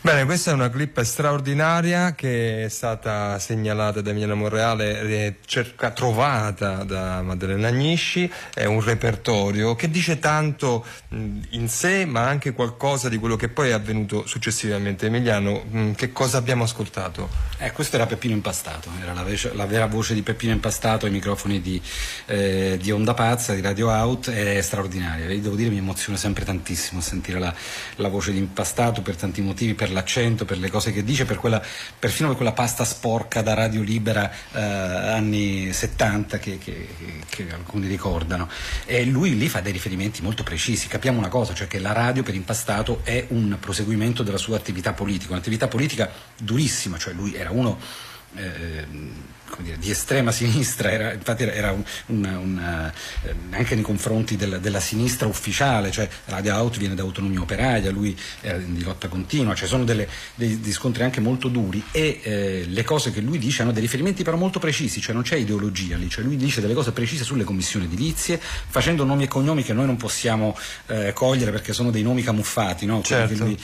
Bene, 0.02 0.24
questa 0.24 0.52
è 0.52 0.54
una 0.54 0.70
clip 0.70 1.02
straordinaria 1.02 2.16
che 2.16 2.64
è 2.64 2.70
stata 2.70 3.38
segnalata 3.38 4.00
da 4.00 4.12
Emiliano 4.12 4.36
Monreale, 4.36 5.36
cerca, 5.46 5.92
trovata 5.92 6.86
da 6.86 7.22
Maddalena 7.22 7.68
Agnisci, 7.68 8.32
è 8.54 8.64
un 8.64 8.82
repertorio 8.82 9.76
che 9.76 9.90
dice 9.90 10.18
tanto 10.18 10.86
in 11.10 11.68
sé 11.68 12.06
ma 12.06 12.22
anche 12.22 12.54
qualcosa 12.54 13.10
di 13.10 13.18
quello 13.18 13.36
che 13.36 13.50
poi 13.50 13.70
è 13.70 13.74
avvenuto 13.74 14.26
successivamente. 14.26 15.08
Emiliano, 15.08 15.94
che 15.98 16.14
cosa 16.14 16.38
abbiamo 16.38 16.64
ascoltato? 16.64 17.48
Eh, 17.58 17.74
questo 17.74 17.98
era 17.98 18.06
Peppino 18.06 18.34
Impastato, 18.34 18.90
era 19.02 19.12
la, 19.12 19.24
vece, 19.24 19.54
la 19.54 19.66
vera 19.66 19.86
voce 19.86 20.14
di 20.14 20.22
Peppino 20.22 20.54
Impastato 20.54 21.08
ai 21.08 21.12
microfoni 21.12 21.60
di, 21.60 21.82
eh, 22.28 22.78
di, 22.82 22.90
Onda 22.90 23.14
Pazza, 23.14 23.54
di 23.54 23.60
Radio 23.60 23.90
Out, 23.90 24.32
è 24.32 24.62
straordinaria. 24.62 25.28
Devo 25.28 25.58
dire 25.58 25.70
mi 25.70 25.80
emoziona 25.80 26.18
sempre 26.18 26.46
tantissimo 26.46 27.02
sentire 27.02 27.38
la, 27.38 27.54
la 27.96 28.08
voce 28.08 28.32
di 28.32 28.38
Impastato 28.38 29.02
per 29.02 29.18
tanti 29.18 29.42
motivi, 29.42 29.74
per 29.74 29.89
l'accento, 29.92 30.46
per 30.46 30.58
le 30.58 30.70
cose 30.70 30.92
che 30.92 31.04
dice, 31.04 31.26
per 31.26 31.38
quella, 31.38 31.62
perfino 31.98 32.28
per 32.30 32.38
quella 32.38 32.52
pasta 32.52 32.84
sporca 32.84 33.42
da 33.42 33.54
Radio 33.54 33.82
Libera 33.82 34.32
eh, 34.54 34.62
anni 34.62 35.72
70 35.72 36.40
che, 36.40 36.58
che, 36.58 36.88
che, 37.28 37.48
alcuni 37.52 37.88
ricordano. 37.88 38.50
E 38.86 39.06
lui 39.06 39.38
lì 39.38 39.50
fa 39.50 39.62
dei 39.62 39.72
riferimenti 39.72 40.22
molto 40.22 40.44
precisi. 40.44 40.88
Capiamo 40.88 41.18
una 41.18 41.30
cosa, 41.30 41.54
cioè 41.54 41.68
che 41.68 41.80
la 41.80 41.94
radio 41.94 42.24
per 42.24 42.36
Impastato 42.36 43.02
è 43.04 43.26
un 43.30 43.58
proseguimento 43.60 44.24
della 44.24 44.38
sua 44.38 44.58
attività 44.58 44.94
politica, 44.94 45.34
un'attività 45.34 45.68
politica 45.68 46.10
durissima, 46.38 46.98
cioè 46.98 47.14
lui 47.14 47.36
era 47.36 47.52
uno 47.52 47.78
eh, 48.36 48.86
dire, 49.60 49.78
di 49.78 49.90
estrema 49.90 50.32
sinistra, 50.32 50.92
era, 50.92 51.14
infatti 51.14 51.44
era, 51.44 51.72
un, 51.72 51.84
un, 52.08 52.24
un, 52.26 52.92
eh, 53.24 53.34
anche 53.52 53.76
nei 53.76 53.84
confronti 53.84 54.36
del, 54.36 54.60
della 54.60 54.80
sinistra 54.80 55.28
ufficiale, 55.28 55.92
cioè 55.92 56.08
Radio 56.26 56.56
Out 56.56 56.78
viene 56.78 56.96
da 56.96 57.02
autonomia 57.02 57.42
operaia, 57.42 57.92
lui 57.92 58.18
era 58.42 58.58
di 58.58 58.84
lotta 58.84 59.08
continua, 59.08 59.56
cioè 59.56 59.68
sono 59.68 59.84
delle, 59.84 60.08
dei, 60.36 60.72
scontri 60.72 61.04
anche 61.04 61.20
molto 61.20 61.48
duri 61.48 61.84
e 61.92 62.20
eh, 62.22 62.66
le 62.68 62.84
cose 62.84 63.12
che 63.12 63.22
lui 63.22 63.38
dice 63.38 63.62
hanno 63.62 63.72
dei 63.72 63.82
riferimenti 63.82 64.24
però 64.24 64.38
molto 64.38 64.60
precisi, 64.60 65.02
cioè 65.02 65.14
non 65.14 65.24
c'è 65.24 65.36
ideologia 65.36 65.98
lì, 65.98 66.10
cioè 66.10 66.24
lui 66.24 66.38
dice 66.38 66.62
delle 66.62 66.74
cose 66.74 66.92
precise 66.92 67.24
sulle 67.24 67.44
commissioni 67.44 67.86
edilizie, 67.86 68.40
facendo 68.40 69.04
nomi 69.04 69.24
e 69.24 69.28
cognomi 69.28 69.64
che 69.64 69.74
noi 69.74 69.86
non 69.86 69.98
possiamo 69.98 70.58
eh, 70.88 71.14
cogliere 71.14 71.52
perché 71.52 71.74
sono 71.74 71.92
dei 71.92 72.04
nomi 72.04 72.22
camuffati, 72.22 72.86
no? 72.86 73.02
certo. 73.02 73.44
lui, 73.44 73.58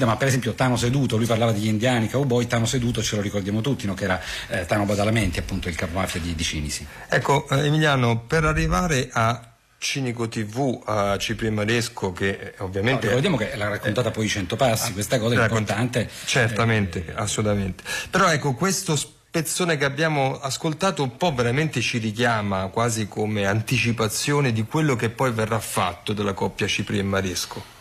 ma 0.00 0.16
per 0.16 0.28
esempio 0.28 0.54
Tano 0.54 0.76
Seduto, 0.76 1.16
lui 1.16 1.26
parlava 1.26 1.52
degli 1.52 1.66
indiani, 1.66 2.08
cowboy, 2.08 2.46
Tano 2.46 2.66
Seduto 2.66 3.02
ce 3.02 3.16
lo 3.16 3.22
ricordiamo 3.22 3.60
tutti, 3.60 3.86
no? 3.86 3.94
che 3.94 4.04
era 4.04 4.20
eh, 4.48 4.66
Tano 4.66 4.84
Badalamenti, 4.84 5.29
appunto 5.38 5.68
il 5.68 5.76
capomafia 5.76 6.20
di, 6.20 6.34
di 6.34 6.42
Cinisi. 6.42 6.86
Ecco, 7.08 7.48
eh, 7.48 7.66
Emiliano, 7.66 8.18
per 8.18 8.44
arrivare 8.44 9.08
a 9.12 9.50
Cinico 9.78 10.28
TV 10.28 10.82
a 10.84 11.16
Cipri 11.16 11.50
Maresco 11.50 12.12
che 12.12 12.28
eh, 12.28 12.54
ovviamente... 12.58 13.06
No, 13.06 13.16
ricordiamo 13.16 13.36
che 13.38 13.56
l'ha 13.56 13.68
raccontata 13.68 14.10
poi 14.10 14.28
Cento 14.28 14.56
Passi, 14.56 14.92
questa 14.92 15.18
cosa 15.18 15.40
è 15.40 15.42
importante. 15.42 16.08
Certamente, 16.26 17.06
eh, 17.06 17.12
assolutamente. 17.14 17.82
Però 18.10 18.30
ecco, 18.30 18.52
questo 18.52 18.94
spezzone 18.94 19.78
che 19.78 19.86
abbiamo 19.86 20.38
ascoltato 20.38 21.02
un 21.02 21.16
po' 21.16 21.32
veramente 21.32 21.80
ci 21.80 21.96
richiama 21.96 22.66
quasi 22.66 23.08
come 23.08 23.46
anticipazione 23.46 24.52
di 24.52 24.64
quello 24.64 24.96
che 24.96 25.08
poi 25.08 25.30
verrà 25.30 25.60
fatto 25.60 26.12
della 26.12 26.34
coppia 26.34 26.66
Cipri 26.66 26.98
e 26.98 27.02
Maresco. 27.02 27.78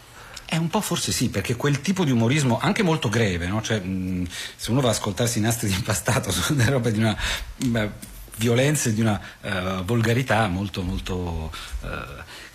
È 0.51 0.57
un 0.57 0.67
po' 0.67 0.81
forse 0.81 1.11
sì, 1.11 1.29
perché 1.29 1.55
quel 1.55 1.79
tipo 1.79 2.03
di 2.03 2.09
umorismo, 2.09 2.57
anche 2.59 2.81
molto 2.81 3.07
greve, 3.07 3.45
no? 3.45 3.61
cioè, 3.61 3.79
mh, 3.79 4.27
se 4.55 4.71
uno 4.71 4.81
va 4.81 4.89
ad 4.89 4.95
ascoltarsi 4.95 5.37
i 5.37 5.41
nastri 5.41 5.67
di 5.67 5.75
impastato, 5.75 6.31
sono 6.33 6.57
delle 6.57 6.71
robe 6.71 6.91
di 6.91 6.97
una 6.97 7.15
beh, 7.55 7.91
violenza 8.37 8.89
e 8.89 8.95
di 8.95 9.01
una 9.01 9.21
uh, 9.41 9.83
volgarità 9.83 10.47
molto, 10.47 10.81
molto... 10.81 11.51
Uh, 11.81 11.87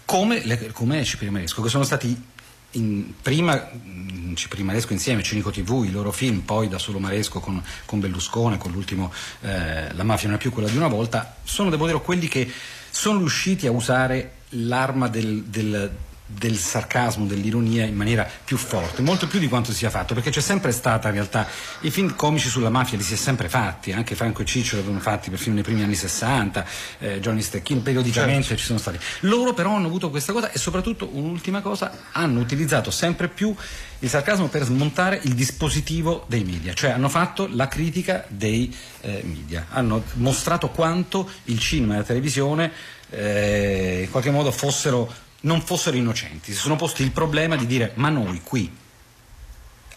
come, 0.04 0.44
le, 0.44 0.72
come 0.72 1.04
Ciprimaresco, 1.04 1.62
che 1.62 1.68
sono 1.68 1.84
stati 1.84 2.20
in, 2.72 3.12
prima 3.22 3.70
Ciprimaresco 4.34 4.92
insieme, 4.92 5.22
Cinico 5.22 5.52
TV, 5.52 5.84
i 5.84 5.92
loro 5.92 6.10
film, 6.10 6.40
poi 6.40 6.66
da 6.66 6.78
solo 6.78 6.98
Maresco 6.98 7.38
con, 7.38 7.62
con 7.84 8.00
Berlusconi, 8.00 8.58
con 8.58 8.72
l'ultimo 8.72 9.12
eh, 9.42 9.94
La 9.94 10.02
mafia 10.02 10.26
non 10.26 10.36
è 10.36 10.40
più 10.40 10.50
quella 10.50 10.68
di 10.68 10.76
una 10.76 10.88
volta, 10.88 11.36
sono 11.44 11.70
devo 11.70 11.86
dire 11.86 12.00
quelli 12.00 12.26
che 12.26 12.50
sono 12.90 13.18
riusciti 13.18 13.68
a 13.68 13.70
usare 13.70 14.32
l'arma 14.48 15.06
del, 15.06 15.44
del 15.44 15.90
del 16.26 16.56
sarcasmo, 16.56 17.26
dell'ironia 17.26 17.84
in 17.84 17.94
maniera 17.94 18.26
più 18.44 18.56
forte, 18.56 19.02
molto 19.02 19.26
più 19.26 19.38
di 19.38 19.48
quanto 19.48 19.72
sia 19.72 19.90
fatto, 19.90 20.14
perché 20.14 20.30
c'è 20.30 20.40
sempre 20.40 20.72
stata 20.72 21.08
in 21.08 21.14
realtà, 21.14 21.46
i 21.80 21.90
film 21.90 22.14
comici 22.14 22.48
sulla 22.48 22.70
mafia 22.70 22.96
li 22.96 23.04
si 23.04 23.12
è 23.12 23.16
sempre 23.16 23.48
fatti, 23.50 23.92
anche 23.92 24.14
Franco 24.14 24.40
e 24.40 24.46
Ciccio 24.46 24.76
l'avevano 24.76 25.00
fatti 25.00 25.28
perfino 25.28 25.54
nei 25.54 25.62
primi 25.62 25.82
anni 25.82 25.94
60, 25.94 26.66
eh, 26.98 27.20
Johnny 27.20 27.42
Stecchino, 27.42 27.80
periodicamente 27.80 28.42
certo. 28.42 28.60
ci 28.60 28.66
sono 28.66 28.78
stati. 28.78 28.98
Loro 29.20 29.52
però 29.52 29.74
hanno 29.74 29.86
avuto 29.86 30.08
questa 30.08 30.32
cosa 30.32 30.50
e 30.50 30.58
soprattutto 30.58 31.10
un'ultima 31.12 31.60
cosa, 31.60 31.92
hanno 32.12 32.40
utilizzato 32.40 32.90
sempre 32.90 33.28
più 33.28 33.54
il 33.98 34.08
sarcasmo 34.08 34.48
per 34.48 34.64
smontare 34.64 35.20
il 35.24 35.34
dispositivo 35.34 36.24
dei 36.26 36.44
media, 36.44 36.72
cioè 36.72 36.90
hanno 36.90 37.08
fatto 37.10 37.48
la 37.50 37.68
critica 37.68 38.24
dei 38.28 38.74
eh, 39.02 39.22
media, 39.24 39.66
hanno 39.70 40.04
mostrato 40.14 40.70
quanto 40.70 41.28
il 41.44 41.58
cinema 41.58 41.94
e 41.94 41.96
la 41.98 42.02
televisione 42.02 42.72
eh, 43.10 44.02
in 44.04 44.10
qualche 44.10 44.30
modo 44.30 44.50
fossero 44.50 45.12
non 45.44 45.62
fossero 45.62 45.96
innocenti, 45.96 46.52
si 46.52 46.58
sono 46.58 46.76
posti 46.76 47.02
il 47.02 47.10
problema 47.10 47.56
di 47.56 47.66
dire 47.66 47.92
ma 47.94 48.08
noi 48.08 48.40
qui 48.42 48.82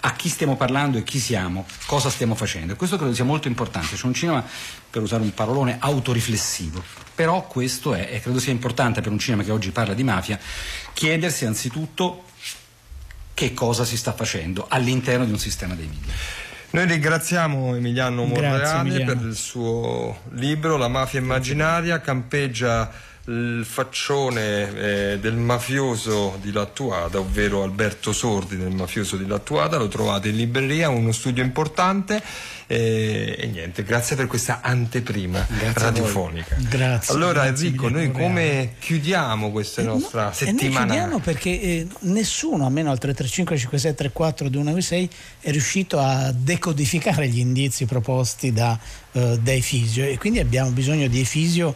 a 0.01 0.13
chi 0.13 0.29
stiamo 0.29 0.55
parlando 0.55 0.97
e 0.97 1.03
chi 1.03 1.19
siamo, 1.19 1.65
cosa 1.85 2.09
stiamo 2.09 2.35
facendo. 2.35 2.73
E 2.73 2.75
questo 2.75 2.97
credo 2.97 3.13
sia 3.13 3.23
molto 3.23 3.47
importante. 3.47 3.95
C'è 3.95 4.05
un 4.05 4.13
cinema, 4.13 4.45
per 4.89 5.01
usare 5.01 5.23
un 5.23 5.33
parolone, 5.33 5.77
autoriflessivo. 5.79 6.83
Però 7.15 7.47
questo 7.47 7.93
è, 7.93 8.07
e 8.11 8.21
credo 8.21 8.39
sia 8.39 8.51
importante 8.51 9.01
per 9.01 9.11
un 9.11 9.19
cinema 9.19 9.43
che 9.43 9.51
oggi 9.51 9.71
parla 9.71 9.93
di 9.93 10.03
mafia, 10.03 10.39
chiedersi 10.93 11.45
anzitutto 11.45 12.25
che 13.33 13.53
cosa 13.53 13.83
si 13.85 13.97
sta 13.97 14.13
facendo 14.13 14.65
all'interno 14.69 15.25
di 15.25 15.31
un 15.31 15.39
sistema 15.39 15.73
dei 15.73 15.87
media. 15.87 16.13
Noi 16.69 16.85
ringraziamo 16.85 17.75
Emiliano 17.75 18.25
Monreale 18.25 19.03
per 19.03 19.17
il 19.21 19.35
suo 19.35 20.21
libro 20.31 20.77
La 20.77 20.89
mafia 20.89 21.19
immaginaria, 21.19 22.01
campeggia 22.01 22.91
il 23.29 23.65
faccione 23.65 25.11
eh, 25.11 25.19
del 25.19 25.35
mafioso 25.35 26.37
di 26.41 26.51
Lattuada, 26.51 27.19
ovvero 27.19 27.63
Alberto 27.63 28.13
Sordi 28.13 28.55
del 28.55 28.73
mafioso 28.73 29.17
di 29.17 29.27
Lattuada, 29.27 29.77
lo 29.77 29.89
trovate 29.89 30.29
in 30.29 30.37
libreria, 30.37 30.87
uno 30.87 31.11
studio 31.11 31.43
importante 31.43 32.21
eh, 32.67 33.35
e 33.37 33.47
niente, 33.47 33.83
grazie 33.83 34.15
per 34.15 34.27
questa 34.27 34.61
anteprima 34.61 35.45
grazie 35.45 35.83
radiofonica. 35.83 36.55
Grazie. 36.69 37.13
Allora 37.13 37.45
grazie 37.45 37.67
Enrico, 37.67 37.89
noi 37.89 38.11
come 38.11 38.75
chiudiamo 38.79 39.51
questa 39.51 39.81
nostra 39.81 40.23
eh, 40.23 40.25
no, 40.25 40.33
settimana? 40.33 40.85
Noi 40.85 40.87
chiudiamo 40.87 41.19
perché 41.19 41.61
eh, 41.61 41.87
nessuno, 42.01 42.65
almeno 42.65 42.91
al 42.91 42.97
335 42.97 43.57
56 43.57 43.93
34 43.93 44.49
296, 44.49 45.09
è 45.41 45.51
riuscito 45.51 45.99
a 45.99 46.31
decodificare 46.31 47.27
gli 47.27 47.39
indizi 47.39 47.85
proposti 47.85 48.53
da, 48.53 48.79
uh, 49.11 49.37
da 49.37 49.53
Efisio 49.53 50.05
e 50.05 50.17
quindi 50.17 50.39
abbiamo 50.39 50.69
bisogno 50.69 51.07
di 51.07 51.19
Efisio 51.19 51.75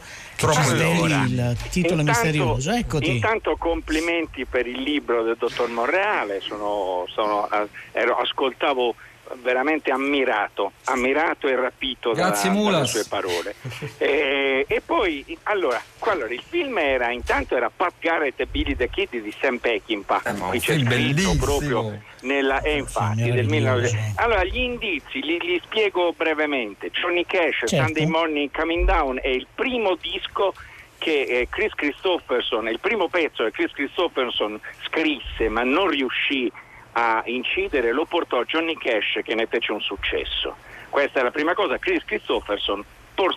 allora, 0.49 1.23
il 1.23 1.57
titolo 1.69 2.01
intanto, 2.01 2.21
misterioso. 2.21 2.71
Eccoti. 2.71 3.15
Intanto 3.15 3.55
complimenti 3.57 4.45
per 4.45 4.67
il 4.67 4.81
libro 4.81 5.23
del 5.23 5.35
dottor 5.37 5.69
Monreale, 5.69 6.41
sono, 6.41 7.05
sono, 7.07 7.47
ero, 7.91 8.17
ascoltavo 8.17 8.95
veramente 9.41 9.91
ammirato, 9.91 10.73
ammirato 10.85 11.47
e 11.47 11.55
rapito 11.55 12.11
Grazie, 12.11 12.49
dalla, 12.49 12.71
dalle 12.71 12.87
sue 12.87 13.05
parole. 13.07 13.55
e, 13.97 14.65
e, 14.67 14.81
poi, 14.81 15.37
allora, 15.43 15.81
allora, 15.99 16.33
il 16.33 16.43
film 16.47 16.77
era, 16.77 17.11
intanto 17.11 17.55
era 17.55 17.71
Pat 17.73 17.93
Garrett 17.99 18.39
e 18.39 18.45
Billy 18.45 18.75
the 18.75 18.89
Kid 18.89 19.09
di 19.09 19.33
Sam 19.39 19.57
Peckinpah, 19.57 20.21
eh, 20.23 20.33
qui 20.33 20.59
c'è 20.59 20.79
scritto 20.79 21.35
proprio 21.37 22.09
nella, 22.21 22.61
eh, 22.61 22.77
infatti, 22.77 23.29
del 23.29 23.47
1900. 23.47 24.21
Allora, 24.21 24.43
gli 24.43 24.57
indizi 24.57 25.21
li, 25.21 25.39
li, 25.39 25.61
spiego 25.63 26.13
brevemente. 26.13 26.89
Johnny 26.91 27.25
Cash, 27.25 27.63
certo. 27.65 27.75
Sunday 27.75 28.05
Morning 28.05 28.49
Coming 28.51 28.85
Down 28.85 29.19
è 29.21 29.29
il 29.29 29.47
primo 29.53 29.95
disco 29.95 30.53
che 30.97 31.21
eh, 31.21 31.47
Chris 31.49 31.73
Christopherson, 31.73 32.67
il 32.67 32.79
primo 32.79 33.07
pezzo 33.07 33.43
che 33.45 33.51
Chris 33.51 33.71
Christopherson 33.71 34.59
scrisse 34.85 35.49
ma 35.49 35.63
non 35.63 35.87
riuscì 35.87 36.51
a 36.93 37.23
incidere 37.25 37.91
lo 37.91 38.05
portò 38.05 38.43
Johnny 38.43 38.75
Cash 38.75 39.21
che 39.23 39.33
ne 39.33 39.47
fece 39.47 39.71
un 39.71 39.81
successo. 39.81 40.55
Questa 40.89 41.19
è 41.19 41.23
la 41.23 41.31
prima 41.31 41.53
cosa, 41.53 41.77
Chris 41.79 42.03
Christopherson, 42.05 42.83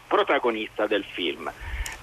protagonista 0.07 0.87
del 0.87 1.05
film. 1.05 1.51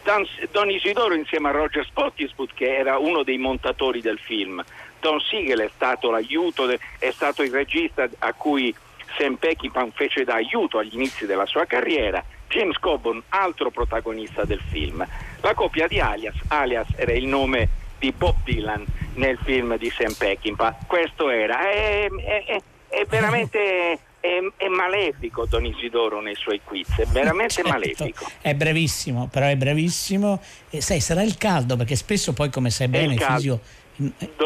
Don, 0.03 0.25
Don 0.51 0.69
Isidoro 0.69 1.13
insieme 1.13 1.49
a 1.49 1.51
Roger 1.51 1.86
Spottiswood 1.86 2.53
che 2.53 2.75
era 2.75 2.97
uno 2.97 3.23
dei 3.23 3.38
montatori 3.38 4.01
del 4.01 4.17
film. 4.17 4.63
Don 5.01 5.19
Siegel 5.19 5.59
è 5.59 5.69
stato 5.73 6.11
l'aiuto, 6.11 6.65
de, 6.65 6.79
è 6.99 7.11
stato 7.11 7.43
il 7.43 7.51
regista 7.51 8.07
a 8.19 8.33
cui 8.33 8.73
Sam 9.17 9.35
Peckinpah 9.35 9.87
fece 9.93 10.23
da 10.23 10.35
aiuto 10.35 10.77
agli 10.77 10.93
inizi 10.93 11.25
della 11.25 11.45
sua 11.45 11.65
carriera. 11.65 12.23
James 12.47 12.77
Coburn, 12.77 13.21
altro 13.29 13.71
protagonista 13.71 14.45
del 14.45 14.61
film. 14.69 15.05
La 15.41 15.53
coppia 15.53 15.87
di 15.87 15.99
Alias, 15.99 16.35
Alias 16.47 16.87
era 16.95 17.13
il 17.13 17.25
nome 17.25 17.69
di 17.97 18.11
Bob 18.11 18.35
Dylan 18.43 18.85
nel 19.15 19.37
film 19.43 19.77
di 19.77 19.89
Sam 19.89 20.13
Peckinpah. 20.13 20.77
Questo 20.85 21.29
era. 21.29 21.59
È, 21.69 22.07
è, 22.07 22.61
è 22.87 23.05
veramente. 23.07 23.99
È, 24.21 24.37
è, 24.55 24.67
malefico 24.67 25.47
Don 25.47 25.65
Isidoro 25.65 26.21
nei 26.21 26.35
suoi 26.35 26.61
quiz, 26.63 26.87
è 26.95 27.05
veramente 27.07 27.53
certo, 27.53 27.71
malefico. 27.71 28.29
È 28.39 28.53
brevissimo, 28.53 29.27
però 29.31 29.47
è 29.47 29.55
brevissimo. 29.55 30.39
E 30.69 30.79
sai, 30.79 30.99
sarà 30.99 31.23
il 31.23 31.39
caldo, 31.39 31.75
perché 31.75 31.95
spesso 31.95 32.31
poi, 32.31 32.51
come 32.51 32.69
sai 32.69 32.87
bene, 32.87 33.15
Fisio 33.15 33.59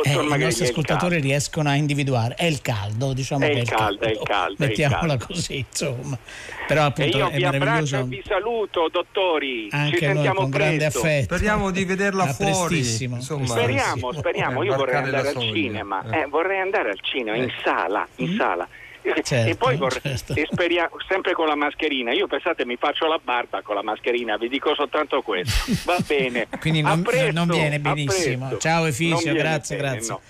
eh, 0.03 0.11
i 0.35 0.37
nostri 0.37 0.65
ascoltatori 0.65 1.19
riescono 1.19 1.69
a 1.69 1.75
individuare. 1.75 2.35
È 2.35 2.45
il 2.45 2.61
caldo, 2.61 3.13
diciamo 3.13 3.45
è 3.45 3.49
che 3.51 3.59
il 3.59 3.69
caldo, 3.69 4.03
è 4.05 4.09
il 4.11 4.19
caldo. 4.23 4.55
Mettiamola 4.59 5.13
il 5.13 5.19
caldo. 5.19 5.25
così, 5.33 5.57
insomma. 5.69 6.17
Però 6.67 6.83
appunto 6.85 7.17
e 7.17 7.19
io 7.19 7.27
è 7.29 7.35
vi 7.37 7.43
abbraccio 7.43 7.59
meraviglioso. 7.65 7.97
e 7.97 8.03
vi 8.03 8.23
saluto, 8.25 8.89
dottori. 8.91 9.67
Anche 9.71 9.97
Ci 9.97 10.05
noi 10.05 10.13
sentiamo 10.13 10.39
con 10.41 10.49
grande 10.49 10.77
presto. 10.77 10.99
affetto. 10.99 11.35
Speriamo 11.35 11.71
di 11.71 11.85
vederla 11.85 12.23
A 12.23 12.33
fuori. 12.33 12.75
prestissimo. 12.75 13.15
Insomma, 13.15 13.45
Speriamo, 13.47 14.11
speriamo. 14.13 14.63
Io 14.63 14.75
vorrei 14.75 14.95
andare 14.95 15.27
al 15.29 15.37
cinema. 15.39 16.03
Eh, 16.11 16.25
vorrei 16.27 16.59
andare 16.59 16.89
al 16.89 16.99
cinema, 17.01 17.37
in 17.37 17.51
sala, 17.63 18.07
in 18.17 18.35
sala. 18.35 18.67
E- 19.05 19.21
Certo, 19.23 19.49
e 19.51 19.55
poi 19.55 19.77
vorrei, 19.77 20.01
certo. 20.17 20.33
e 20.33 20.47
speria- 20.51 20.89
sempre 21.07 21.33
con 21.33 21.45
la 21.47 21.55
mascherina. 21.55 22.11
Io 22.11 22.25
pensate, 22.27 22.65
mi 22.65 22.75
faccio 22.75 23.05
la 23.07 23.19
barba 23.23 23.61
con 23.61 23.75
la 23.75 23.83
mascherina, 23.83 24.35
vi 24.37 24.49
dico 24.49 24.73
soltanto 24.73 25.21
questo. 25.21 25.71
Va 25.85 25.97
bene. 26.05 26.47
Quindi 26.59 26.81
non, 26.81 27.01
presto, 27.03 27.31
non 27.31 27.47
viene 27.47 27.79
benissimo. 27.79 28.57
Ciao 28.57 28.85
Efisio, 28.85 29.33
grazie, 29.33 29.75
bene, 29.77 29.89
grazie. 29.91 30.09
no. 30.09 30.21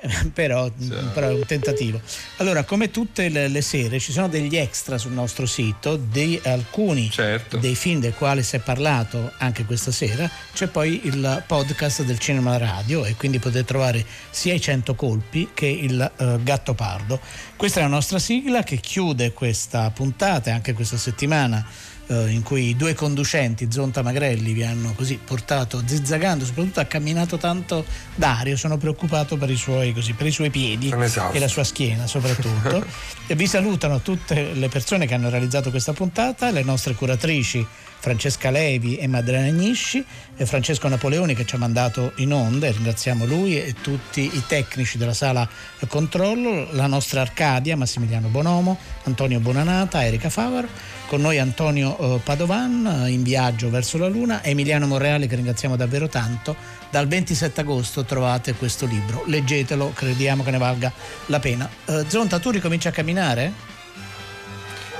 però, 0.32 0.70
però 1.12 1.28
è 1.28 1.32
un 1.32 1.44
tentativo. 1.44 2.00
Allora, 2.36 2.64
come 2.64 2.90
tutte 2.90 3.28
le, 3.28 3.48
le 3.48 3.62
sere, 3.62 3.98
ci 3.98 4.12
sono 4.12 4.28
degli 4.28 4.56
extra 4.56 4.96
sul 4.96 5.12
nostro 5.12 5.46
sito 5.46 5.96
di 5.96 6.40
alcuni 6.44 7.10
Certo. 7.10 7.56
dei 7.58 7.74
film 7.74 8.00
del 8.00 8.14
quale 8.14 8.42
si 8.42 8.56
è 8.56 8.60
parlato 8.60 9.32
anche 9.38 9.64
questa 9.64 9.90
sera. 9.90 10.30
C'è 10.52 10.68
poi 10.68 11.00
il 11.04 11.42
podcast 11.46 12.04
del 12.04 12.18
Cinema 12.18 12.56
Radio 12.56 13.04
e 13.04 13.14
quindi 13.16 13.38
potete 13.38 13.64
trovare 13.64 14.04
sia 14.30 14.54
i 14.54 14.60
100 14.60 14.94
colpi 14.94 15.50
che 15.52 15.66
il 15.66 16.12
eh, 16.16 16.38
Gatto 16.42 16.74
Pardo. 16.74 17.20
Questa 17.56 17.80
è 17.80 17.82
la 17.82 17.88
nostra 17.88 18.18
sigla 18.18 18.62
che 18.62 18.76
chiude 18.76 19.32
questa 19.32 19.90
puntata 19.90 20.50
e 20.50 20.52
anche 20.52 20.72
questa 20.74 20.96
settimana 20.96 21.66
eh, 22.08 22.30
in 22.30 22.42
cui 22.42 22.70
i 22.70 22.76
due 22.76 22.94
conducenti, 22.94 23.70
Zonta 23.70 24.02
Magrelli, 24.02 24.52
vi 24.52 24.64
hanno 24.64 24.92
così 24.94 25.18
portato 25.22 25.82
zizzagando, 25.84 26.44
soprattutto 26.44 26.80
ha 26.80 26.84
camminato 26.84 27.36
tanto 27.36 27.84
Dario, 28.14 28.56
sono 28.56 28.76
preoccupato 28.76 29.36
per 29.36 29.50
i 29.50 29.56
suoi, 29.56 29.92
così, 29.92 30.12
per 30.14 30.26
i 30.26 30.30
suoi 30.30 30.50
piedi 30.50 30.90
e 30.90 31.38
la 31.38 31.48
sua 31.48 31.64
schiena 31.64 32.06
soprattutto. 32.06 32.84
e 33.26 33.34
vi 33.34 33.46
salutano 33.46 34.00
tutte 34.00 34.52
le 34.54 34.68
persone 34.68 35.06
che 35.06 35.14
hanno 35.14 35.28
realizzato 35.28 35.70
questa 35.70 35.92
puntata, 35.92 36.50
le 36.50 36.62
nostre 36.62 36.94
curatrici 36.94 37.66
Francesca 37.98 38.50
Levi 38.50 38.96
e 38.96 39.06
Maddalena 39.06 39.48
Agnisci 39.48 40.04
e 40.36 40.46
Francesco 40.46 40.88
Napoleoni 40.88 41.34
che 41.34 41.44
ci 41.44 41.56
ha 41.56 41.58
mandato 41.58 42.12
in 42.16 42.32
onda 42.32 42.70
ringraziamo 42.70 43.24
lui 43.24 43.60
e 43.60 43.74
tutti 43.80 44.20
i 44.22 44.42
tecnici 44.46 44.98
della 44.98 45.12
sala 45.14 45.48
controllo, 45.88 46.68
la 46.72 46.86
nostra 46.86 47.20
Arcadia, 47.20 47.76
Massimiliano 47.76 48.28
Bonomo, 48.28 48.78
Antonio 49.04 49.40
Bonanata, 49.40 50.04
Erika 50.04 50.30
Favaro, 50.30 50.68
con 51.06 51.20
noi 51.20 51.38
Antonio 51.38 51.98
eh, 51.98 52.20
Padovan 52.22 53.04
eh, 53.04 53.10
in 53.10 53.22
viaggio 53.22 53.70
verso 53.70 53.98
la 53.98 54.08
Luna 54.08 54.42
Emiliano 54.42 54.86
Monreale 54.86 55.26
che 55.26 55.36
ringraziamo 55.36 55.76
davvero 55.76 56.08
tanto. 56.08 56.56
Dal 56.90 57.06
27 57.06 57.60
agosto 57.60 58.04
trovate 58.04 58.54
questo 58.54 58.86
libro, 58.86 59.24
leggetelo, 59.26 59.92
crediamo 59.92 60.42
che 60.42 60.50
ne 60.50 60.58
valga 60.58 60.92
la 61.26 61.38
pena. 61.38 61.68
Eh, 61.84 62.04
Zonta, 62.08 62.38
tu 62.38 62.50
ricominci 62.50 62.88
a 62.88 62.92
camminare? 62.92 63.76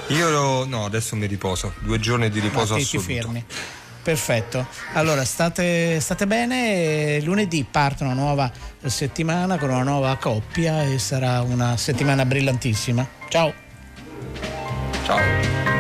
Io 0.09 0.31
lo- 0.31 0.67
no, 0.67 0.85
adesso 0.85 1.17
mi 1.17 1.27
riposo. 1.27 1.75
Due 1.81 1.99
giorni 2.01 2.31
di 2.31 2.41
riposo 2.41 2.75
Ma 2.75 2.79
ti, 2.81 2.87
ti 2.87 2.97
assoluto. 2.97 3.21
fermi. 3.23 3.45
Perfetto. 4.03 4.67
Allora, 4.95 5.23
state, 5.25 6.01
state 6.01 6.27
bene. 6.27 7.21
Lunedì 7.21 7.67
parte 7.71 8.05
una 8.05 8.15
nuova 8.15 8.51
settimana 8.87 9.59
con 9.59 9.69
una 9.69 9.83
nuova 9.83 10.17
coppia 10.17 10.83
e 10.85 10.99
sarà 10.99 11.43
una 11.43 11.77
settimana 11.77 12.25
brillantissima. 12.25 13.07
Ciao. 13.29 13.53
Ciao. 15.05 15.78